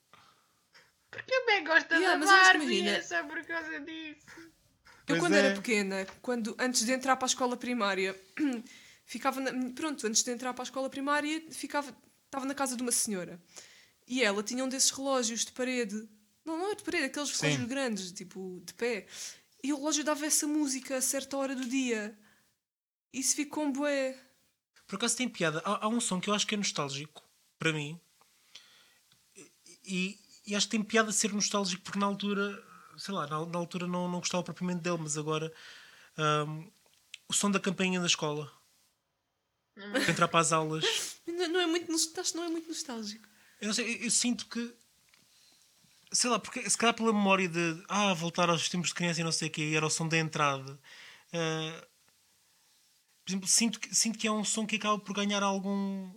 Porque 1.11 1.35
eu 1.35 1.45
bem 1.47 1.65
gosto 1.65 1.93
Yeah, 1.93 2.21
da 2.21 2.25
Barbie, 2.25 2.63
imagina- 2.67 2.91
é 2.91 3.03
só 3.03 3.25
por 3.25 3.45
causa 3.45 3.81
disso. 3.81 4.50
Eu, 5.11 5.17
Pois 5.17 5.23
quando 5.23 5.35
é. 5.35 5.39
era 5.39 5.55
pequena, 5.55 6.07
quando, 6.23 6.57
antes 6.59 6.85
de 6.85 6.93
entrar 6.93 7.17
para 7.17 7.27
a 7.27 7.29
escola 7.29 7.57
primária, 7.57 8.19
ficava. 9.05 9.41
Na, 9.41 9.71
pronto, 9.73 10.07
antes 10.07 10.23
de 10.23 10.31
entrar 10.31 10.55
para 10.55 10.63
a 10.63 10.65
escola 10.65 10.89
primária, 10.89 11.43
ficava, 11.51 11.95
estava 12.27 12.45
na 12.47 12.55
casa 12.55 12.77
de 12.77 12.83
uma 12.83 12.93
senhora. 12.93 13.41
E 14.07 14.23
ela 14.23 14.43
tinha 14.43 14.65
um 14.65 14.69
desses 14.69 14.91
relógios 14.91 15.45
de 15.45 15.53
parede. 15.53 16.09
Não, 16.45 16.59
não 16.59 16.73
é 16.73 16.75
de 16.75 16.83
parede, 16.83 17.05
aqueles 17.05 17.29
Sim. 17.31 17.47
relógios 17.47 17.69
grandes, 17.69 18.13
tipo, 18.13 18.63
de 18.65 18.75
pé. 18.75 19.07
E 19.63 19.73
o 19.73 19.77
relógio 19.77 20.05
dava 20.05 20.25
essa 20.25 20.47
música 20.47 20.97
a 20.97 21.03
certa 21.03 21.37
hora 21.37 21.55
do 21.55 21.65
dia. 21.69 22.19
Isso 23.13 23.35
ficou 23.35 23.65
um 23.65 23.73
bué. 23.73 24.19
Por 24.87 24.97
acaso 24.97 25.17
tem 25.17 25.29
piada. 25.29 25.61
Há, 25.65 25.85
há 25.85 25.89
um 25.89 26.01
som 26.01 26.21
que 26.21 26.31
eu 26.31 26.35
acho 26.35 26.47
que 26.47 26.55
é 26.55 26.59
nostálgico, 26.59 27.23
para 27.59 27.73
mim. 27.73 28.01
E, 29.85 30.19
e 30.47 30.55
acho 30.55 30.67
que 30.67 30.73
tem 30.73 30.83
piada 30.83 31.13
ser 31.13 31.33
nostálgico 31.33 31.83
porque 31.83 31.99
na 31.99 32.07
altura, 32.07 32.63
sei 33.01 33.15
lá, 33.15 33.27
na, 33.27 33.45
na 33.47 33.59
altura 33.59 33.87
não, 33.87 34.09
não 34.09 34.21
gostava 34.21 34.45
propriamente 34.45 34.83
dele, 34.83 34.99
mas 35.01 35.17
agora 35.17 35.53
hum, 36.47 36.71
o 37.29 37.33
som 37.33 37.51
da 37.51 37.59
campainha 37.59 38.01
da 38.01 38.07
escola. 38.07 38.51
Para 39.75 40.11
entrar 40.11 40.29
para 40.29 40.41
as 40.41 40.53
aulas. 40.53 40.85
Não, 41.27 41.49
não 41.49 41.61
é 41.61 41.67
muito, 41.67 41.91
não 42.35 42.45
é 42.45 42.49
muito 42.51 42.69
nostálgico. 42.69 43.27
Eu, 43.61 43.69
não 43.69 43.75
sei, 43.75 43.95
eu, 43.95 44.05
eu 44.05 44.11
sinto 44.11 44.47
que. 44.47 44.75
Sei 46.13 46.29
lá, 46.29 46.39
porque 46.39 46.69
se 46.69 46.77
calhar 46.77 46.95
pela 46.95 47.15
memória 47.15 47.49
de. 47.49 47.83
Ah, 47.89 48.13
voltar 48.13 48.51
aos 48.51 48.69
tempos 48.69 48.89
de 48.89 48.95
criança 48.95 49.23
e 49.23 49.25
não 49.25 49.33
sei 49.33 49.49
o 49.49 49.51
quê, 49.51 49.63
e 49.63 49.75
era 49.75 49.87
o 49.87 49.89
som 49.89 50.07
da 50.07 50.19
entrada. 50.19 50.79
ah, 51.33 51.87
por 53.25 53.31
exemplo, 53.31 53.49
sinto 53.49 53.81
que, 53.81 53.95
sinto 53.95 54.19
que 54.19 54.27
é 54.27 54.33
um 54.33 54.45
som 54.45 54.67
que 54.67 54.77
acaba 54.77 54.99
por 54.99 55.15
ganhar 55.15 55.43
algum. 55.43 56.13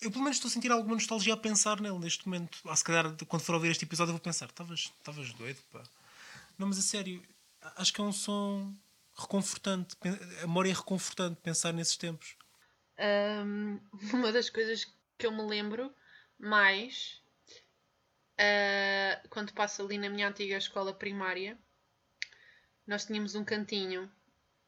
Eu 0.00 0.10
pelo 0.10 0.22
menos 0.22 0.36
estou 0.36 0.48
a 0.48 0.52
sentir 0.52 0.70
alguma 0.70 0.94
nostalgia 0.94 1.34
a 1.34 1.36
pensar 1.36 1.80
nele 1.80 1.98
neste 1.98 2.26
momento. 2.26 2.58
Ah, 2.64 2.76
se 2.76 2.84
calhar 2.84 3.14
quando 3.26 3.42
for 3.42 3.54
ouvir 3.54 3.70
este 3.70 3.84
episódio 3.84 4.10
eu 4.10 4.14
vou 4.16 4.22
pensar: 4.22 4.48
estavas 4.48 5.32
doido, 5.34 5.58
pá. 5.72 5.82
Não, 6.56 6.68
mas 6.68 6.78
a 6.78 6.82
sério, 6.82 7.22
acho 7.76 7.92
que 7.92 8.00
é 8.00 8.04
um 8.04 8.12
som 8.12 8.74
reconfortante. 9.16 9.96
A 10.42 10.46
memória 10.46 10.70
é 10.70 10.74
reconfortante 10.74 11.40
pensar 11.40 11.72
nesses 11.72 11.96
tempos. 11.96 12.36
Ahm, 12.98 13.78
uma 14.14 14.32
das 14.32 14.50
coisas 14.50 14.86
que 15.16 15.26
eu 15.26 15.32
me 15.32 15.42
lembro 15.42 15.92
mais 16.38 17.20
ah, 18.38 19.20
quando 19.30 19.52
passo 19.52 19.82
ali 19.82 19.98
na 19.98 20.08
minha 20.08 20.28
antiga 20.28 20.56
escola 20.56 20.94
primária, 20.94 21.58
nós 22.86 23.04
tínhamos 23.04 23.34
um 23.34 23.44
cantinho 23.44 24.10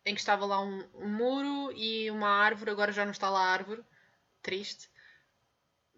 em 0.05 0.15
que 0.15 0.21
estava 0.21 0.45
lá 0.45 0.61
um, 0.61 0.85
um 0.95 1.09
muro 1.09 1.73
e 1.77 2.11
uma 2.11 2.29
árvore, 2.29 2.71
agora 2.71 2.91
já 2.91 3.05
não 3.05 3.13
está 3.13 3.31
lá 3.31 3.41
a 3.41 3.53
árvore, 3.53 3.85
triste, 4.43 4.91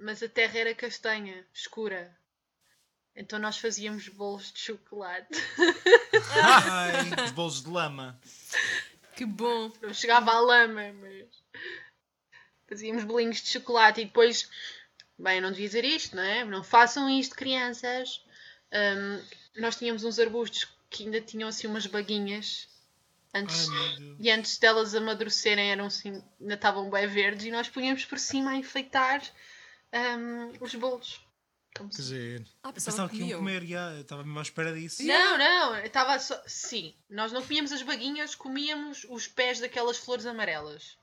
mas 0.02 0.22
a 0.22 0.28
terra 0.28 0.58
era 0.58 0.74
castanha, 0.74 1.46
escura. 1.52 2.14
Então 3.14 3.38
nós 3.38 3.58
fazíamos 3.58 4.08
bolos 4.08 4.52
de 4.52 4.58
chocolate. 4.58 5.38
Os 7.24 7.30
bolos 7.32 7.62
de 7.62 7.70
lama. 7.70 8.20
Que 9.14 9.24
bom. 9.24 9.70
Não 9.82 9.92
chegava 9.92 10.32
à 10.32 10.40
lama, 10.40 10.92
mas 10.94 11.26
fazíamos 12.66 13.04
bolinhos 13.04 13.42
de 13.42 13.48
chocolate 13.48 14.00
e 14.00 14.06
depois, 14.06 14.48
bem, 15.18 15.36
eu 15.36 15.42
não 15.42 15.50
devia 15.50 15.66
dizer 15.66 15.84
isto, 15.84 16.16
não 16.16 16.22
é? 16.22 16.44
Não 16.44 16.64
façam 16.64 17.08
isto, 17.08 17.36
crianças. 17.36 18.24
Hum, 18.72 19.22
nós 19.56 19.76
tínhamos 19.76 20.04
uns 20.04 20.18
arbustos 20.18 20.66
que 20.88 21.04
ainda 21.04 21.20
tinham 21.20 21.48
assim 21.48 21.66
umas 21.66 21.86
baguinhas 21.86 22.68
antes, 23.34 23.68
Ai, 23.68 24.16
e 24.20 24.30
antes 24.30 24.58
delas 24.58 24.94
amadurecerem 24.94 25.70
eram 25.70 25.86
assim, 25.86 26.22
ainda 26.40 26.54
estavam 26.54 26.90
bem 26.90 27.06
verdes 27.06 27.46
e 27.46 27.50
nós 27.50 27.68
punhamos 27.68 28.04
por 28.04 28.18
cima 28.18 28.50
a 28.50 28.56
enfeitar 28.56 29.22
hum, 29.94 30.52
os 30.60 30.74
bolos. 30.74 31.20
Como 31.76 31.88
Que 31.88 32.02
se-. 32.02 32.44
Ah, 32.62 32.70
pensava 32.72 32.74
pensava 32.74 33.08
que 33.08 33.16
que 33.18 33.24
iam 33.24 33.38
comer, 33.38 33.64
já. 33.64 33.92
Eu 33.92 34.02
estava 34.02 34.22
mesmo 34.24 34.38
à 34.38 34.42
espera 34.42 34.74
disso. 34.74 35.02
Não, 35.04 35.38
não, 35.38 35.76
estava 35.78 36.18
só. 36.18 36.40
Sim, 36.46 36.94
nós 37.08 37.32
não 37.32 37.40
comíamos 37.42 37.72
as 37.72 37.82
baguinhas, 37.82 38.34
comíamos 38.34 39.06
os 39.08 39.26
pés 39.26 39.58
daquelas 39.60 39.96
flores 39.96 40.26
amarelas. 40.26 40.98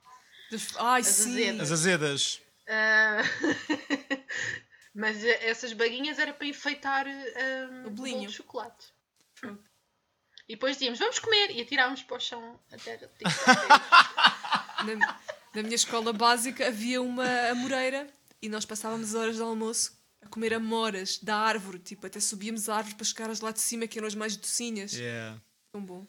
Das- 0.52 0.76
Ai, 0.78 1.02
As 1.02 1.08
sim. 1.08 1.32
azedas. 1.32 1.62
As 1.62 1.72
azedas. 1.72 2.42
Ah, 2.68 3.22
Mas 4.94 5.24
eh, 5.24 5.50
essas 5.50 5.74
baguinhas 5.74 6.20
era 6.20 6.34
para 6.34 6.48
enfeitar 6.48 7.06
ah, 7.08 7.88
O 7.88 7.92
bolinho. 7.92 8.18
bolo 8.18 8.28
de 8.28 8.34
chocolate. 8.36 8.88
E 10.48 10.56
depois 10.56 10.76
dizíamos, 10.76 11.00
vamos 11.00 11.20
comer, 11.20 11.52
e 11.52 11.62
atirávamos 11.62 12.02
para 12.04 12.18
o 12.18 12.20
chão 12.20 12.60
até 12.72 12.98
tipo, 12.98 13.14
Na, 14.86 15.20
na 15.54 15.64
minha 15.64 15.76
escola 15.76 16.12
básica 16.12 16.68
havia 16.68 17.02
uma 17.02 17.26
amoreira 17.52 18.08
e 18.42 18.50
nós 18.50 18.66
passávamos 18.66 19.14
horas 19.16 19.36
de 19.36 19.42
almoço 19.42 19.98
a 20.22 20.28
comer 20.28 20.54
amoras 20.54 21.20
da 21.20 21.36
árvore. 21.38 21.80
Tipo, 21.80 22.08
até 22.08 22.20
subíamos 22.20 22.70
a 22.70 22.78
árvore 22.78 22.96
para 22.96 23.06
chegar 23.06 23.30
às 23.30 23.42
lá 23.42 23.52
de 23.52 23.60
cima, 23.60 23.88
que 23.88 23.98
eram 23.98 24.08
as 24.08 24.16
mais 24.16 24.36
docinhas. 24.36 24.94
Yeah. 24.94 25.42
Tão 25.72 25.84
bom. 25.84 26.06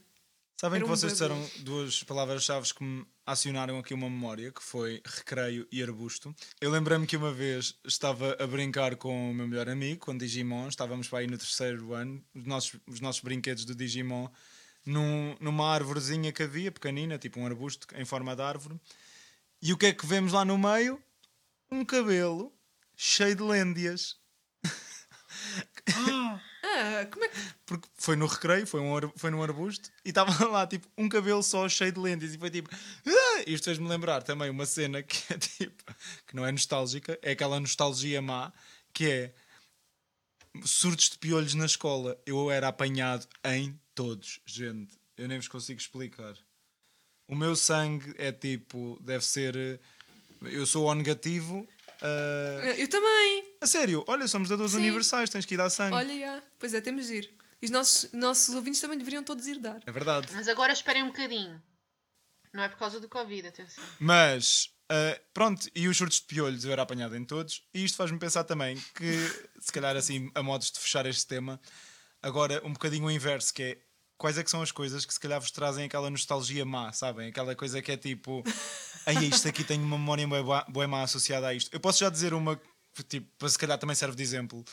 Sabem 0.60 0.76
Era 0.76 0.84
que 0.84 0.90
um 0.90 0.94
vocês 0.94 1.18
bebê. 1.18 1.34
disseram 1.34 1.64
duas 1.64 2.02
palavras-chave 2.02 2.74
que 2.74 2.84
me 2.84 3.06
acionaram 3.24 3.78
aqui 3.78 3.94
uma 3.94 4.10
memória, 4.10 4.52
que 4.52 4.62
foi 4.62 5.00
recreio 5.06 5.66
e 5.72 5.82
arbusto. 5.82 6.34
Eu 6.60 6.70
lembrei-me 6.70 7.06
que 7.06 7.16
uma 7.16 7.32
vez 7.32 7.74
estava 7.82 8.36
a 8.38 8.46
brincar 8.46 8.94
com 8.96 9.30
o 9.30 9.34
meu 9.34 9.48
melhor 9.48 9.70
amigo, 9.70 10.00
com 10.00 10.14
Digimon, 10.14 10.68
estávamos 10.68 11.08
para 11.08 11.20
aí 11.20 11.26
no 11.26 11.38
terceiro 11.38 11.94
ano, 11.94 12.22
os 12.34 12.44
nossos, 12.44 12.78
os 12.86 13.00
nossos 13.00 13.22
brinquedos 13.22 13.64
do 13.64 13.74
Digimon, 13.74 14.28
num, 14.84 15.34
numa 15.40 15.66
árvorezinha 15.66 16.30
que 16.30 16.42
havia, 16.42 16.70
pequenina, 16.70 17.16
tipo 17.16 17.40
um 17.40 17.46
arbusto 17.46 17.86
em 17.96 18.04
forma 18.04 18.36
de 18.36 18.42
árvore. 18.42 18.78
E 19.62 19.72
o 19.72 19.78
que 19.78 19.86
é 19.86 19.92
que 19.94 20.04
vemos 20.04 20.34
lá 20.34 20.44
no 20.44 20.58
meio? 20.58 21.02
Um 21.70 21.84
cabelo 21.84 22.52
cheio 22.96 23.34
de 23.36 23.42
lêndias. 23.42 24.18
Ah, 26.62 27.06
como 27.10 27.24
é 27.24 27.28
que. 27.28 27.36
Porque 27.66 27.88
foi 27.94 28.16
no 28.16 28.26
recreio, 28.26 28.66
foi, 28.66 28.80
um, 28.80 29.12
foi 29.16 29.30
num 29.30 29.42
arbusto 29.42 29.90
e 30.04 30.10
estava 30.10 30.32
lá 30.46 30.66
tipo 30.66 30.86
um 30.96 31.08
cabelo 31.08 31.42
só 31.42 31.68
cheio 31.68 31.92
de 31.92 32.00
lentes 32.00 32.34
e 32.34 32.38
foi 32.38 32.50
tipo. 32.50 32.68
"Ah!" 33.06 33.42
Isto 33.46 33.64
fez-me 33.64 33.88
lembrar 33.88 34.22
também 34.22 34.50
uma 34.50 34.66
cena 34.66 35.02
que 35.02 35.32
é 35.32 35.38
tipo. 35.38 35.84
que 36.26 36.36
não 36.36 36.44
é 36.44 36.52
nostálgica, 36.52 37.18
é 37.22 37.32
aquela 37.32 37.58
nostalgia 37.58 38.20
má 38.20 38.52
que 38.92 39.08
é 39.08 39.34
surtos 40.64 41.10
de 41.10 41.18
piolhos 41.18 41.54
na 41.54 41.66
escola. 41.66 42.20
Eu 42.26 42.50
era 42.50 42.68
apanhado 42.68 43.26
em 43.44 43.78
todos, 43.94 44.40
gente. 44.44 44.98
Eu 45.16 45.28
nem 45.28 45.38
vos 45.38 45.48
consigo 45.48 45.80
explicar. 45.80 46.36
O 47.28 47.34
meu 47.36 47.54
sangue 47.54 48.14
é 48.18 48.32
tipo. 48.32 48.98
deve 49.00 49.24
ser. 49.24 49.80
Eu 50.42 50.66
sou 50.66 50.86
O 50.86 50.94
negativo. 50.94 51.66
ah, 52.02 52.74
Eu 52.76 52.88
também. 52.88 53.44
a 53.60 53.66
sério, 53.66 54.04
olha, 54.06 54.26
somos 54.28 54.48
dadores 54.48 54.72
Sim. 54.72 54.78
universais, 54.78 55.28
tens 55.30 55.44
que 55.44 55.54
ir 55.54 55.56
dar 55.58 55.70
sangue. 55.70 55.94
Olha, 55.94 56.18
já. 56.18 56.42
Pois 56.58 56.74
é, 56.74 56.80
temos 56.80 57.06
de 57.06 57.16
ir. 57.16 57.34
E 57.62 57.66
os 57.66 57.70
nossos, 57.70 58.12
nossos 58.12 58.54
ouvintes 58.54 58.80
também 58.80 58.96
deveriam 58.96 59.22
todos 59.22 59.46
ir 59.46 59.58
dar. 59.58 59.80
É 59.86 59.92
verdade. 59.92 60.28
Mas 60.32 60.48
agora 60.48 60.72
esperem 60.72 61.02
um 61.02 61.08
bocadinho. 61.08 61.62
Não 62.52 62.62
é 62.62 62.68
por 62.68 62.78
causa 62.78 62.98
do 62.98 63.08
Covid, 63.08 63.46
atenção. 63.48 63.84
Mas, 63.98 64.70
ah, 64.88 65.20
pronto, 65.34 65.68
e 65.74 65.86
os 65.86 65.96
surtos 65.96 66.20
de 66.20 66.26
piolhos 66.26 66.64
eu 66.64 66.72
era 66.72 66.82
apanhado 66.82 67.14
em 67.16 67.24
todos, 67.24 67.62
e 67.72 67.84
isto 67.84 67.96
faz-me 67.96 68.18
pensar 68.18 68.44
também 68.44 68.76
que, 68.96 69.14
se 69.60 69.70
calhar 69.72 69.94
assim, 69.94 70.30
a 70.34 70.42
modos 70.42 70.70
de 70.72 70.80
fechar 70.80 71.06
este 71.06 71.26
tema, 71.26 71.60
agora 72.22 72.60
um 72.64 72.72
bocadinho 72.72 73.04
o 73.06 73.10
inverso, 73.10 73.52
que 73.54 73.62
é 73.62 73.78
quais 74.16 74.36
é 74.36 74.42
que 74.42 74.50
são 74.50 74.60
as 74.62 74.72
coisas 74.72 75.04
que 75.06 75.14
se 75.14 75.20
calhar 75.20 75.40
vos 75.40 75.50
trazem 75.50 75.84
aquela 75.84 76.10
nostalgia 76.10 76.64
má, 76.64 76.92
sabem? 76.92 77.28
Aquela 77.28 77.54
coisa 77.54 77.80
que 77.80 77.92
é 77.92 77.96
tipo, 77.96 78.42
ai, 79.06 79.24
isto 79.26 79.48
aqui 79.48 79.64
tem 79.64 79.80
uma 79.80 79.98
memória 79.98 80.26
má 80.88 81.02
associada 81.02 81.46
a 81.48 81.54
isto. 81.54 81.72
Eu 81.72 81.80
posso 81.80 81.98
já 82.00 82.08
dizer 82.10 82.32
uma, 82.34 82.60
tipo, 83.08 83.26
para 83.38 83.48
se 83.48 83.58
calhar 83.58 83.78
também 83.78 83.96
serve 83.96 84.16
de 84.16 84.22
exemplo, 84.22 84.64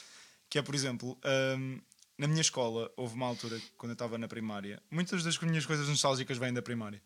que 0.50 0.58
é, 0.58 0.62
por 0.62 0.76
exemplo, 0.76 1.18
ahm, 1.24 1.80
na 2.18 2.28
minha 2.28 2.42
escola 2.42 2.92
houve 2.98 3.16
uma 3.16 3.26
altura, 3.28 3.60
quando 3.78 3.92
eu 3.92 3.94
estava 3.94 4.18
na 4.18 4.28
primária, 4.28 4.82
muitas 4.90 5.24
das 5.24 5.38
minhas 5.40 5.66
coisas 5.66 5.88
nostálgicas 5.88 6.38
vêm 6.38 6.54
da 6.54 6.62
primária. 6.62 7.02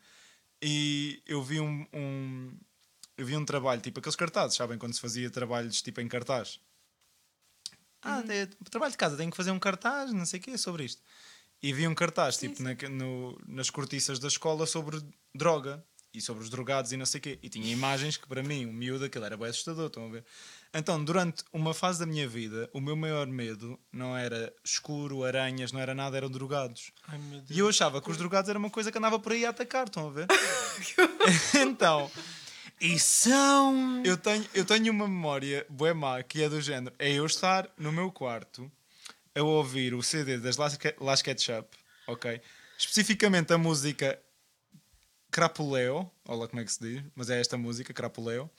E 0.62 1.21
eu 1.25 1.41
vi 1.41 1.60
um, 1.60 1.86
um- 1.93 2.57
eu 3.17 3.25
vi 3.25 3.36
um 3.36 3.43
trabalho, 3.45 3.81
tipo 3.81 3.99
aqueles 3.99 4.15
cartazes, 4.15 4.55
sabem? 4.57 4.77
Quando 4.77 4.93
se 4.93 5.01
fazia 5.01 5.29
trabalhos 5.29 5.81
tipo 5.81 5.99
em 6.01 6.07
cartaz. 6.07 6.60
Ah, 8.03 8.23
é, 8.29 8.47
trabalho 8.69 8.91
de 8.91 8.97
casa, 8.97 9.15
tenho 9.17 9.29
que 9.29 9.38
fazer 9.38 9.51
um 9.51 9.60
cartaz, 9.60 10.12
não 10.12 10.25
sei 10.25 10.39
o 10.39 10.43
quê, 10.43 10.57
sobre 10.57 10.86
isto. 10.86 11.01
E 11.62 11.71
vi 11.71 11.88
um 11.88 11.93
cartaz, 11.93 12.38
tipo, 12.38 12.62
na- 12.63 12.73
no- 12.89 13.39
nas 13.47 13.69
cortiças 13.69 14.17
da 14.17 14.27
escola 14.27 14.65
sobre 14.65 14.99
droga 15.36 15.86
e 16.13 16.19
sobre 16.21 16.43
os 16.43 16.50
drogados 16.50 16.91
e 16.91 16.97
não 16.97 17.06
sei 17.06 17.19
o 17.19 17.21
quê. 17.21 17.39
E 17.41 17.50
tinha 17.50 17.71
imagens 17.71 18.17
que 18.17 18.28
para 18.28 18.43
mim, 18.43 18.65
o 18.65 18.74
miúdo, 18.74 19.06
aquilo 19.06 19.26
era 19.26 19.38
bem 19.38 19.47
assustador, 19.47 19.88
estão 19.88 20.08
a 20.08 20.10
ver? 20.10 20.24
Então, 20.74 21.04
durante 21.04 21.43
uma 21.52 21.74
fase 21.74 22.00
da 22.00 22.06
minha 22.06 22.28
vida, 22.28 22.69
o 22.74 22.80
meu 22.80 22.95
maior 22.95 23.28
medo 23.28 23.78
não 23.91 24.15
era 24.17 24.54
escuro, 24.63 25.24
aranhas, 25.24 25.71
não 25.71 25.80
era 25.82 25.93
nada, 25.93 26.15
eram 26.15 26.30
drogados. 26.30 26.91
Ai. 27.08 27.19
E 27.50 27.60
eu 27.60 27.67
achava 27.67 28.02
que 28.02 28.10
os 28.10 28.17
drogados 28.17 28.50
era 28.50 28.58
uma 28.58 28.69
coisa 28.69 28.91
que 28.91 28.97
andava 28.97 29.19
por 29.19 29.32
aí 29.34 29.45
a 29.45 29.50
atacar, 29.50 29.88
estão 29.88 30.08
a 30.08 30.12
ver? 30.12 30.28
então, 31.60 32.10
E 32.80 32.97
são. 32.97 34.02
eu 34.06 34.17
tenho, 34.17 34.45
eu 34.54 34.65
tenho 34.65 34.91
uma 34.91 35.08
memória 35.08 35.65
bué 35.69 35.93
má 35.93 36.24
que 36.24 36.41
é 36.41 36.50
do 36.50 36.62
género. 36.62 36.95
É 36.97 37.12
eu 37.12 37.26
estar 37.26 37.69
no 37.78 37.91
meu 37.91 38.12
quarto 38.12 38.71
a 39.36 39.41
ouvir 39.43 39.93
o 39.93 40.02
CD 40.02 40.38
das 40.38 40.58
Las, 40.58 40.78
Las 41.00 41.21
Ketchup, 41.21 41.67
ok? 42.08 42.41
Especificamente 42.78 43.54
a 43.54 43.58
música 43.58 44.19
Crapuleo, 45.31 46.11
olha 46.27 46.47
como 46.47 46.61
é 46.61 46.65
que 46.65 46.71
se 46.71 46.79
diz, 46.79 47.03
mas 47.15 47.29
é 47.29 47.39
esta 47.39 47.57
música, 47.57 47.93
Crapuleo. 47.93 48.49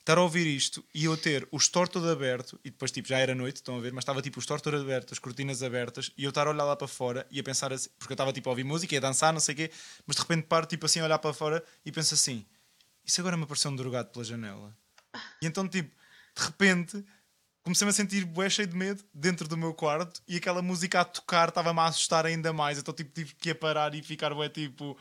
Estar 0.00 0.18
a 0.18 0.22
ouvir 0.22 0.46
isto 0.46 0.84
e 0.94 1.04
eu 1.04 1.16
ter 1.16 1.48
o 1.50 1.56
store 1.56 1.90
todo 1.90 2.08
aberto, 2.08 2.60
e 2.64 2.70
depois 2.70 2.92
tipo 2.92 3.08
já 3.08 3.18
era 3.18 3.34
noite, 3.34 3.56
estão 3.56 3.76
a 3.76 3.80
ver, 3.80 3.92
mas 3.92 4.02
estava 4.02 4.22
tipo 4.22 4.38
o 4.38 4.40
store 4.40 4.62
todo 4.62 4.76
aberto, 4.76 5.12
as 5.12 5.18
cortinas 5.18 5.62
abertas, 5.62 6.12
e 6.16 6.24
eu 6.24 6.28
estar 6.28 6.46
a 6.46 6.50
olhar 6.50 6.64
lá 6.64 6.76
para 6.76 6.86
fora 6.86 7.26
e 7.30 7.40
a 7.40 7.42
pensar 7.42 7.72
assim, 7.72 7.88
porque 7.98 8.12
eu 8.12 8.14
estava 8.14 8.32
tipo 8.32 8.48
a 8.48 8.52
ouvir 8.52 8.62
música 8.62 8.94
e 8.94 8.98
a 8.98 9.00
dançar, 9.00 9.32
não 9.32 9.40
sei 9.40 9.54
o 9.54 9.56
quê, 9.56 9.70
mas 10.06 10.16
de 10.16 10.22
repente 10.22 10.46
paro 10.46 10.66
tipo 10.66 10.86
assim 10.86 11.00
a 11.00 11.04
olhar 11.04 11.18
para 11.18 11.32
fora 11.32 11.64
e 11.84 11.90
penso 11.90 12.14
assim: 12.14 12.46
se 13.04 13.20
agora 13.20 13.36
me 13.36 13.44
apareceu 13.44 13.70
um 13.70 13.76
drogado 13.76 14.10
pela 14.10 14.24
janela? 14.24 14.76
E 15.40 15.46
então, 15.46 15.66
tipo, 15.68 15.94
de 16.36 16.44
repente, 16.44 17.04
comecei-me 17.62 17.90
a 17.90 17.94
sentir 17.94 18.24
bué 18.24 18.50
cheio 18.50 18.68
de 18.68 18.76
medo 18.76 19.02
dentro 19.14 19.48
do 19.48 19.56
meu 19.56 19.72
quarto 19.72 20.20
e 20.26 20.36
aquela 20.36 20.60
música 20.60 21.00
a 21.00 21.04
tocar 21.04 21.48
estava-me 21.48 21.80
a 21.80 21.86
assustar 21.86 22.26
ainda 22.26 22.52
mais. 22.52 22.78
Então, 22.78 22.92
tipo, 22.92 23.10
tive 23.12 23.34
que 23.34 23.50
ir 23.50 23.54
parar 23.54 23.94
e 23.94 24.02
ficar 24.02 24.34
bué 24.34 24.48
tipo. 24.48 24.96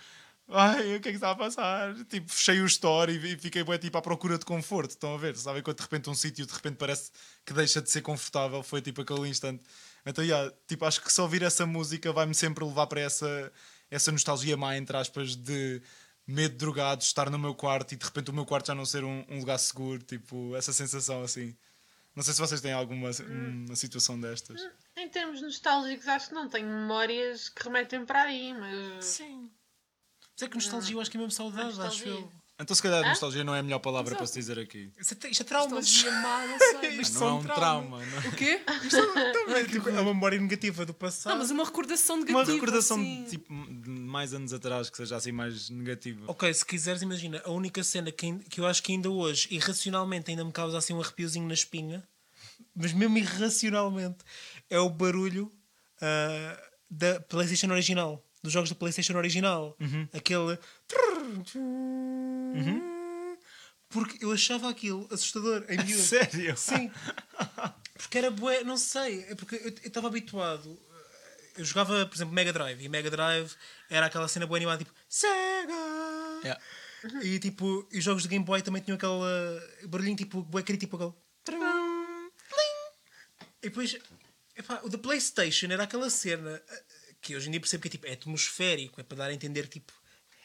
Ai, 0.48 0.96
o 0.96 1.02
que 1.02 1.10
é 1.10 1.12
que 1.12 1.18
está 1.18 1.32
a 1.32 1.36
passar? 1.36 1.96
Tipo, 2.06 2.32
fechei 2.32 2.62
o 2.62 2.66
store 2.68 3.12
e 3.12 3.38
fiquei 3.38 3.64
bué, 3.64 3.78
tipo, 3.80 3.98
à 3.98 4.02
procura 4.02 4.38
de 4.38 4.46
conforto. 4.46 4.92
Estão 4.92 5.16
a 5.16 5.18
ver? 5.18 5.36
Sabem 5.36 5.64
quando 5.64 5.78
de 5.78 5.84
repente 5.84 6.10
um 6.10 6.14
sítio 6.14 6.46
de 6.46 6.54
repente 6.54 6.76
parece 6.76 7.12
que 7.44 7.52
deixa 7.52 7.82
de 7.82 7.90
ser 7.90 8.02
confortável? 8.02 8.62
Foi 8.62 8.82
tipo 8.82 9.02
aquele 9.02 9.28
instante. 9.28 9.64
Então, 10.06 10.24
yeah, 10.24 10.54
tipo, 10.68 10.86
acho 10.86 11.02
que 11.02 11.12
só 11.12 11.24
ouvir 11.24 11.42
essa 11.42 11.66
música 11.66 12.14
vai-me 12.14 12.36
sempre 12.36 12.64
levar 12.64 12.86
para 12.86 13.02
essa, 13.02 13.52
essa 13.90 14.12
nostalgia 14.12 14.56
má, 14.56 14.78
entre 14.78 14.96
aspas, 14.96 15.36
de 15.36 15.82
medo 16.28 16.52
de 16.52 16.58
drogados, 16.58 17.08
estar 17.08 17.30
no 17.30 17.40
meu 17.40 17.56
quarto 17.56 17.94
e 17.94 17.98
de 17.98 18.06
repente 18.06 18.30
o 18.30 18.34
meu 18.34 18.46
quarto 18.46 18.68
já 18.68 18.76
não 18.76 18.86
ser 18.86 19.04
um, 19.04 19.26
um 19.28 19.40
lugar 19.40 19.58
seguro. 19.58 20.04
Tipo, 20.04 20.56
essa 20.56 20.72
sensação 20.72 21.24
assim. 21.24 21.56
Não 22.16 22.24
sei 22.24 22.34
se 22.34 22.40
vocês 22.40 22.62
têm 22.62 22.72
alguma 22.72 23.10
uma 23.28 23.76
situação 23.76 24.20
destas. 24.20 24.62
Em 24.96 25.10
termos 25.10 25.42
nostálgicos, 25.42 26.08
acho 26.08 26.30
que 26.30 26.36
não 26.36 26.48
tenho 26.48 26.68
memórias 26.68 27.50
que 27.50 27.64
remetem 27.64 28.06
para 28.06 28.22
aí, 28.22 28.54
mas. 28.54 29.04
Sim. 29.04 29.50
Mas 30.36 30.44
é 30.44 30.48
que 30.50 30.56
nostalgia 30.56 30.96
eu 30.96 31.02
acho 31.02 31.10
que 31.10 31.18
é 31.18 31.20
mesmo 31.20 31.32
saudade, 31.32 31.80
acho 31.82 32.08
eu. 32.08 32.32
Então, 32.58 32.74
se 32.74 32.82
calhar, 32.82 33.04
Hã? 33.04 33.10
nostalgia 33.10 33.44
não 33.44 33.54
é 33.54 33.60
a 33.60 33.64
melhor 33.64 33.80
palavra 33.80 34.16
para 34.16 34.26
se 34.28 34.34
dizer 34.40 34.58
aqui. 34.58 34.90
Isto 34.98 35.28
é, 35.28 35.30
isto 35.30 35.42
é 35.42 35.44
traumas. 35.46 35.72
Nostalgia 35.74 36.12
má, 36.22 36.46
não 36.48 36.58
sei. 36.82 36.90
Isto 37.02 37.14
Não 37.14 37.20
são 37.20 37.28
é 37.28 37.34
um 37.34 37.44
trauma, 37.44 38.06
não 38.06 38.18
é? 38.18 38.28
O 38.28 38.32
quê? 38.32 38.62
É 39.50 39.64
tipo, 39.66 39.90
é 39.90 40.00
uma 40.02 40.14
memória 40.14 40.40
negativa 40.40 40.86
do 40.86 40.94
passado. 40.94 41.32
Não, 41.34 41.40
mas 41.40 41.52
uma 41.52 41.66
recordação 41.66 42.16
Uma 42.18 42.26
negativa. 42.26 42.54
recordação 42.54 42.98
assim. 42.98 43.26
tipo, 43.30 43.54
de 43.54 43.90
mais 43.90 44.34
anos 44.34 44.54
atrás 44.54 44.90
que 44.90 44.96
seja 44.98 45.18
assim 45.18 45.32
mais 45.34 45.70
negativa. 45.70 46.26
Ok, 46.28 46.54
se 46.54 46.66
quiseres, 46.66 47.02
imagina, 47.02 47.42
a 47.46 47.52
única 47.52 47.84
cena 47.84 48.10
que, 48.12 48.26
ain- 48.26 48.40
que 48.40 48.60
eu 48.62 48.66
acho 48.66 48.82
que 48.84 48.94
ainda 48.94 49.10
hoje, 49.10 49.48
irracionalmente, 49.52 50.32
ainda 50.32 50.44
me 50.46 50.52
causa 50.54 50.78
assim 50.78 50.94
um 50.94 51.02
arrepiozinho 51.02 51.48
na 51.48 51.54
espinha, 51.54 52.08
mas 52.74 52.94
mesmo 52.94 53.18
irracionalmente, 53.18 54.20
é 54.70 54.80
o 54.80 54.90
barulho 54.90 55.52
ah, 56.02 56.58
da 56.90 57.20
PlayStation 57.20 57.68
original, 57.72 58.24
dos 58.46 58.54
jogos 58.54 58.70
da 58.70 58.76
PlayStation 58.76 59.16
original. 59.18 59.76
Aquele. 60.14 60.58
Porque 63.90 64.24
eu 64.24 64.32
achava 64.32 64.70
aquilo 64.70 65.08
assustador 65.12 65.66
em 65.70 65.78
miúdo. 65.84 66.02
Sério? 66.02 66.56
Sim. 66.58 66.92
Porque 67.96 68.18
era 68.18 68.30
bué, 68.30 68.62
não 68.64 68.76
sei, 68.76 69.24
é 69.30 69.36
porque 69.36 69.56
eu 69.56 69.70
estava 69.70 70.08
habituado. 70.08 70.78
Eu 71.58 71.64
jogava, 71.64 72.06
por 72.06 72.14
exemplo, 72.14 72.34
Mega 72.34 72.52
Drive 72.52 72.84
e 72.84 72.90
Mega 72.90 73.10
Drive 73.10 73.54
era 73.90 74.08
aquela 74.08 74.28
cena 74.28 74.46
boa 74.46 74.58
animada 74.58 74.80
tipo 74.84 74.92
Sega! 75.08 75.72
Yeah. 76.44 76.62
E 77.24 77.40
tipo, 77.40 77.88
e 77.94 78.00
os 78.00 78.04
jogos 78.04 78.24
de 78.24 78.28
Game 78.28 78.44
Boy 78.44 78.62
também 78.62 78.82
tinham 78.82 78.98
aquele 78.98 79.88
barulhinho 79.88 80.18
tipo 80.18 80.44
bué 80.44 80.62
querido, 80.62 80.82
tipo 80.82 80.98
aquele. 80.98 81.14
E 83.64 83.70
depois, 83.70 83.98
epá, 84.58 84.82
o 84.84 84.90
da 84.90 84.98
PlayStation 84.98 85.68
era 85.68 85.84
aquela 85.84 86.10
cena 86.10 86.62
eh, 86.68 86.84
que 87.26 87.36
hoje 87.36 87.48
em 87.48 87.52
dia 87.52 87.60
percebo 87.60 87.82
que 87.82 87.88
é, 87.88 87.92
tipo, 87.92 88.06
é 88.08 88.14
atmosférico, 88.14 89.02
é 89.02 89.04
para 89.04 89.18
dar 89.18 89.26
a 89.30 89.34
entender 89.34 89.68
tipo, 89.68 89.92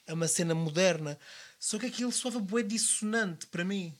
é 0.06 0.12
uma 0.14 0.26
cena 0.26 0.54
moderna. 0.54 1.18
Só 1.58 1.78
que 1.78 1.86
aquilo 1.86 2.10
soava 2.10 2.38
bué 2.40 2.62
dissonante 2.62 3.46
para 3.46 3.64
mim. 3.64 3.94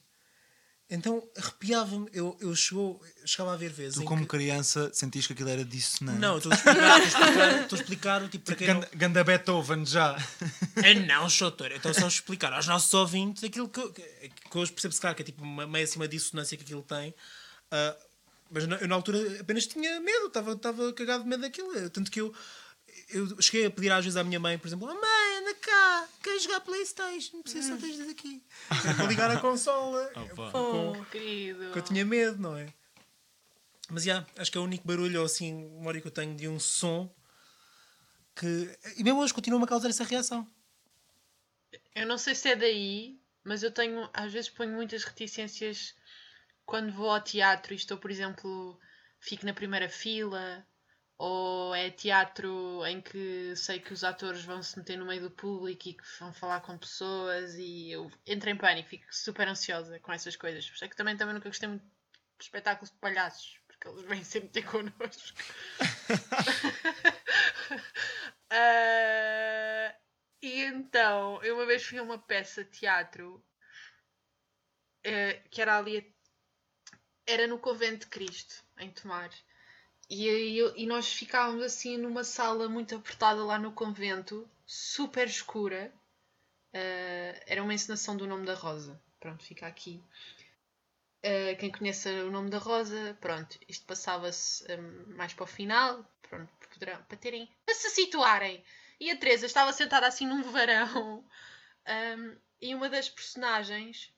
Então 0.93 1.23
arrepiava-me. 1.37 2.09
Eu, 2.13 2.37
eu 2.41 2.57
chegou, 2.57 3.01
chegava 3.25 3.53
a 3.55 3.57
ver 3.57 3.71
vezes. 3.71 3.95
Tu, 4.01 4.05
como 4.05 4.23
que- 4.23 4.29
criança, 4.29 4.91
sentiste 4.93 5.29
que 5.29 5.35
aquilo 5.35 5.51
era 5.51 5.65
dissonante? 5.65 6.19
Não, 6.19 6.39
estou 6.39 6.51
a 6.51 6.55
explicar, 6.57 7.01
estou 7.03 7.05
a 7.05 7.07
explicar, 7.07 7.63
estou 7.63 7.77
a 7.79 7.81
explicar 7.83 8.29
tipo, 8.29 8.45
para 8.47 8.57
quem 8.57 8.67
não... 8.67 8.75
Ganda, 8.81 8.91
ganda 8.95 9.25
Beethoven 9.25 9.87
já. 9.87 10.17
É 10.83 10.95
não, 10.95 11.29
doutor. 11.29 11.71
Então 11.73 11.93
só 11.95 12.09
explicar 12.09 12.53
aos 12.53 12.67
nossos 12.67 12.93
ouvintes 12.95 13.45
aquilo 13.45 13.69
que, 13.69 13.89
que, 13.93 14.03
que 14.51 14.59
hoje 14.59 14.73
percebo 14.73 14.95
se 14.95 15.01
calhar 15.01 15.15
que 15.15 15.23
é 15.23 15.25
tipo 15.27 15.43
uma, 15.45 15.67
meio 15.67 15.85
assim 15.85 15.97
uma 15.99 16.09
dissonância 16.09 16.57
que 16.57 16.65
aquilo 16.65 16.83
tem. 16.83 17.15
Ah, 17.71 17.97
mas 18.51 18.67
na- 18.67 18.77
eu 18.79 18.89
na 18.89 18.97
altura 18.97 19.41
apenas 19.41 19.67
tinha 19.69 20.01
medo, 20.01 20.27
estava, 20.27 20.53
estava 20.55 20.93
cagado 20.93 21.23
de 21.23 21.29
medo 21.29 21.43
daquilo. 21.43 21.89
Tanto 21.91 22.11
que 22.11 22.21
eu, 22.21 22.35
eu 23.13 23.41
cheguei 23.43 23.67
a 23.67 23.71
pedir 23.71 23.91
às 23.93 24.05
vezes 24.05 24.17
à 24.17 24.25
minha 24.25 24.39
mãe, 24.41 24.59
por 24.59 24.67
exemplo, 24.69 24.89
oh, 24.89 24.95
mãe, 24.95 25.39
anda 25.39 25.55
cá, 25.55 26.09
quero 26.23 26.39
jogar 26.41 26.61
Playstation, 26.61 27.37
não 27.37 27.43
preciso 27.43 27.69
só 27.69 27.77
desde 27.77 28.03
aqui. 28.11 28.43
Para 28.97 29.07
ligar 29.07 29.31
a 29.31 29.41
consola. 29.41 30.11
Opa. 30.33 30.51
Com- 30.51 31.05
Querido. 31.11 31.73
que 31.73 31.79
eu 31.79 31.83
tinha 31.83 32.05
medo, 32.05 32.41
não 32.41 32.57
é? 32.57 32.73
Mas 33.89 34.05
já, 34.05 34.25
acho 34.37 34.53
que 34.53 34.57
é 34.59 34.61
o 34.61 34.65
único 34.65 34.87
barulho 34.87 35.21
ou 35.21 35.27
assim, 35.27 35.53
memória 35.53 36.01
que 36.01 36.07
eu 36.07 36.13
tenho 36.13 36.35
de 36.37 36.47
um 36.49 36.61
som 36.61 37.13
que. 38.37 38.79
E 38.97 39.03
mesmo 39.03 39.21
hoje 39.21 39.35
continua-me 39.35 39.65
a 39.65 39.69
causar 39.69 39.89
essa 39.89 40.05
reação. 40.05 40.47
Eu 41.95 42.07
não 42.07 42.17
sei 42.17 42.35
se 42.35 42.49
é 42.49 42.57
daí, 42.57 43.19
mas 43.45 43.63
eu 43.63 43.71
tenho, 43.73 44.09
às 44.13 44.33
vezes 44.33 44.49
ponho 44.49 44.73
muitas 44.73 45.03
reticências 45.05 45.95
quando 46.65 46.93
vou 46.93 47.11
ao 47.11 47.21
teatro 47.21 47.73
e 47.73 47.77
estou, 47.77 47.99
por 47.99 48.11
exemplo, 48.11 48.79
fico 49.19 49.45
na 49.45 49.53
primeira 49.53 49.89
fila, 49.89 50.65
ou 51.23 51.75
é 51.75 51.91
teatro 51.91 52.85
em 52.87 53.01
que 53.01 53.55
sei 53.57 53.79
que 53.81 53.93
os 53.93 54.05
atores 54.05 54.43
vão 54.45 54.63
se 54.63 54.79
meter 54.79 54.97
no 54.99 55.05
meio 55.07 55.21
do 55.23 55.31
público 55.31 55.89
e 55.89 55.95
que 55.95 56.03
vão 56.19 56.33
falar 56.33 56.61
com 56.63 56.79
pessoas 56.79 57.55
e 57.57 57.91
eu 57.93 58.11
entro 58.27 58.49
em 58.51 58.57
pânico, 58.57 58.89
fico 58.89 59.05
super 59.15 59.47
ansiosa 59.49 60.01
com 60.01 60.13
essas 60.13 60.35
coisas. 60.37 60.67
Por 60.69 60.75
isso 60.77 60.85
é 60.85 60.89
que 60.89 60.97
também, 60.97 61.17
também 61.17 61.35
nunca 61.35 61.49
gostei 61.51 61.69
muito 61.69 61.85
de 61.85 62.45
espetáculos 62.45 62.91
de 62.91 62.97
palhaços, 62.99 63.59
porque 63.67 63.89
eles 63.89 64.03
vêm 64.05 64.25
sempre 64.25 64.49
ter 64.51 64.63
connosco. 64.65 65.37
Ah, 68.51 69.95
e 70.43 70.63
então, 70.65 71.43
eu 71.43 71.55
uma 71.57 71.67
vez 71.67 71.85
fui 71.85 71.99
a 71.99 72.03
uma 72.03 72.19
peça 72.19 72.65
de 72.65 72.71
teatro 72.71 73.45
eh, 75.05 75.43
que 75.51 75.61
era 75.63 75.77
ali. 75.79 75.97
a- 75.99 76.03
Era 77.27 77.47
no 77.47 77.59
Convento 77.59 78.01
de 78.05 78.11
Cristo, 78.11 78.63
em 78.79 78.91
Tomar. 78.91 79.31
E, 80.11 80.59
e 80.75 80.87
nós 80.87 81.13
ficávamos 81.13 81.63
assim 81.63 81.97
numa 81.97 82.25
sala 82.25 82.69
muito 82.69 82.97
apertada 82.97 83.45
lá 83.45 83.59
no 83.61 83.71
convento, 83.71 84.49
super 84.67 85.29
escura. 85.29 85.93
Eh, 86.73 87.45
era 87.47 87.63
uma 87.63 87.73
encenação 87.73 88.17
do 88.17 88.27
Nome 88.27 88.45
da 88.45 88.55
Rosa. 88.55 89.01
Pronto, 89.21 89.45
fica 89.45 89.69
aqui. 89.69 90.03
Eh, 91.23 91.55
quem 91.55 91.71
conhece 91.71 92.09
o 92.09 92.31
Nome 92.31 92.51
da 92.51 92.59
Rosa, 92.59 93.17
pronto, 93.21 93.57
isto 93.69 93.87
passava-se 93.87 94.65
hum, 94.73 95.15
mais 95.15 95.33
para 95.33 95.45
o 95.45 95.47
final, 95.47 96.05
pronto, 96.23 96.51
poderão, 96.73 97.01
para 97.05 97.17
terem, 97.17 97.49
para 97.65 97.75
se 97.75 97.91
situarem. 97.91 98.65
E 98.99 99.11
a 99.11 99.17
Teresa 99.17 99.47
estava 99.47 99.73
sentada 99.73 100.07
assim 100.09 100.27
num 100.27 100.43
varão 100.43 101.25
hum, 102.19 102.37
e 102.61 102.75
uma 102.75 102.89
das 102.89 103.09
personagens 103.09 104.13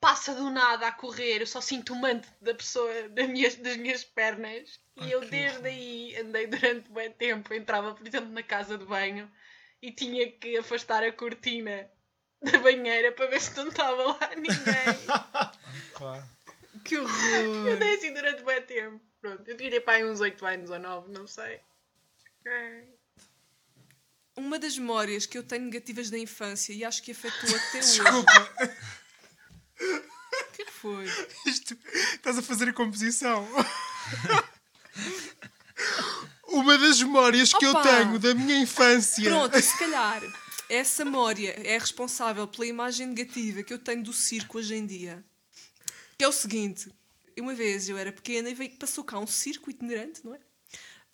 passa 0.00 0.34
do 0.34 0.50
nada 0.50 0.86
a 0.88 0.92
correr, 0.92 1.40
eu 1.40 1.46
só 1.46 1.60
sinto 1.60 1.92
o 1.92 1.96
manto 1.96 2.28
da 2.40 2.54
pessoa 2.54 3.08
das 3.10 3.28
minhas, 3.28 3.54
das 3.56 3.76
minhas 3.76 4.02
pernas 4.02 4.80
e 4.96 5.10
eu 5.10 5.20
desde 5.20 5.66
aí 5.68 6.16
andei 6.16 6.46
durante 6.46 6.90
bem 6.90 7.12
tempo, 7.12 7.52
entrava 7.52 7.94
por 7.94 8.06
exemplo 8.06 8.30
na 8.30 8.42
casa 8.42 8.78
de 8.78 8.84
banho 8.84 9.30
e 9.82 9.92
tinha 9.92 10.30
que 10.32 10.56
afastar 10.56 11.04
a 11.04 11.12
cortina 11.12 11.90
da 12.42 12.58
banheira 12.58 13.12
para 13.12 13.26
ver 13.26 13.40
se 13.40 13.54
não 13.56 13.68
estava 13.68 14.02
lá 14.04 14.30
ninguém. 14.36 14.54
Que 16.84 16.94
Eu 16.94 17.04
horror! 17.04 17.68
andei 17.74 17.94
assim 17.94 18.14
durante 18.14 18.42
bem 18.42 18.62
tempo. 18.62 19.00
Pronto, 19.20 19.46
eu 19.46 19.54
tinha 19.54 19.80
para 19.82 19.94
aí 19.98 20.04
uns 20.04 20.18
8 20.20 20.46
anos 20.46 20.70
ou 20.70 20.78
9, 20.78 21.12
não 21.12 21.26
sei. 21.26 21.60
É. 22.46 22.84
Uma 24.34 24.58
das 24.58 24.78
memórias 24.78 25.26
que 25.26 25.36
eu 25.36 25.42
tenho 25.42 25.66
negativas 25.66 26.08
da 26.08 26.16
infância 26.16 26.72
e 26.72 26.82
acho 26.82 27.02
que 27.02 27.10
afetou 27.12 27.50
até 27.54 27.78
hoje. 27.84 28.00
Desculpa, 28.02 28.52
O 29.80 30.52
que 30.52 30.64
foi? 30.66 31.06
isto, 31.46 31.76
estás 32.14 32.38
a 32.38 32.42
fazer 32.42 32.68
a 32.68 32.72
composição. 32.72 33.46
Uma 36.48 36.76
das 36.78 37.00
memórias 37.00 37.52
que 37.52 37.64
eu 37.64 37.74
tenho 37.82 38.18
da 38.18 38.34
minha 38.34 38.58
infância. 38.58 39.24
Pronto, 39.24 39.56
e 39.56 39.62
se 39.62 39.78
calhar 39.78 40.22
essa 40.68 41.04
memória 41.04 41.54
é 41.64 41.78
responsável 41.78 42.46
pela 42.46 42.66
imagem 42.66 43.06
negativa 43.06 43.62
que 43.62 43.72
eu 43.72 43.78
tenho 43.78 44.02
do 44.02 44.12
circo 44.12 44.58
hoje 44.58 44.74
em 44.74 44.84
dia. 44.84 45.24
Que 46.18 46.24
é 46.24 46.28
o 46.28 46.32
seguinte: 46.32 46.92
uma 47.38 47.54
vez 47.54 47.88
eu 47.88 47.96
era 47.96 48.12
pequena 48.12 48.50
e 48.50 48.54
veio, 48.54 48.76
passou 48.76 49.02
cá 49.04 49.18
um 49.18 49.26
circo 49.26 49.70
itinerante, 49.70 50.20
não 50.24 50.34
é? 50.34 50.40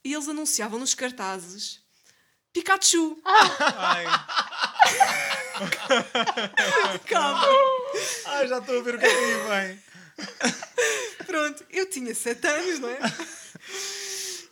E 0.04 0.12
eles 0.12 0.28
anunciavam 0.28 0.78
nos 0.78 0.94
cartazes 0.94 1.80
Pikachu! 2.56 3.18
Ai, 3.22 4.06
Calma! 7.06 7.46
Ah, 8.26 8.46
já 8.46 8.58
estou 8.58 8.78
a 8.78 8.82
ver 8.82 8.94
o 8.96 8.98
que 8.98 9.06
é 9.06 9.08
que 9.08 9.48
vem. 9.48 9.82
Pronto, 11.26 11.64
eu 11.70 11.88
tinha 11.88 12.14
7 12.14 12.46
anos, 12.46 12.78
não 12.80 12.88
é? 12.88 12.98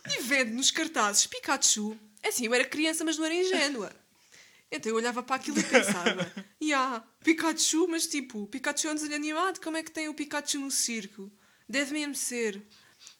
E 0.07 0.21
vendo 0.21 0.53
nos 0.53 0.69
cartazes 0.69 1.25
Pikachu, 1.25 1.97
é 2.21 2.29
assim, 2.29 2.45
eu 2.45 2.53
era 2.53 2.63
criança, 2.63 3.03
mas 3.03 3.17
não 3.17 3.25
era 3.25 3.33
ingênua. 3.33 3.91
Então 4.71 4.91
eu 4.91 4.95
olhava 4.95 5.23
para 5.23 5.35
aquilo 5.35 5.59
e 5.59 5.63
pensava: 5.63 6.31
Ya, 6.61 7.03
Pikachu, 7.23 7.87
mas 7.87 8.05
tipo, 8.05 8.45
Pikachu 8.47 8.87
é 8.87 8.91
um 8.91 8.95
desenho 8.95 9.15
animado, 9.15 9.59
como 9.59 9.77
é 9.77 9.83
que 9.83 9.91
tem 9.91 10.07
o 10.07 10.13
Pikachu 10.13 10.59
no 10.59 10.69
circo? 10.69 11.31
Deve 11.67 11.93
mesmo 11.93 12.13
ser. 12.13 12.61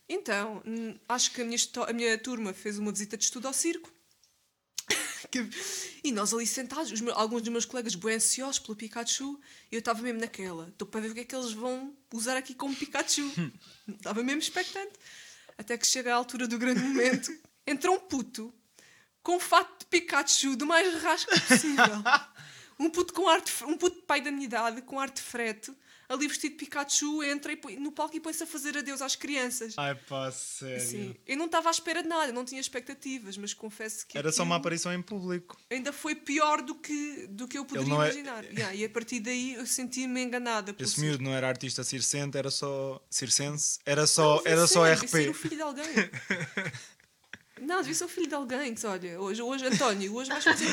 Então, 0.08 0.62
hum, 0.66 0.98
acho 1.10 1.32
que 1.32 1.42
a 1.42 1.46
minha, 1.46 1.58
a 1.88 1.94
minha 1.94 2.18
turma 2.18 2.54
fez 2.54 2.78
uma 2.78 2.92
visita 2.92 3.18
de 3.18 3.24
estudo 3.24 3.48
ao 3.48 3.54
circo. 3.54 3.92
E 6.04 6.12
nós 6.12 6.34
ali 6.34 6.46
sentados, 6.46 6.92
os 6.92 7.02
meus- 7.02 7.18
alguns 7.18 7.42
dos 7.42 7.52
meus 7.52 7.66
colegas 7.66 7.96
bem 7.96 8.16
ansiosos 8.16 8.60
pelo 8.60 8.76
Pikachu, 8.76 9.40
e 9.72 9.76
eu 9.76 9.80
estava 9.80 10.02
mesmo 10.02 10.20
naquela. 10.20 10.68
Estou 10.70 10.88
para 10.88 11.02
ver 11.02 11.12
o 11.12 11.14
que 11.14 11.22
é 11.22 11.26
que 11.26 11.36
eles 11.36 11.52
vão 11.52 11.94
usar 12.14 12.38
aqui 12.38 12.54
como 12.54 12.76
Pikachu. 12.76 13.32
Estava 13.88 14.24
mesmo 14.24 14.40
expectante. 14.42 14.94
Até 15.58 15.78
que 15.78 15.88
chega 15.88 16.12
a 16.14 16.16
altura 16.16 16.48
do 16.48 16.58
grande 16.58 16.82
momento. 16.82 17.32
Entra 17.66 17.90
um 17.92 18.00
puto 18.00 18.54
com 19.24 19.40
fato 19.40 19.80
de 19.80 19.86
Pikachu 19.88 20.56
do 20.56 20.66
mais 20.66 21.02
rasco 21.02 21.32
possível. 21.48 21.86
Um 22.78 22.90
puto 22.90 23.14
com 23.14 23.26
arte, 23.30 23.64
um 23.64 23.78
puto 23.78 24.02
pai 24.02 24.20
da 24.20 24.30
minha 24.30 24.44
idade 24.44 24.82
com 24.82 25.00
arte 25.00 25.22
frete, 25.22 25.72
ali 26.08 26.28
vestido 26.28 26.52
de 26.52 26.58
Pikachu, 26.58 27.24
entra 27.24 27.52
e 27.52 27.76
no 27.80 27.92
palco 27.92 28.16
e 28.16 28.20
põe-se 28.20 28.44
a 28.44 28.48
fazer 28.48 28.78
adeus 28.78 29.02
às 29.02 29.16
crianças. 29.16 29.74
Ai 29.78 29.96
pá, 29.96 30.32
sério. 30.32 30.80
Sim, 30.86 31.16
eu 31.26 31.36
não 31.38 31.46
estava 31.46 31.70
à 31.70 31.72
espera 31.72 32.02
de 32.04 32.10
nada, 32.10 32.32
não 32.32 32.46
tinha 32.46 32.62
expectativas, 32.62 33.38
mas 33.38 33.54
confesso 33.54 34.06
que 34.08 34.18
Era 34.18 34.32
só 34.32 34.44
uma 34.44 34.56
aparição 34.58 34.94
em 34.94 35.02
público. 35.02 35.58
ainda 35.72 35.92
foi 35.92 36.16
pior 36.16 36.62
do 36.62 36.76
que, 36.76 37.28
do 37.30 37.48
que 37.48 37.58
eu 37.58 37.66
poderia 37.66 37.90
não 37.90 38.02
é- 38.04 38.08
imaginar. 38.12 38.44
Yeah, 38.46 38.76
e 38.76 38.86
a 38.86 38.90
partir 38.90 39.20
daí 39.20 39.56
eu 39.56 39.66
sentia-me 39.66 40.22
enganada. 40.22 40.76
Esse 40.80 41.00
miúdo 41.02 41.24
não 41.24 41.34
era 41.34 41.48
artista 41.48 41.84
circense, 41.84 42.38
era 42.38 42.52
só. 42.52 43.04
circense? 43.10 43.80
Era 43.86 44.06
só, 44.06 44.38
Devia 44.38 44.52
era 44.52 44.68
só 44.68 44.84
devia 44.88 45.08
ser 45.08 45.28
o 45.30 45.32
RP. 45.32 45.38
filho 45.38 45.56
de 45.56 45.62
alguém. 45.62 45.86
Não, 47.62 47.78
devia 47.78 47.96
ser 47.96 48.04
o 48.04 48.10
filho 48.10 48.28
de 48.28 48.36
alguém 48.36 48.76
que 48.76 48.86
olha, 48.86 49.20
hoje, 49.20 49.42
hoje 49.42 49.66
António, 49.66 50.14
hoje 50.14 50.30
vais 50.30 50.44
fazer 50.44 50.66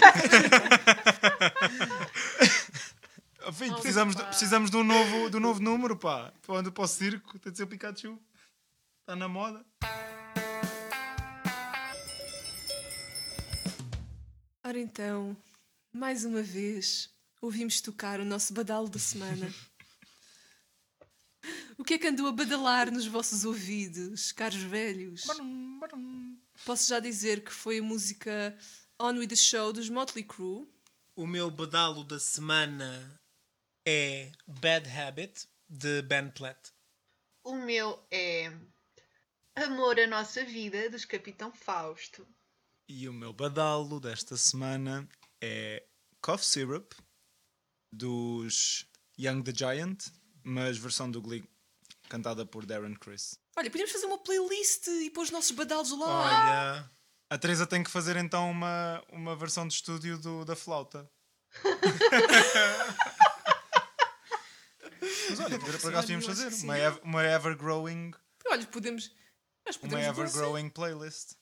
Filho, 3.50 3.74
precisamos, 3.74 4.14
de, 4.14 4.22
precisamos 4.24 4.70
de, 4.70 4.76
um 4.76 4.84
novo, 4.84 5.30
de 5.30 5.36
um 5.36 5.40
novo 5.40 5.60
número, 5.60 5.96
pá. 5.96 6.32
Para 6.46 6.70
para 6.70 6.84
o 6.84 6.86
circo, 6.86 7.38
tem 7.38 7.50
de 7.50 7.58
ser 7.58 7.64
o 7.64 7.66
Pikachu. 7.66 8.18
Está 9.00 9.16
na 9.16 9.26
moda. 9.26 9.64
Ora 14.64 14.78
então, 14.78 15.36
mais 15.92 16.24
uma 16.24 16.42
vez, 16.42 17.10
ouvimos 17.40 17.80
tocar 17.80 18.20
o 18.20 18.24
nosso 18.24 18.54
badalo 18.54 18.88
da 18.88 18.98
semana. 18.98 19.52
o 21.76 21.82
que 21.82 21.94
é 21.94 21.98
que 21.98 22.06
andou 22.06 22.28
a 22.28 22.32
badalar 22.32 22.92
nos 22.92 23.06
vossos 23.06 23.44
ouvidos, 23.44 24.30
caros 24.30 24.62
velhos? 24.62 25.26
Posso 26.64 26.88
já 26.88 27.00
dizer 27.00 27.42
que 27.42 27.52
foi 27.52 27.80
a 27.80 27.82
música 27.82 28.56
On 29.00 29.18
With 29.18 29.28
The 29.28 29.36
Show 29.36 29.72
dos 29.72 29.88
Motley 29.88 30.24
Crue. 30.24 30.68
O 31.16 31.26
meu 31.26 31.50
badalo 31.50 32.04
da 32.04 32.20
semana 32.20 33.20
é 33.86 34.30
Bad 34.46 34.88
Habit, 34.88 35.46
de 35.68 36.02
Ben 36.02 36.30
Platt. 36.30 36.70
O 37.44 37.54
meu 37.54 38.04
é 38.10 38.52
Amor 39.56 39.98
à 39.98 40.06
Nossa 40.06 40.44
Vida, 40.44 40.88
dos 40.90 41.04
Capitão 41.04 41.52
Fausto. 41.52 42.26
E 42.88 43.08
o 43.08 43.12
meu 43.12 43.32
badalo 43.32 43.98
desta 43.98 44.36
semana 44.36 45.08
é 45.40 45.82
Cough 46.20 46.42
Syrup 46.42 46.92
dos 47.92 48.86
Young 49.18 49.42
the 49.42 49.52
Giant, 49.54 50.06
mas 50.44 50.78
versão 50.78 51.10
do 51.10 51.20
Glee, 51.20 51.44
cantada 52.08 52.46
por 52.46 52.64
Darren 52.64 52.94
Criss. 52.94 53.38
Olha, 53.56 53.70
podíamos 53.70 53.92
fazer 53.92 54.06
uma 54.06 54.18
playlist 54.18 54.86
e 54.86 55.10
pôr 55.10 55.22
os 55.22 55.30
nossos 55.30 55.50
badalos 55.50 55.90
lá. 55.98 56.76
Olha, 56.76 56.90
A 57.28 57.38
Teresa 57.38 57.66
tem 57.66 57.82
que 57.82 57.90
fazer 57.90 58.16
então 58.16 58.50
uma, 58.50 59.02
uma 59.10 59.36
versão 59.36 59.66
de 59.66 59.74
estúdio 59.74 60.18
do, 60.18 60.44
da 60.44 60.56
flauta. 60.56 61.10
Mas 65.30 65.40
olha, 65.40 65.58
por 65.58 65.74
acaso 65.74 66.12
acho 66.12 66.20
fazer 66.26 66.48
uma, 66.64 66.78
ev- 66.78 67.00
uma 67.02 67.22
ever-growing 67.22 68.12
Olha, 68.46 68.66
podemos. 68.66 69.10
Nós 69.64 69.76
uma 69.76 69.82
podemos 69.88 70.06
lançar. 70.06 70.20
ever-growing 70.22 70.68
playlist. 70.70 71.34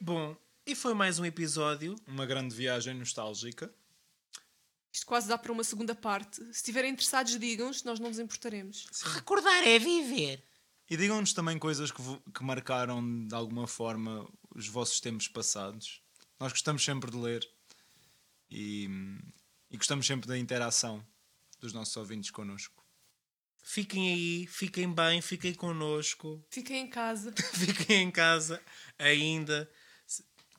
bom, 0.00 0.36
e 0.66 0.74
foi 0.74 0.94
mais 0.94 1.18
um 1.18 1.24
episódio. 1.24 1.96
Uma 2.06 2.26
grande 2.26 2.54
viagem 2.54 2.94
nostálgica. 2.94 3.72
Isto 4.92 5.06
quase 5.06 5.28
dá 5.28 5.36
para 5.36 5.52
uma 5.52 5.64
segunda 5.64 5.94
parte. 5.94 6.36
Se 6.44 6.50
estiverem 6.52 6.92
interessados, 6.92 7.38
digam-nos, 7.38 7.82
nós 7.82 8.00
não 8.00 8.08
nos 8.08 8.18
importaremos. 8.18 8.86
Recordar 9.14 9.66
é 9.66 9.78
viver. 9.78 10.42
E 10.88 10.96
digam-nos 10.96 11.32
também 11.32 11.58
coisas 11.58 11.90
que, 11.90 12.02
que 12.32 12.44
marcaram 12.44 13.26
de 13.26 13.34
alguma 13.34 13.66
forma 13.66 14.28
os 14.54 14.68
vossos 14.68 15.00
tempos 15.00 15.26
passados. 15.26 16.00
Nós 16.38 16.52
gostamos 16.52 16.84
sempre 16.84 17.10
de 17.10 17.16
ler 17.16 17.48
e, 18.50 18.88
e 19.70 19.76
gostamos 19.76 20.06
sempre 20.06 20.28
da 20.28 20.38
interação 20.38 21.04
dos 21.58 21.72
nossos 21.72 21.96
ouvintes 21.96 22.30
connosco. 22.30 22.84
Fiquem 23.62 24.12
aí, 24.12 24.46
fiquem 24.46 24.92
bem, 24.92 25.20
fiquem 25.20 25.52
connosco, 25.52 26.44
Fiquem 26.50 26.82
em 26.82 26.88
casa. 26.88 27.32
fiquem 27.52 28.02
em 28.04 28.10
casa 28.12 28.62
ainda. 28.96 29.68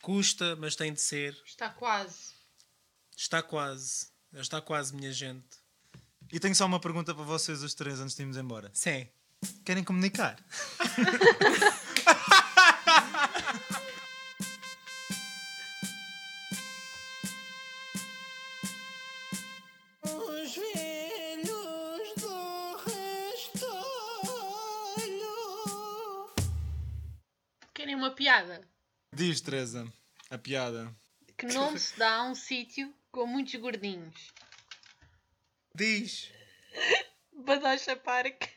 Custa, 0.02 0.58
mas 0.58 0.76
tem 0.76 0.92
de 0.92 1.00
ser. 1.00 1.42
Está 1.46 1.70
quase. 1.70 2.34
Está 3.16 3.42
quase. 3.42 4.08
Está 4.34 4.62
quase, 4.62 4.94
minha 4.94 5.14
gente. 5.14 5.58
E 6.32 6.40
tenho 6.40 6.54
só 6.54 6.66
uma 6.66 6.82
pergunta 6.82 7.16
para 7.16 7.24
vocês, 7.24 7.64
os 7.64 7.74
três, 7.74 8.02
antes 8.02 8.16
de 8.16 8.22
irmos 8.22 8.36
embora. 8.36 8.70
Sim. 8.74 9.08
Querem 9.66 9.84
comunicar? 9.84 10.38
Os 20.04 20.56
velhos 20.56 22.14
do 22.18 22.76
restolho. 23.36 23.96
Querem 27.74 27.96
uma 27.96 28.12
piada? 28.12 28.68
Diz, 29.14 29.42
Teresa, 29.42 29.86
a 30.30 30.38
piada. 30.38 30.96
Que 31.38 31.46
nome 31.48 31.78
se 31.80 31.98
dá 32.00 32.16
a 32.16 32.24
um 32.24 32.36
sítio 32.36 32.94
com 33.12 33.28
muitos 33.28 33.54
gordinhos? 33.56 34.34
Diz. 35.76 36.32
Badocha 37.34 37.96
Park. 37.96 38.57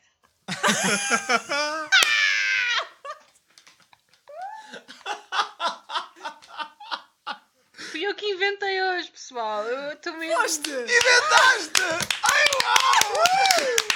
Fui 7.91 8.07
eu 8.07 8.15
que 8.15 8.27
inventei 8.27 8.83
hoje, 8.83 9.11
pessoal. 9.11 9.65
Eu 9.65 9.93
estou. 9.93 10.13
Inventaste! 10.15 11.83
Ai, 12.23 12.45
uau! 12.63 13.90